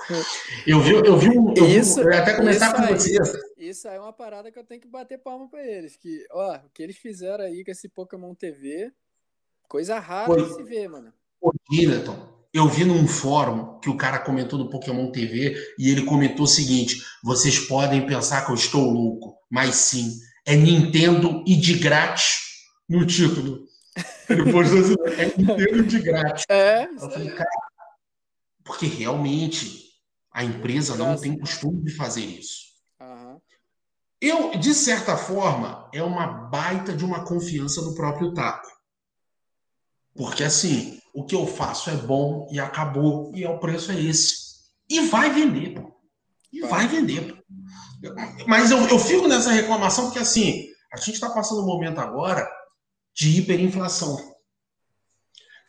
[0.65, 1.53] Eu vi, eu vi um.
[1.55, 3.17] Eu, isso, eu ia até comentar com você.
[3.57, 5.95] Isso aí é uma parada que eu tenho que bater palma pra eles.
[5.95, 8.91] Que, ó, o que eles fizeram aí com esse Pokémon TV,
[9.67, 10.43] coisa rara Foi.
[10.43, 11.11] de se ver, mano.
[11.41, 16.05] Ô, Dileton, eu vi num fórum que o cara comentou do Pokémon TV e ele
[16.05, 20.09] comentou o seguinte: vocês podem pensar que eu estou louco, mas sim,
[20.45, 22.37] é Nintendo e de grátis
[22.87, 23.65] no título.
[24.29, 26.45] Ele postou assim, é Nintendo de grátis.
[26.49, 26.85] É.
[26.85, 27.49] Eu falei, cara,
[28.63, 29.85] porque realmente
[30.31, 32.65] a empresa não tem costume de fazer isso.
[32.99, 33.39] Uhum.
[34.19, 38.74] Eu, de certa forma, é uma baita de uma confiança no próprio Taco.
[40.15, 44.33] Porque assim, o que eu faço é bom e acabou, e o preço é esse.
[44.89, 45.93] E vai vender, pô.
[46.51, 47.33] E vai, vai vender.
[47.33, 47.43] Pô.
[48.47, 52.49] Mas eu, eu fico nessa reclamação porque assim, a gente está passando um momento agora
[53.13, 54.17] de hiperinflação.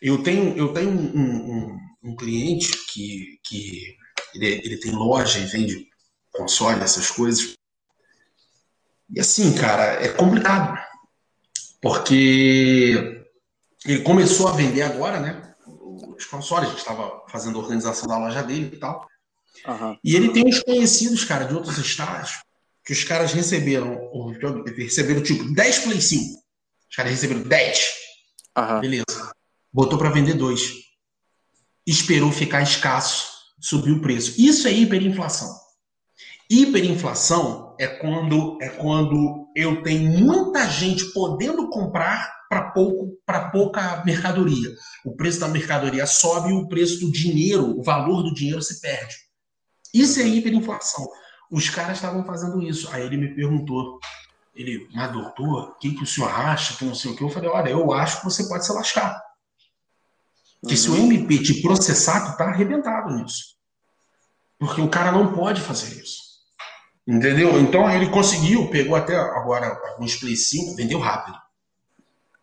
[0.01, 3.97] Eu tenho, eu tenho um, um, um cliente que, que
[4.35, 5.89] ele, ele tem loja e vende
[6.33, 7.55] console, essas coisas.
[9.11, 10.79] E assim, cara, é complicado.
[11.81, 13.26] Porque
[13.87, 15.55] ele começou a vender agora, né?
[16.17, 19.07] Os consoles, a gente estava fazendo a organização da loja dele e tal.
[19.67, 19.97] Uhum.
[20.03, 22.43] E ele tem uns conhecidos, cara, de outros estados,
[22.85, 23.99] que os caras receberam,
[24.77, 26.43] receberam tipo 10 Play 5.
[26.91, 27.91] Os caras receberam 10.
[28.57, 28.81] Uhum.
[28.81, 29.33] Beleza.
[29.73, 30.73] Botou para vender dois.
[31.87, 33.29] Esperou ficar escasso,
[33.61, 34.35] subiu o preço.
[34.39, 35.53] Isso é hiperinflação.
[36.49, 44.03] Hiperinflação é quando é quando eu tenho muita gente podendo comprar para pouco para pouca
[44.05, 44.75] mercadoria.
[45.05, 48.81] O preço da mercadoria sobe e o preço do dinheiro, o valor do dinheiro se
[48.81, 49.17] perde.
[49.93, 51.07] Isso é hiperinflação.
[51.51, 52.89] Os caras estavam fazendo isso.
[52.93, 53.99] Aí ele me perguntou,
[54.55, 56.77] ele, mas doutor, o que, que o senhor acha?
[56.77, 57.23] Que não sei o que.
[57.23, 59.21] Eu falei, olha, eu acho que você pode se lascar.
[60.61, 60.81] Porque uhum.
[60.81, 61.13] se o uhum.
[61.13, 63.57] MP te processar, tu tá arrebentado nisso.
[64.59, 66.26] Porque o cara não pode fazer isso.
[67.07, 67.61] Entendeu?
[67.61, 71.39] Então ele conseguiu, pegou até agora alguns Play 5, vendeu rápido.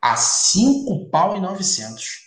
[0.02, 2.24] A 5 pau e 900.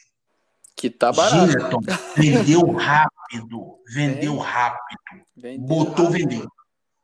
[0.77, 1.51] Que tá barato.
[1.51, 1.81] Gileton,
[2.15, 3.79] vendeu rápido.
[3.95, 4.99] Vendeu rápido.
[5.35, 6.29] Vendeu botou, rápido.
[6.29, 6.49] vendeu.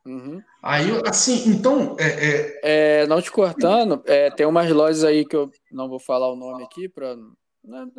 [0.05, 0.41] Uhum.
[0.61, 1.95] Aí, assim, então.
[1.97, 2.59] É, é...
[2.63, 6.35] É, não te cortando, é, tem umas lojas aí que eu não vou falar o
[6.35, 7.15] nome aqui, para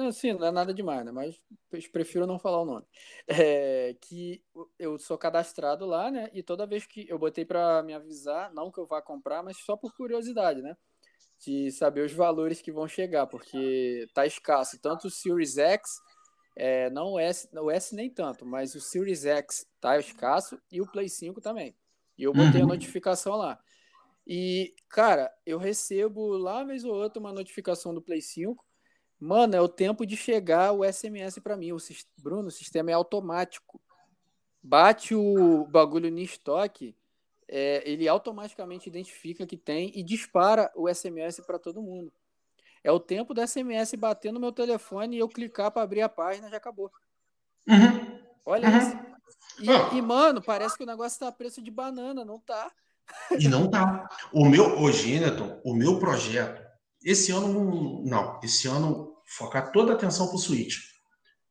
[0.08, 1.10] assim, não é nada demais, né?
[1.10, 1.40] Mas
[1.88, 2.86] prefiro não falar o nome.
[3.26, 4.42] É, que
[4.78, 6.28] eu sou cadastrado lá, né?
[6.34, 9.56] E toda vez que eu botei para me avisar, não que eu vá comprar, mas
[9.58, 10.76] só por curiosidade, né?
[11.38, 14.78] De saber os valores que vão chegar, porque tá escasso.
[14.80, 16.00] Tanto o Series X,
[16.56, 20.80] é, não o S, o S nem tanto, mas o Series X tá escasso e
[20.80, 21.74] o Play 5 também.
[22.18, 22.68] E eu botei uhum.
[22.68, 23.58] a notificação lá.
[24.26, 28.64] E, cara, eu recebo lá vez ou outra uma notificação do Play 5.
[29.18, 31.72] Mano, é o tempo de chegar o SMS para mim.
[31.72, 31.78] O,
[32.18, 33.80] Bruno, o sistema é automático.
[34.62, 36.96] Bate o bagulho no estoque,
[37.46, 42.12] é, ele automaticamente identifica que tem e dispara o SMS para todo mundo.
[42.82, 46.08] É o tempo do SMS bater no meu telefone e eu clicar para abrir a
[46.08, 46.90] página já acabou.
[47.68, 48.20] Uhum.
[48.44, 48.78] Olha Uhum.
[48.78, 49.14] isso.
[49.60, 52.70] E, e, mano, parece que o negócio tá a preço de banana, não tá?
[53.38, 54.08] E não tá.
[54.32, 56.63] O meu, ô Geneton, o meu projeto,
[57.04, 60.76] esse ano não, esse ano focar toda a atenção pro Switch.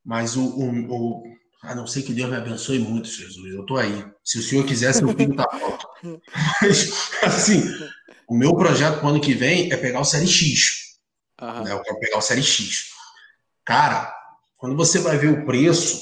[0.05, 1.23] Mas o, o, o-
[1.63, 4.05] a não ser que Deus me abençoe muito, Jesus, eu tô aí.
[4.23, 5.87] Se o senhor quiser, seu filho tá pronto.
[6.61, 6.91] Mas,
[7.23, 7.63] assim,
[8.27, 10.97] o meu projeto pro ano que vem é pegar o Série X.
[11.41, 11.63] Aham.
[11.63, 11.71] né?
[11.71, 12.89] Eu quero pegar o Série X.
[13.65, 14.13] Cara,
[14.57, 16.01] quando você vai ver o preço,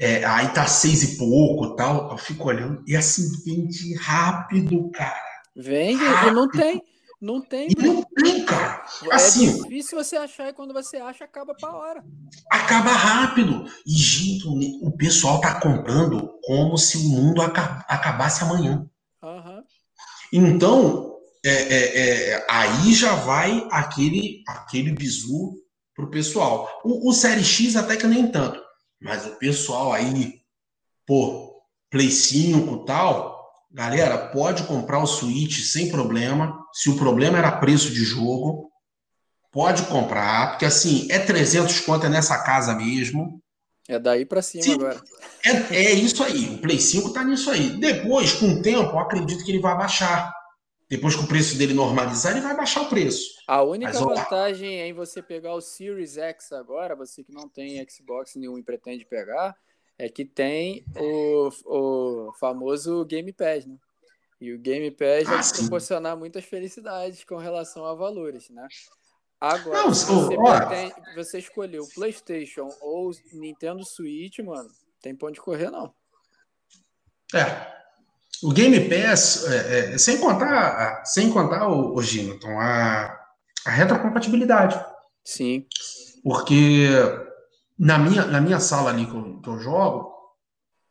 [0.00, 5.20] é, aí tá seis e pouco tal, eu fico olhando, e assim, vende rápido, cara.
[5.54, 6.82] Vende e não tem.
[7.24, 8.84] Não tem, E não tem, cara.
[9.10, 12.04] É Assim, difícil você achar e quando você acha, acaba pra hora.
[12.50, 13.64] acaba rápido.
[13.86, 14.46] E, gente,
[14.82, 18.86] o pessoal tá comprando como se o mundo aca- acabasse amanhã.
[19.22, 19.64] Aham.
[20.30, 25.54] Então, é, é, é, aí já vai aquele, aquele bizu
[25.94, 26.68] pro pessoal.
[26.84, 28.60] O, o Série X até que nem tanto.
[29.00, 30.42] Mas o pessoal aí,
[31.06, 33.33] pô, Play 5 e tal,
[33.74, 36.64] galera, pode comprar o Switch sem problema.
[36.72, 38.70] Se o problema era preço de jogo,
[39.50, 43.42] pode comprar, porque assim, é 300 conto é nessa casa mesmo.
[43.88, 44.74] É daí pra cima Sim.
[44.74, 45.02] agora.
[45.44, 47.70] É, é isso aí, o Play 5 tá nisso aí.
[47.78, 50.32] Depois, com o tempo, eu acredito que ele vai baixar.
[50.88, 53.34] Depois que o preço dele normalizar, ele vai baixar o preço.
[53.48, 57.84] A única Mas, vantagem em você pegar o Series X agora, você que não tem
[57.88, 59.56] Xbox nenhum e pretende pegar,
[59.98, 63.76] é que tem o, o famoso Game Pass, né?
[64.40, 68.66] E o Game Pass vai Ah, te proporcionar muitas felicidades com relação a valores, né?
[69.40, 74.68] Agora, Não, você, pretende- você escolher o PlayStation ou Nintendo Switch, mano,
[75.02, 75.92] tem pra onde correr, não.
[77.34, 77.74] É.
[78.42, 83.18] O Game Pass, é, é, sem contar, sem contar o, o Ginaton, a,
[83.66, 84.82] a retrocompatibilidade.
[85.24, 85.66] Sim.
[86.22, 86.88] Porque
[87.78, 90.12] na minha, na minha sala ali que eu, que eu jogo,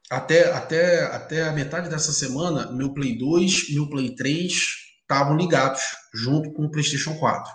[0.09, 4.53] até, até, até a metade dessa semana, meu Play 2 e meu Play 3
[5.01, 5.81] estavam ligados,
[6.13, 7.51] junto com o PlayStation 4.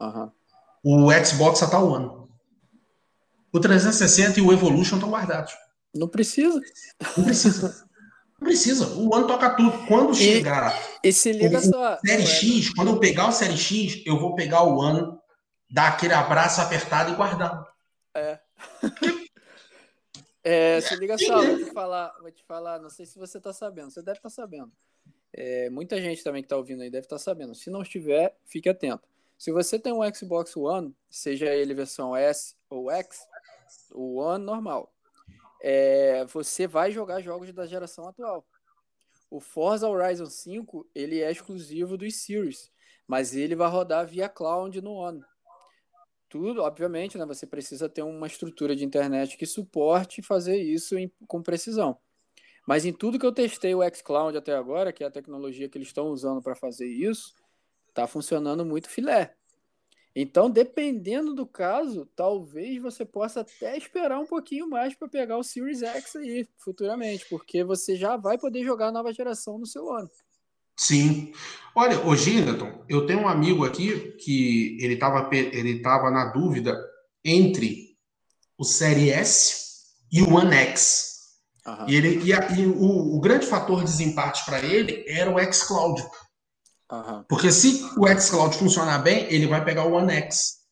[0.00, 0.32] Aham.
[0.84, 2.24] O Xbox só tá One.
[3.52, 5.52] O 360 e o Evolution estão guardados.
[5.94, 6.60] Não precisa.
[7.16, 7.86] Não precisa.
[8.40, 8.86] Não precisa.
[8.88, 9.86] O One toca tudo.
[9.86, 11.98] Quando chegar E se liga O- só.
[12.04, 15.16] Série X, quando eu pegar o Série X, eu vou pegar o One,
[15.70, 17.64] dar aquele abraço apertado e guardar.
[18.16, 18.38] É,
[20.82, 23.90] se liga só, vou te falar, vou te falar, não sei se você tá sabendo,
[23.90, 24.72] você deve estar sabendo.
[25.32, 27.54] É, muita gente também que tá ouvindo aí deve estar sabendo.
[27.54, 29.08] Se não estiver, fique atento.
[29.36, 33.26] Se você tem um Xbox One, seja ele versão S ou X,
[33.90, 34.94] o One normal,
[35.60, 38.46] é, você vai jogar jogos da geração atual.
[39.30, 42.70] O Forza Horizon 5, ele é exclusivo dos Series,
[43.06, 45.24] mas ele vai rodar via cloud no One.
[46.34, 47.24] Tudo, obviamente, né?
[47.26, 51.96] Você precisa ter uma estrutura de internet que suporte fazer isso em- com precisão.
[52.66, 55.78] Mas em tudo que eu testei o xCloud até agora, que é a tecnologia que
[55.78, 57.32] eles estão usando para fazer isso,
[57.88, 59.36] está funcionando muito filé.
[60.12, 65.44] Então, dependendo do caso, talvez você possa até esperar um pouquinho mais para pegar o
[65.44, 69.88] Series X aí futuramente, porque você já vai poder jogar a nova geração no seu
[69.92, 70.10] ano.
[70.76, 71.32] Sim.
[71.74, 76.76] Olha, o Ginaton, eu tenho um amigo aqui que ele estava ele tava na dúvida
[77.24, 77.96] entre
[78.58, 79.56] o Série S
[80.12, 81.12] e o One X.
[81.66, 85.30] Aham, E, ele, e, a- e o, o grande fator de desempate para ele era
[85.34, 86.02] o xCloud.
[86.88, 90.64] aham, Porque se o xCloud funcionar bem, ele vai pegar o One X.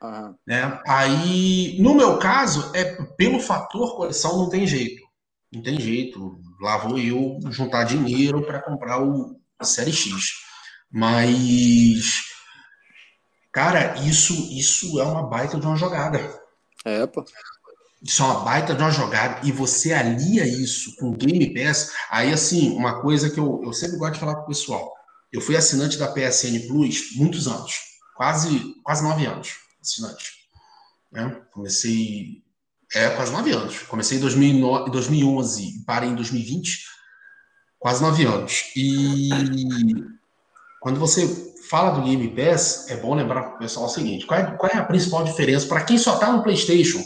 [0.00, 0.38] aham.
[0.46, 0.80] né?
[0.86, 2.84] Aí, no meu caso, é
[3.16, 5.02] pelo fator coleção não tem jeito.
[5.52, 6.38] Não tem jeito.
[6.60, 10.12] Lá vou eu juntar dinheiro para comprar o a Série X.
[10.90, 12.24] Mas,
[13.52, 16.18] cara, isso, isso é uma baita de uma jogada.
[16.84, 17.24] É, pô.
[18.02, 19.46] Isso é uma baita de uma jogada.
[19.46, 21.90] E você alia isso com o Game Pass.
[22.10, 24.92] Aí, assim, uma coisa que eu, eu sempre gosto de falar pro pessoal.
[25.32, 27.72] Eu fui assinante da PSN Plus muitos anos.
[28.14, 30.32] Quase, quase nove anos assinante.
[31.12, 31.42] Né?
[31.52, 32.43] Comecei.
[32.94, 33.78] É, quase nove anos.
[33.82, 36.84] Comecei em 2009 2011 e parei em 2020.
[37.78, 38.72] Quase nove anos.
[38.76, 39.28] E
[40.80, 44.38] quando você fala do Game Pass, é bom lembrar para o pessoal o seguinte: qual
[44.38, 47.02] é, qual é a principal diferença para quem só está no PlayStation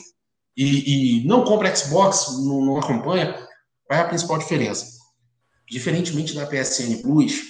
[0.56, 3.32] e, e não compra Xbox, não, não acompanha?
[3.86, 4.86] Qual é a principal diferença?
[5.70, 7.40] Diferentemente da PSN Plus,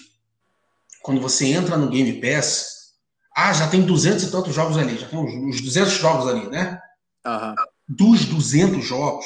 [1.02, 2.94] quando você entra no Game Pass,
[3.36, 6.48] ah, já tem 200 e tantos jogos ali, já tem uns, uns 200 jogos ali,
[6.48, 6.80] né?
[7.26, 7.54] Aham.
[7.88, 9.24] Dos 200 jogos,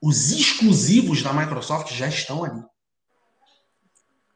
[0.00, 2.62] os exclusivos da Microsoft já estão ali.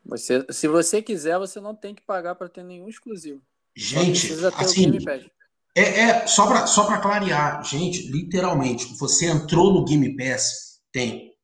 [0.04, 3.40] Você, se você quiser, você não tem que pagar para ter nenhum exclusivo.
[3.74, 4.98] Gente, assim.
[5.74, 11.34] É, é só para só clarear, gente, literalmente, você entrou no Game Pass, tem.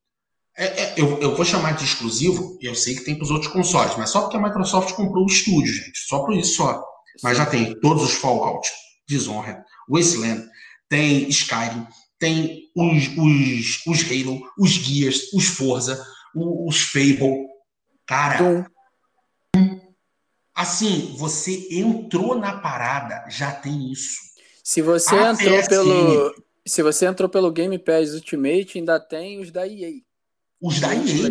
[0.57, 3.51] É, é, eu, eu vou chamar de exclusivo, eu sei que tem para os outros
[3.51, 5.99] consoles, mas só porque a Microsoft comprou o estúdio, gente.
[6.07, 6.83] Só por isso só.
[7.21, 8.67] Mas já tem todos os Fallout,
[9.07, 10.47] Dishonored, Wasteland,
[10.89, 11.85] tem Skyrim,
[12.23, 16.01] tem os, os, os Halo, os Gears, os Forza,
[16.33, 17.49] os, os Fable.
[18.07, 18.65] Cara,
[20.55, 24.21] assim, você entrou na parada, já tem isso.
[24.63, 26.35] Se você a entrou PSN, pelo
[26.65, 29.91] se você entrou pelo Game Pass Ultimate, ainda tem os da EA.
[30.61, 31.29] Os da EA.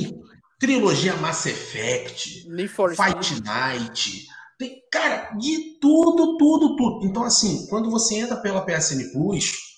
[0.60, 4.26] Trilogia Mass Effect, Fight Night,
[4.58, 7.06] tem, cara, de tudo, tudo, tudo.
[7.06, 9.71] Então, assim, quando você entra pela PSN Plus,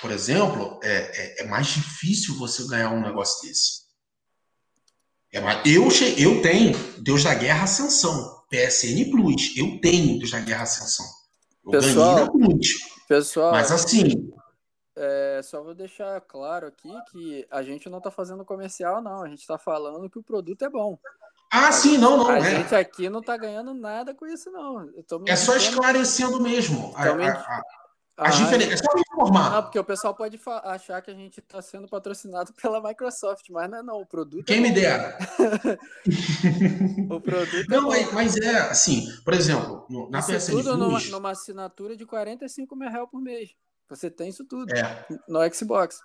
[0.00, 3.84] por exemplo, é, é, é mais difícil você ganhar um negócio desse.
[5.32, 9.56] É mais, eu, eu tenho Deus da Guerra Ascensão, PSN Plus.
[9.56, 11.06] Eu tenho Deus da Guerra Ascensão.
[11.64, 12.68] Eu pessoal, ganhei na Plus.
[13.08, 14.32] Pessoal, Mas assim.
[14.96, 19.24] É, só vou deixar claro aqui que a gente não está fazendo comercial, não.
[19.24, 20.96] A gente está falando que o produto é bom.
[21.50, 22.28] Ah, sim, não, não.
[22.28, 22.58] A é.
[22.58, 24.88] gente aqui não tá ganhando nada com isso, não.
[25.26, 26.92] é só esclarecendo mesmo.
[26.96, 27.62] A, a,
[28.16, 28.74] a, a diferença.
[28.74, 29.50] É só me informar.
[29.50, 33.70] Não, porque o pessoal pode achar que a gente está sendo patrocinado pela Microsoft, mas
[33.70, 34.00] não é não.
[34.00, 35.18] O produto Quem é me dera.
[37.10, 41.00] o produto não, é mas é assim, por exemplo, na isso PSN tudo Plus, numa,
[41.18, 43.50] numa assinatura de 45 mil reais por mês.
[43.90, 45.06] Você tem isso tudo é.
[45.28, 45.98] no Xbox.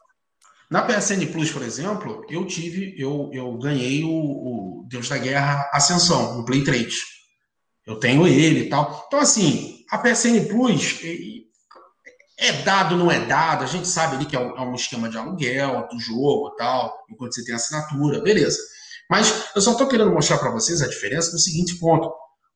[0.70, 5.68] Na PSN Plus, por exemplo, eu tive, eu, eu ganhei o, o Deus da Guerra
[5.74, 6.96] Ascensão, no Play 3.
[7.88, 9.04] Eu tenho ele e tal.
[9.08, 11.00] Então, assim, a PSN Plus
[12.40, 15.10] é dado, não é dado, a gente sabe ali que é um, é um esquema
[15.10, 18.58] de aluguel do jogo e tal, enquanto você tem assinatura, beleza.
[19.10, 22.10] Mas eu só estou querendo mostrar para vocês a diferença no seguinte ponto.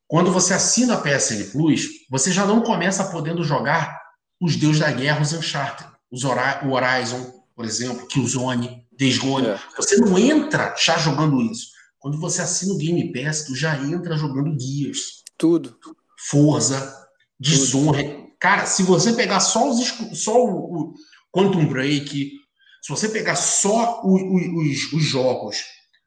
[0.07, 3.99] Quando você assina a PSN Plus, você já não começa podendo jogar
[4.39, 9.47] os Deus da Guerra, os Uncharted, os Horizon, por exemplo, Killzone, Days Gone.
[9.47, 9.59] É.
[9.75, 11.67] Você não entra já jogando isso.
[11.99, 15.23] Quando você assina o Game Pass, tu já entra jogando Gears.
[15.37, 15.77] Tudo.
[16.29, 16.95] Forza,
[17.39, 18.22] Dishonored.
[18.43, 19.87] Cara, se você pegar só, os,
[20.21, 20.93] só o, o
[21.31, 22.29] Quantum Break,
[22.81, 25.63] se você pegar só o, o, os, os, jogos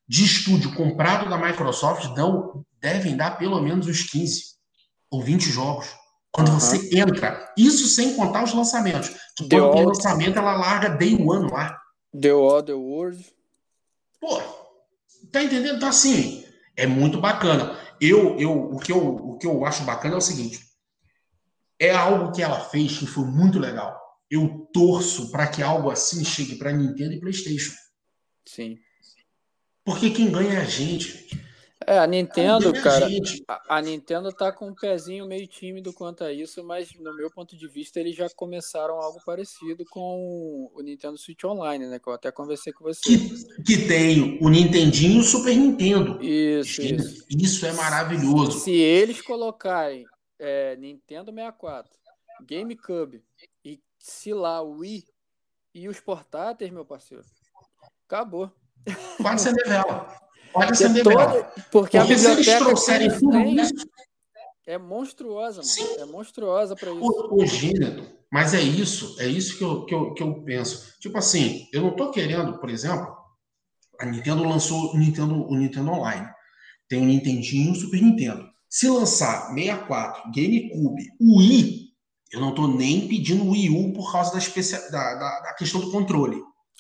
[0.07, 4.43] de estúdio comprado da Microsoft, dão, devem dar pelo menos uns 15
[5.11, 5.87] ou 20 jogos.
[6.31, 6.61] Quando uhum.
[6.61, 9.09] você entra, isso sem contar os lançamentos.
[9.35, 11.81] Que quando tem lançamento, ela larga Day One lá.
[12.21, 13.25] The Other World.
[14.21, 14.43] Pô,
[15.33, 15.77] tá entendendo?
[15.77, 16.45] Então, assim,
[16.77, 17.79] é muito bacana.
[17.99, 20.66] Eu, eu, o, que eu, o que eu acho bacana é o seguinte:
[21.79, 23.97] é algo que ela fez que foi muito legal.
[24.31, 27.75] Eu torço para que algo assim chegue para Nintendo e PlayStation.
[28.47, 28.77] Sim.
[29.85, 31.27] Porque quem ganha é a gente.
[31.87, 33.07] É, a Nintendo, cara,
[33.47, 37.31] a, a, Nintendo tá com um pezinho meio tímido quanto a isso, mas no meu
[37.31, 42.01] ponto de vista eles já começaram algo parecido com o Nintendo Switch Online, né?
[42.01, 43.03] Que eu até conversei com você.
[43.03, 46.21] Que, que tem o Nintendinho e o Super Nintendo.
[46.21, 47.25] Isso, isso.
[47.31, 48.59] Isso é maravilhoso.
[48.59, 50.05] Se eles colocarem
[50.39, 51.93] é, Nintendo 64,
[52.43, 53.25] GameCube
[53.65, 55.05] e se lá Wii
[55.75, 57.25] e os portáteis, meu parceiro,
[58.07, 58.51] acabou.
[59.21, 60.27] Pode ser vela.
[60.53, 63.75] Pode acender toda, Porque, porque a biblioteca trouxerem tudo tem, isso.
[64.67, 65.69] É monstruosa, mano.
[65.69, 65.97] Sim.
[65.99, 67.03] É monstruosa para isso.
[67.03, 70.99] O, o gênero, mas é isso, é isso que eu, que, eu, que eu penso.
[70.99, 73.15] Tipo assim, eu não tô querendo, por exemplo,
[74.01, 76.27] a Nintendo lançou o Nintendo, o Nintendo Online.
[76.89, 78.49] Tem o Nintendinho e o Super Nintendo.
[78.77, 81.95] Se lançar 64, GameCube, Wii,
[82.31, 84.79] eu não tô nem pedindo o Wii U por causa da, especia...
[84.91, 86.37] da, da, da questão do controle.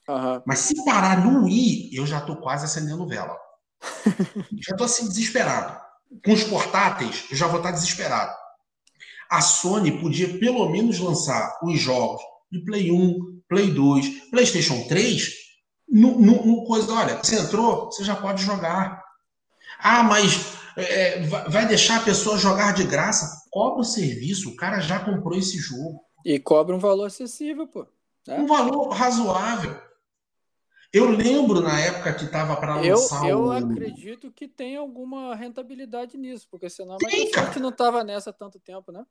[0.07, 0.43] Uhum.
[0.45, 3.35] Mas se parar no Wii, eu já tô quase acendendo vela.
[4.61, 5.81] já estou assim desesperado.
[6.23, 8.37] Com os portáteis, eu já vou estar desesperado.
[9.31, 12.21] A Sony podia pelo menos lançar os jogos
[12.53, 15.33] de Play 1, Play 2, PlayStation 3
[15.89, 16.93] no, no, no coisa.
[16.93, 19.03] Olha, você entrou, você já pode jogar.
[19.79, 23.45] Ah, mas é, vai deixar a pessoa jogar de graça?
[23.51, 26.05] Cobra o serviço, o cara já comprou esse jogo.
[26.25, 27.87] E cobra um valor acessível, pô.
[28.29, 28.35] É?
[28.35, 29.77] Um valor razoável.
[30.93, 33.53] Eu lembro na época que estava para lançar eu, eu o...
[33.53, 38.59] acredito que tem alguma rentabilidade nisso, porque senão a Microsoft não estava nessa há tanto
[38.59, 39.05] tempo, né?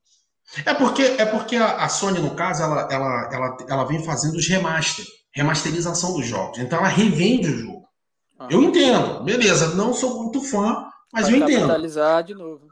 [0.65, 4.35] É porque, é porque a, a, Sony, no caso, ela, ela, ela, ela vem fazendo
[4.35, 6.59] os remaster, remasterização dos jogos.
[6.59, 7.87] Então ela revende o jogo.
[8.37, 8.47] Ah.
[8.49, 11.61] Eu entendo, beleza, não sou muito fã, mas eu entendo.
[11.61, 12.67] capitalizar de novo.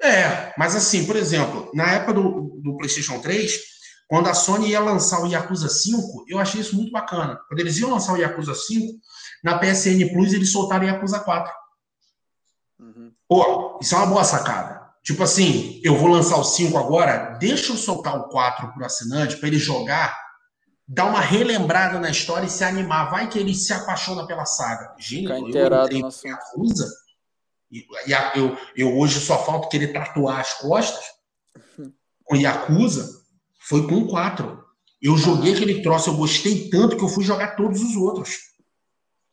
[0.00, 3.52] É, mas assim, por exemplo, na época do, do PlayStation 3,
[4.08, 7.38] quando a Sony ia lançar o Yakuza 5, eu achei isso muito bacana.
[7.48, 8.98] Quando eles iam lançar o Yakuza 5,
[9.44, 11.52] na PSN Plus eles soltaram o Yakuza 4.
[12.80, 13.12] Uhum.
[13.28, 14.78] Pô, isso é uma boa sacada.
[15.02, 19.36] Tipo assim, eu vou lançar o 5 agora, deixa eu soltar o 4 pro assinante
[19.36, 20.16] para ele jogar,
[20.86, 23.10] dar uma relembrada na história e se animar.
[23.10, 24.94] Vai que ele se apaixona pela saga.
[24.98, 26.88] Gente, eu entrei no Yakuza,
[27.70, 31.04] e, e eu, eu hoje só falta querer tatuar as costas.
[32.24, 33.22] Com Yakuza,
[33.58, 34.64] foi com 4.
[35.00, 38.48] Eu joguei aquele troço, eu gostei tanto que eu fui jogar todos os outros.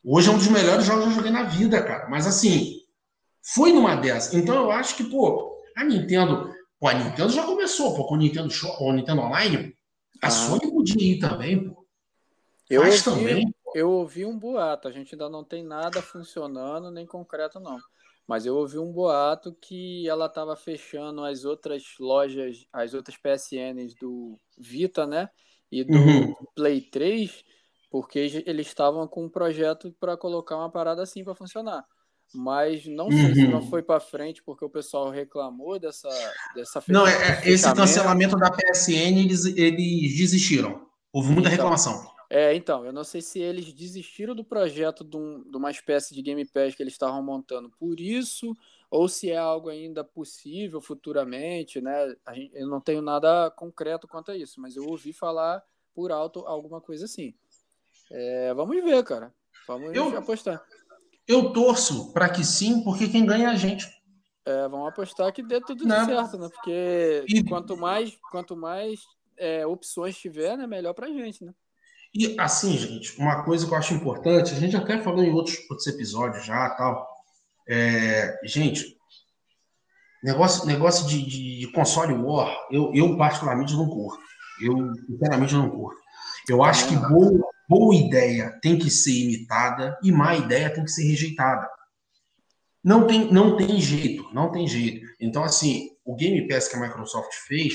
[0.04, 2.08] Hoje é um dos melhores jogos que eu joguei na vida, cara.
[2.08, 2.80] Mas assim,
[3.42, 4.32] foi numa dessas.
[4.34, 6.54] Então eu acho que, pô, a Nintendo.
[6.78, 9.74] Pô, a Nintendo já começou, pô, com o Nintendo Show, o Nintendo Online.
[10.22, 10.30] A ah.
[10.30, 11.86] Sony podia ir também, pô.
[12.68, 13.54] Eu ouvi, também.
[13.74, 17.78] Eu ouvi um boato, a gente ainda não tem nada funcionando, nem concreto, não.
[18.26, 23.94] Mas eu ouvi um boato que ela estava fechando as outras lojas, as outras PSNs
[23.94, 25.28] do Vita, né?
[25.70, 26.34] E do uhum.
[26.54, 27.44] Play 3,
[27.90, 31.84] porque eles estavam com um projeto para colocar uma parada assim para funcionar
[32.34, 33.34] mas não sei uhum.
[33.34, 33.70] se não uhum.
[33.70, 36.08] foi para frente porque o pessoal reclamou dessa
[36.54, 40.86] dessa Não, é, é esse cancelamento da PSN eles, eles desistiram.
[41.12, 42.15] Houve muita então, reclamação.
[42.28, 46.14] É, então, eu não sei se eles desistiram do projeto de, um, de uma espécie
[46.14, 48.56] de Game Pass que eles estavam montando por isso,
[48.90, 52.16] ou se é algo ainda possível futuramente, né?
[52.34, 55.62] Gente, eu não tenho nada concreto quanto a isso, mas eu ouvi falar
[55.94, 57.34] por alto alguma coisa assim.
[58.10, 59.32] É, vamos ver, cara.
[59.66, 60.64] Vamos eu, apostar.
[61.26, 63.86] Eu torço para que sim, porque quem ganha é a gente.
[64.44, 66.04] É, vamos apostar que dê tudo Não.
[66.04, 66.48] certo, né?
[66.48, 67.42] Porque e...
[67.44, 69.00] quanto mais, quanto mais
[69.36, 71.52] é, opções tiver, né, melhor pra gente, né?
[72.18, 75.58] E assim, gente, uma coisa que eu acho importante, a gente até falou em outros,
[75.68, 77.06] outros episódios já tal.
[77.68, 78.96] É, gente,
[80.24, 84.18] negócio, negócio de, de, de, console war, eu, eu particularmente não curto.
[84.62, 86.00] Eu, sinceramente, não curto.
[86.48, 90.90] Eu acho que boa, boa ideia tem que ser imitada e má ideia tem que
[90.90, 91.68] ser rejeitada.
[92.82, 95.06] Não tem, não tem jeito, não tem jeito.
[95.20, 97.74] Então, assim, o Game Pass que a Microsoft fez,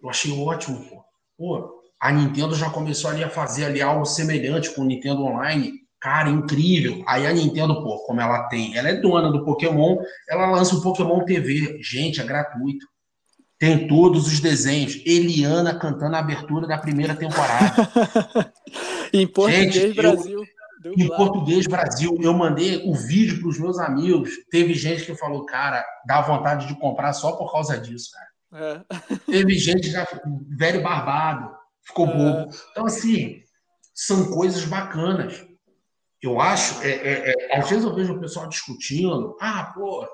[0.00, 1.04] eu achei ótimo, pô.
[1.36, 5.72] Pô, a Nintendo já começou ali a fazer ali algo semelhante com o Nintendo Online.
[6.00, 7.02] Cara, incrível.
[7.06, 9.96] Aí a Nintendo, pô, como ela tem, ela é dona do Pokémon,
[10.28, 11.78] ela lança o Pokémon TV.
[11.82, 12.86] Gente, é gratuito.
[13.58, 15.00] Tem todos os desenhos.
[15.06, 17.90] Eliana cantando a abertura da primeira temporada.
[19.10, 20.44] em português, gente, Brasil.
[20.84, 22.18] Eu, em português, Brasil.
[22.20, 24.28] Eu mandei o vídeo para os meus amigos.
[24.50, 28.34] Teve gente que falou, cara, dá vontade de comprar só por causa disso, cara.
[28.54, 28.80] É.
[29.32, 30.06] Teve gente já,
[30.50, 31.50] velho barbado,
[31.86, 32.16] ficou é.
[32.16, 32.54] bobo.
[32.70, 33.42] Então, assim,
[33.94, 35.44] são coisas bacanas.
[36.20, 40.06] Eu acho, é, é, é, às vezes eu vejo o pessoal discutindo, ah, pô,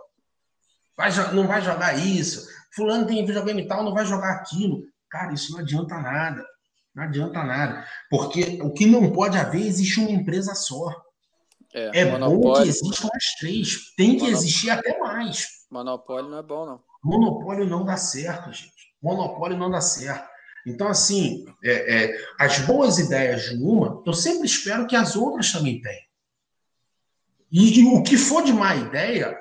[0.97, 4.83] vai, não vai jogar isso, fulano tem videogame tal, não vai jogar aquilo.
[5.09, 6.45] Cara, isso não adianta nada.
[6.95, 7.85] Não adianta nada.
[8.09, 10.95] Porque o que não pode haver, existe uma empresa só.
[11.73, 13.95] É, é bom que existam as três.
[13.97, 15.47] Tem que existir até mais.
[15.71, 16.83] Monopólio não é bom, não.
[17.03, 18.73] Monopólio não dá certo, gente.
[19.03, 20.29] Monopólio não dá certo.
[20.67, 25.51] Então, assim, é, é, as boas ideias de uma, eu sempre espero que as outras
[25.53, 26.11] também tenham.
[27.51, 29.37] E, e o que for de má ideia,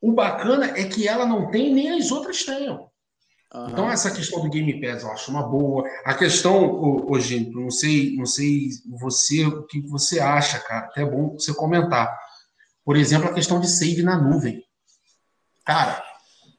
[0.00, 2.90] o bacana é que ela não tem nem as outras tenham.
[3.54, 3.68] Uhum.
[3.68, 5.84] Então, essa questão do Game Pass eu acho uma boa.
[6.04, 6.72] A questão,
[7.08, 10.86] hoje, não sei, não sei você o que você acha, cara.
[10.86, 12.18] Até é bom você comentar.
[12.84, 14.64] Por exemplo, a questão de save na nuvem.
[15.64, 16.02] Cara,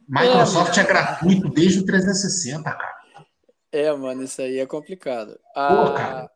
[0.07, 2.92] Microsoft é, é gratuito desde o 360, cara.
[3.73, 5.39] É, mano, isso aí é complicado.
[5.55, 6.29] Ah.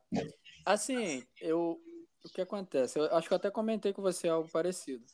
[0.65, 1.79] Assim, eu,
[2.25, 2.97] o que acontece?
[2.97, 5.05] Eu acho que eu até comentei com você algo parecido.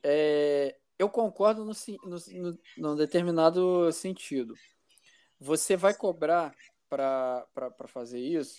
[0.00, 1.72] É, eu concordo no,
[2.04, 4.54] no, no, determinado sentido.
[5.40, 6.54] Você vai cobrar
[6.88, 7.44] para
[7.88, 8.56] fazer isso.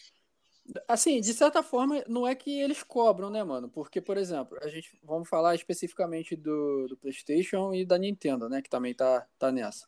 [0.86, 3.70] Assim, de certa forma, não é que eles cobram, né, mano?
[3.70, 8.62] Porque, por exemplo, a gente vamos falar especificamente do, do PlayStation e da Nintendo, né?
[8.62, 9.88] Que também tá, tá nessa.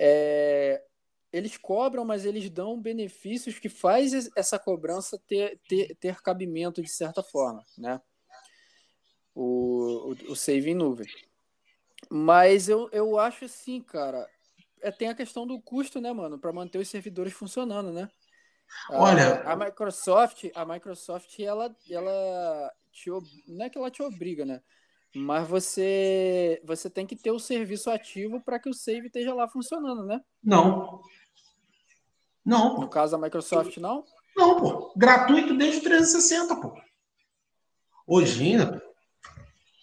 [0.00, 0.82] É,
[1.34, 6.88] eles cobram, mas eles dão benefícios que faz essa cobrança ter, ter, ter cabimento de
[6.88, 8.00] certa forma, né?
[9.34, 11.08] O, o, o save em nuvem.
[12.08, 14.28] Mas eu, eu acho assim, cara.
[14.80, 16.38] É, tem a questão do custo, né, mano?
[16.38, 18.08] Para manter os servidores funcionando, né?
[18.90, 19.40] Olha.
[19.40, 23.10] A, a, Microsoft, a Microsoft, ela, ela te,
[23.48, 24.62] não é que ela te obriga, né?
[25.16, 29.48] Mas você, você tem que ter o serviço ativo para que o save esteja lá
[29.48, 30.20] funcionando, né?
[30.40, 31.02] Não.
[32.44, 32.78] Não.
[32.78, 34.04] No caso da Microsoft, não?
[34.36, 34.92] Não, pô.
[34.96, 36.74] Gratuito desde o 360, pô.
[38.06, 38.54] Hoje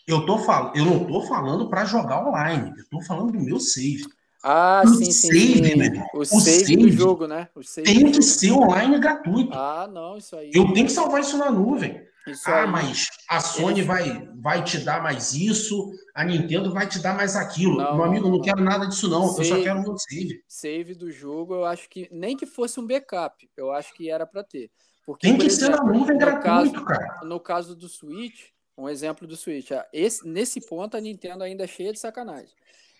[0.08, 0.72] eu, tô fal...
[0.76, 4.06] eu não tô falando para jogar online, eu tô falando do meu save.
[4.44, 5.76] Ah, o sim, sim, save, sim.
[5.76, 6.06] Né?
[6.14, 7.48] O, o save, save, do jogo, né?
[7.84, 9.54] tem que ser online gratuito.
[9.54, 10.52] Ah, não, isso aí.
[10.54, 12.02] Eu tenho que salvar isso na nuvem.
[12.28, 13.88] Isso ah, aí, mas a Sony ele...
[13.88, 17.78] vai, vai te dar mais isso, a Nintendo vai te dar mais aquilo.
[17.78, 19.28] Não, Meu amigo, não, não quero nada disso, não.
[19.28, 20.44] Save, eu só quero um save.
[20.48, 24.26] Save do jogo, eu acho que nem que fosse um backup, eu acho que era
[24.28, 24.70] para ter.
[25.06, 27.26] Porque, Tem que ser na nuvem gratuito, caso, cara.
[27.26, 31.64] No caso do Switch, um exemplo do Switch, ah, esse, nesse ponto a Nintendo ainda
[31.64, 32.54] é cheia de sacanagem.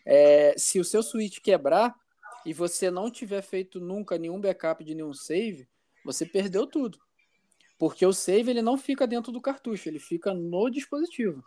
[0.04, 1.96] É, se o seu Switch quebrar
[2.44, 5.68] e você não tiver feito nunca nenhum backup de nenhum save,
[6.04, 6.98] você perdeu tudo.
[7.82, 11.44] Porque o save ele não fica dentro do cartucho, ele fica no dispositivo.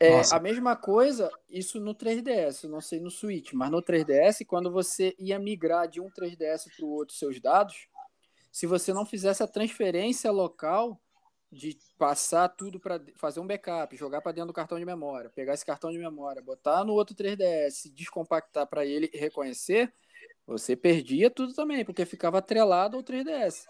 [0.00, 4.72] É a mesma coisa, isso no 3DS, não sei no Switch, mas no 3DS, quando
[4.72, 7.86] você ia migrar de um 3DS para o outro seus dados,
[8.50, 11.00] se você não fizesse a transferência local
[11.52, 15.54] de passar tudo para fazer um backup, jogar para dentro do cartão de memória, pegar
[15.54, 19.94] esse cartão de memória, botar no outro 3DS, descompactar para ele reconhecer,
[20.44, 23.64] você perdia tudo também, porque ficava atrelado ao 3DS.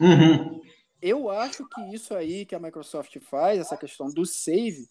[0.00, 0.62] Uhum
[1.02, 4.86] eu acho que isso aí que a Microsoft faz, essa questão do save,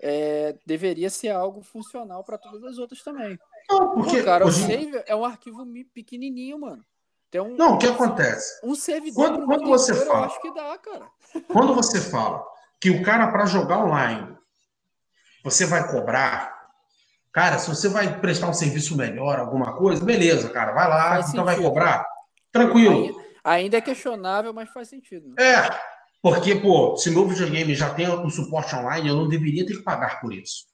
[0.00, 3.38] é, deveria ser algo funcional para todas as outras também.
[3.68, 4.62] Não, porque, Pô, cara, hoje...
[4.62, 6.84] o save é um arquivo pequenininho, mano.
[7.30, 8.58] Tem um, não, o que acontece?
[8.64, 11.10] Um save quando, quando você inteiro, fala, eu acho que dá, cara.
[11.52, 12.42] Quando você fala
[12.80, 14.34] que o cara para jogar online,
[15.44, 16.70] você vai cobrar,
[17.30, 21.28] cara, se você vai prestar um serviço melhor, alguma coisa, beleza, cara, vai lá, Faz
[21.28, 21.44] então sentido.
[21.44, 22.06] vai cobrar,
[22.50, 23.08] tranquilo.
[23.08, 25.28] Aí, Ainda é questionável, mas faz sentido.
[25.28, 25.34] Né?
[25.42, 25.70] É,
[26.20, 29.82] porque, pô, se meu videogame já tem um suporte online, eu não deveria ter que
[29.82, 30.66] pagar por isso.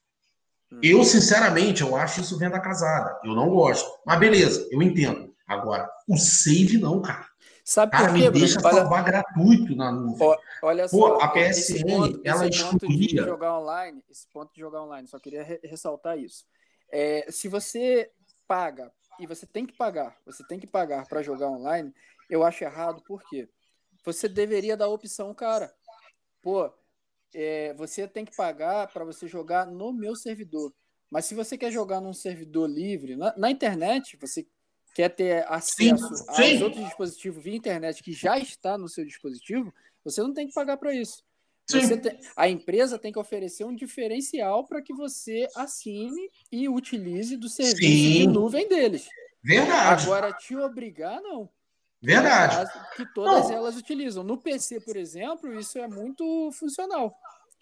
[0.71, 0.79] Hum.
[0.83, 3.17] Eu, sinceramente, eu acho isso venda casada.
[3.23, 3.89] Eu não gosto.
[4.05, 5.33] Mas beleza, eu entendo.
[5.47, 7.25] Agora, o save não, cara.
[7.63, 8.75] Sabe cara, por quê, me deixa Bruno?
[8.75, 10.37] salvar gratuito na nuvem.
[10.61, 13.23] Olha só, Pô, a PSN, ponto, ela excluía...
[13.23, 16.45] jogar online, esse ponto de jogar online, só queria re ressaltar isso.
[16.91, 18.11] É, se você
[18.47, 21.93] paga, e você tem que pagar, você tem que pagar para jogar online,
[22.29, 23.49] eu acho errado, porque
[24.03, 25.73] você deveria dar a opção, cara.
[26.41, 26.71] Pô,
[27.33, 30.73] é, você tem que pagar para você jogar no meu servidor.
[31.09, 34.45] Mas se você quer jogar num servidor livre, na, na internet, você
[34.93, 36.53] quer ter acesso sim, sim.
[36.53, 39.73] aos outros dispositivos via internet que já está no seu dispositivo,
[40.03, 41.23] você não tem que pagar para isso.
[41.67, 47.49] Tem, a empresa tem que oferecer um diferencial para que você assine e utilize do
[47.49, 48.11] serviço sim.
[48.19, 49.07] de nuvem deles.
[49.43, 50.03] Verdade.
[50.03, 51.49] Agora, te obrigar, não.
[52.05, 52.69] Verdade.
[52.95, 53.55] Que todas Não.
[53.55, 54.23] elas utilizam.
[54.23, 57.13] No PC, por exemplo, isso é muito funcional.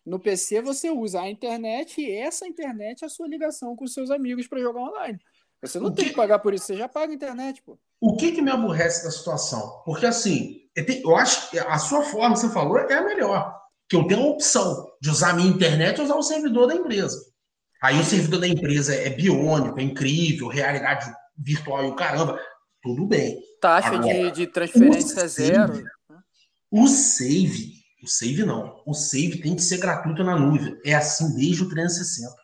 [0.05, 4.11] No PC você usa a internet e essa internet é a sua ligação com seus
[4.11, 5.17] amigos para jogar online.
[5.61, 6.13] Você não tem que...
[6.13, 7.79] pagar por isso, você já paga a internet, pô.
[8.01, 9.81] O que, que me aborrece da situação?
[9.85, 13.57] Porque assim, eu acho que a sua forma que você falou é a melhor.
[13.87, 16.75] Que eu tenho a opção de usar a minha internet ou usar o servidor da
[16.75, 17.17] empresa.
[17.81, 22.39] Aí o servidor da empresa é biônico, é incrível, realidade virtual e o caramba.
[22.83, 23.41] Tudo bem.
[23.61, 25.81] Taxa Agora, de, de transferência zero.
[26.69, 28.83] O save, o save não.
[28.85, 30.77] O save tem que ser gratuito na nuvem.
[30.83, 32.35] É assim desde o 360.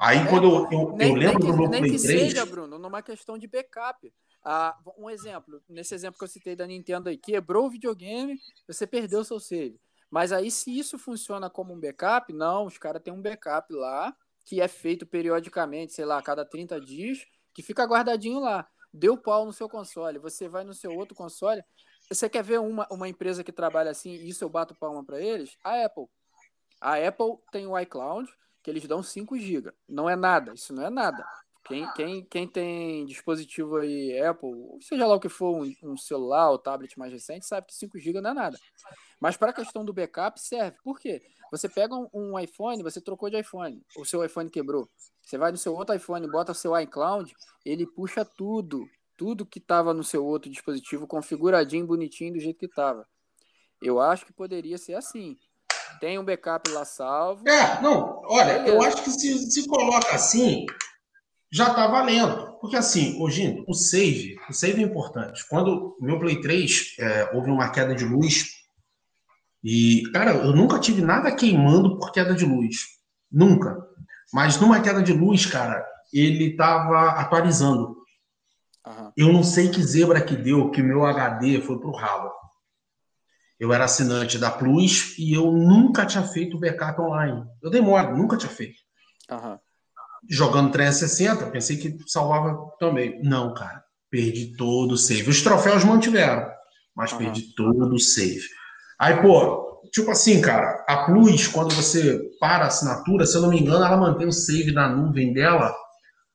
[0.00, 2.20] Aí é, quando eu, eu, nem, eu lembro nem do meu nem Play que 3.
[2.20, 4.10] seja, Bruno, numa questão de backup.
[4.42, 8.86] Ah, um exemplo, nesse exemplo que eu citei da Nintendo aí, quebrou o videogame, você
[8.86, 9.78] perdeu o seu save.
[10.10, 14.16] Mas aí, se isso funciona como um backup, não, os caras têm um backup lá,
[14.46, 17.18] que é feito periodicamente, sei lá, a cada 30 dias,
[17.52, 21.62] que fica guardadinho lá deu pau no seu console, você vai no seu outro console.
[22.08, 25.20] Você quer ver uma, uma empresa que trabalha assim, e isso eu bato palma para
[25.20, 25.56] eles?
[25.62, 26.06] A Apple.
[26.80, 28.30] A Apple tem o iCloud,
[28.62, 29.72] que eles dão 5 GB.
[29.88, 31.26] Não é nada, isso não é nada.
[31.68, 34.50] Quem, quem, quem tem dispositivo aí, Apple,
[34.80, 37.98] seja lá o que for, um, um celular ou tablet mais recente, sabe que 5
[37.98, 38.58] GB não é nada.
[39.20, 40.78] Mas para a questão do backup, serve.
[40.82, 41.20] Por quê?
[41.52, 44.88] Você pega um, um, iPhone, você trocou de iPhone, o seu iPhone quebrou.
[45.22, 47.34] Você vai no seu outro iPhone, bota seu iCloud,
[47.64, 52.66] ele puxa tudo, tudo que estava no seu outro dispositivo configuradinho, bonitinho do jeito que
[52.66, 53.06] estava.
[53.82, 55.36] Eu acho que poderia ser assim.
[56.00, 57.46] Tem um backup lá salvo.
[57.48, 58.68] É, não, olha, beleza.
[58.68, 60.64] eu acho que se, se coloca assim,
[61.50, 62.58] já tá valendo.
[62.60, 65.46] Porque assim, hoje o save, o save é importante.
[65.48, 68.46] Quando o meu Play 3 é, houve uma queda de luz,
[69.62, 72.76] e, cara, eu nunca tive nada queimando por queda de luz.
[73.30, 73.76] Nunca.
[74.32, 77.96] Mas numa queda de luz, cara, ele estava atualizando.
[78.86, 79.12] Uhum.
[79.16, 82.30] Eu não sei que zebra que deu, que meu HD foi pro ralo.
[83.58, 87.44] Eu era assinante da Plus e eu nunca tinha feito backup online.
[87.60, 88.78] Eu demoro, nunca tinha feito.
[89.30, 89.58] Uhum.
[90.28, 93.20] Jogando 360, pensei que salvava também.
[93.22, 93.82] Não, cara.
[94.10, 95.28] Perdi todo o save.
[95.28, 96.46] Os troféus mantiveram,
[96.96, 97.18] mas uhum.
[97.18, 98.42] perdi todo o save.
[98.98, 103.50] Aí, pô, tipo assim, cara, a Plus, quando você para a assinatura, se eu não
[103.50, 105.74] me engano, ela mantém o save na nuvem dela,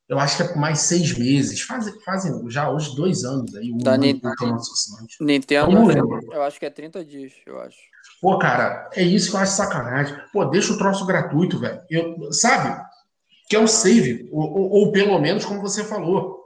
[0.07, 1.61] eu acho que é por mais seis meses.
[1.61, 3.71] Fazem, fazem já hoje dois anos aí.
[3.71, 4.57] Um da Nintendo,
[5.21, 7.77] Nintendo eu, eu acho que é 30 dias, eu acho.
[8.21, 10.15] Pô, cara, é isso que eu acho sacanagem.
[10.31, 11.81] Pô, deixa o troço gratuito, velho.
[11.89, 12.79] Eu, sabe?
[13.49, 14.29] Que é um save.
[14.31, 16.43] Ou, ou, ou pelo menos, como você falou,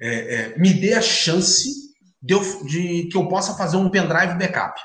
[0.00, 4.38] é, é, me dê a chance de, eu, de, que eu possa fazer um pendrive
[4.38, 4.80] backup.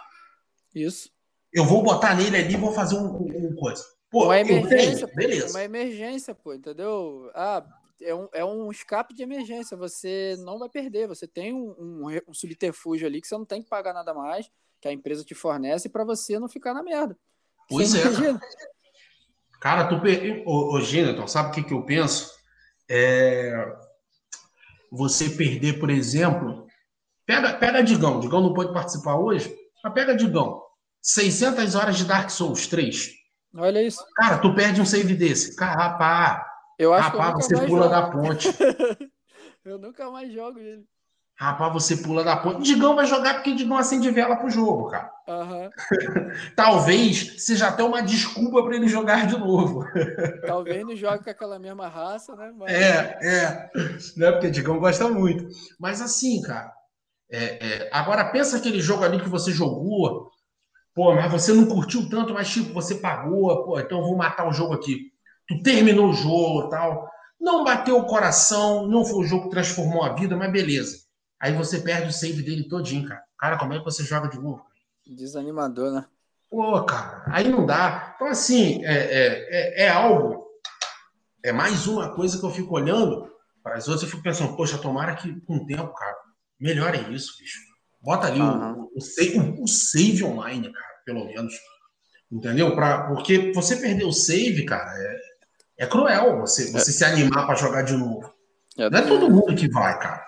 [0.74, 1.10] Isso.
[1.54, 3.84] Eu vou botar nele ali e vou fazer um, um, um coisa.
[4.10, 5.50] Pô, uma emergência, tenho, beleza.
[5.50, 7.30] Uma emergência, pô, entendeu?
[7.34, 7.66] Ah,
[8.02, 9.76] é um, é um escape de emergência.
[9.76, 11.08] Você não vai perder.
[11.08, 14.50] Você tem um, um, um subterfúgio ali que você não tem que pagar nada mais,
[14.80, 17.18] que a empresa te fornece para você não ficar na merda.
[17.70, 18.40] Pois você é.
[19.60, 19.88] Cara.
[19.88, 20.44] tu per...
[20.46, 22.32] ô, ô Gêneton, sabe o que, que eu penso?
[22.90, 23.54] É...
[24.92, 26.66] Você perder, por exemplo,
[27.26, 28.20] pega, pega Digão.
[28.20, 29.54] Digão não pode participar hoje,
[29.84, 30.62] mas pega Digão.
[31.02, 33.12] 600 horas de Dark Souls 3.
[33.56, 34.04] Olha isso.
[34.16, 35.56] Cara, tu perde um save desse.
[35.56, 36.46] Carapá.
[36.78, 37.90] Eu acho Rapaz, que você pula jogo.
[37.90, 38.48] da ponte.
[39.66, 40.86] eu nunca mais jogo ele.
[41.40, 42.64] Rapaz, você pula da ponte.
[42.64, 45.12] Digão vai jogar porque Digão acende vela pro jogo, cara.
[45.28, 45.70] Uhum.
[46.56, 49.86] Talvez seja até uma desculpa para ele jogar de novo.
[50.46, 52.52] Talvez não jogue com aquela mesma raça, né?
[52.58, 52.74] Mas...
[52.74, 53.70] É, é.
[54.16, 55.48] Não é porque Digão gosta muito.
[55.80, 56.74] Mas assim, cara.
[57.32, 57.90] É, é...
[57.94, 60.32] Agora pensa aquele jogo ali que você jogou.
[60.96, 63.64] Pô, mas você não curtiu tanto, mas tipo, você pagou.
[63.64, 65.12] Pô, então eu vou matar o jogo aqui
[65.48, 67.10] tu terminou o jogo tal.
[67.40, 71.07] Não bateu o coração, não foi o jogo que transformou a vida, mas beleza.
[71.40, 73.24] Aí você perde o save dele todinho, cara.
[73.38, 74.66] Cara, como é que você joga de novo?
[75.06, 76.06] Desanimador, né?
[76.50, 78.14] Pô, cara, aí não dá.
[78.16, 80.48] Então, assim, é, é, é, é algo.
[81.44, 83.30] É mais uma coisa que eu fico olhando
[83.62, 86.16] para as outras e fico pensando, poxa, tomara que com o tempo, cara,
[86.60, 87.60] melhore isso, bicho.
[88.02, 88.84] Bota ali uhum.
[88.84, 91.54] o, o, save, o, save online, cara, pelo menos.
[92.32, 92.74] Entendeu?
[92.76, 96.94] Pra, porque você perder o save, cara, é, é cruel você, você é.
[96.94, 98.34] se animar para jogar de novo.
[98.78, 100.27] É não é todo mundo que vai, cara.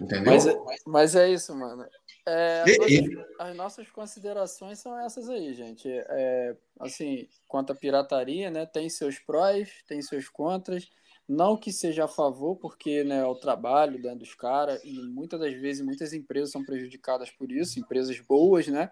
[0.00, 0.32] Entendeu?
[0.32, 0.56] Mas é,
[0.86, 1.84] mas é isso, mano.
[2.26, 5.88] É, as, nossas, as, nossas, considerações são essas aí, gente.
[5.88, 10.88] É, assim, quanto à pirataria, né, tem seus prós, tem seus contras.
[11.28, 15.38] Não que seja a favor, porque né, é o trabalho né, dos caras, e muitas
[15.38, 18.90] das vezes muitas empresas são prejudicadas por isso, empresas boas, né?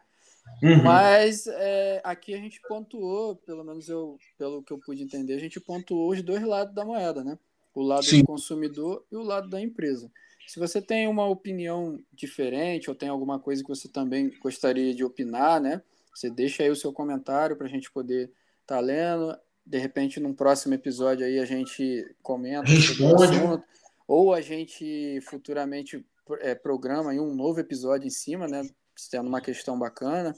[0.62, 0.82] Uhum.
[0.82, 5.40] Mas é, aqui a gente pontuou, pelo menos eu, pelo que eu pude entender, a
[5.40, 7.39] gente pontuou os dois lados da moeda, né?
[7.74, 8.20] O lado Sim.
[8.20, 10.10] do consumidor e o lado da empresa.
[10.48, 15.04] Se você tem uma opinião diferente ou tem alguma coisa que você também gostaria de
[15.04, 15.82] opinar, né?
[16.14, 19.38] Você deixa aí o seu comentário para a gente poder estar tá lendo.
[19.64, 23.24] De repente, num próximo episódio aí a gente comenta Responde.
[23.24, 23.64] Assunto,
[24.06, 26.04] ou a gente futuramente
[26.40, 28.62] é, programa aí um novo episódio em cima, né?
[28.98, 30.34] sendo uma questão bacana,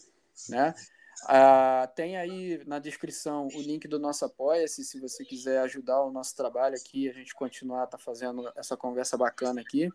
[0.48, 0.74] né?
[1.26, 6.10] Ah, tem aí na descrição o link do nosso Apoia-se, se você quiser ajudar o
[6.10, 9.88] nosso trabalho aqui, a gente continuar tá fazendo essa conversa bacana aqui.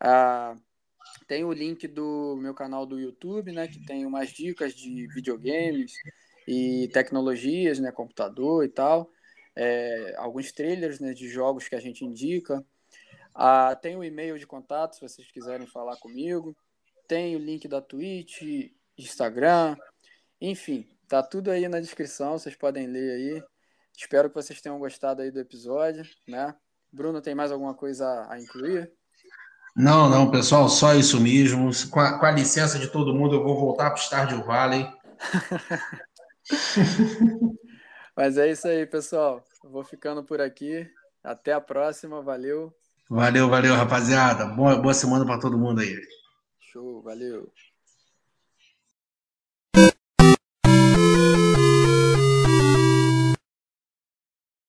[0.00, 0.54] Ah,
[1.26, 5.92] tem o link do meu canal do YouTube, né, que tem umas dicas de videogames
[6.46, 9.10] e tecnologias, né, computador e tal.
[9.54, 12.64] É, alguns trailers né, de jogos que a gente indica.
[13.34, 16.56] Ah, tem o e-mail de contato, se vocês quiserem falar comigo
[17.12, 18.40] tem o link da Twitch,
[18.96, 19.76] Instagram,
[20.50, 23.44] enfim, tá tudo aí na descrição, vocês podem ler aí.
[23.96, 26.54] Espero que vocês tenham gostado aí do episódio, né?
[26.92, 28.90] Bruno, tem mais alguma coisa a incluir?
[29.76, 31.70] Não, não, pessoal, só isso mesmo.
[31.90, 34.86] Com a, com a licença de todo mundo, eu vou voltar para o Stardew Valley.
[38.16, 39.44] Mas é isso aí, pessoal.
[39.62, 40.90] Eu vou ficando por aqui.
[41.22, 42.20] Até a próxima.
[42.20, 42.74] Valeu.
[43.08, 44.46] Valeu, valeu, rapaziada.
[44.46, 45.96] Boa, boa semana para todo mundo aí.
[46.58, 47.50] Show, valeu.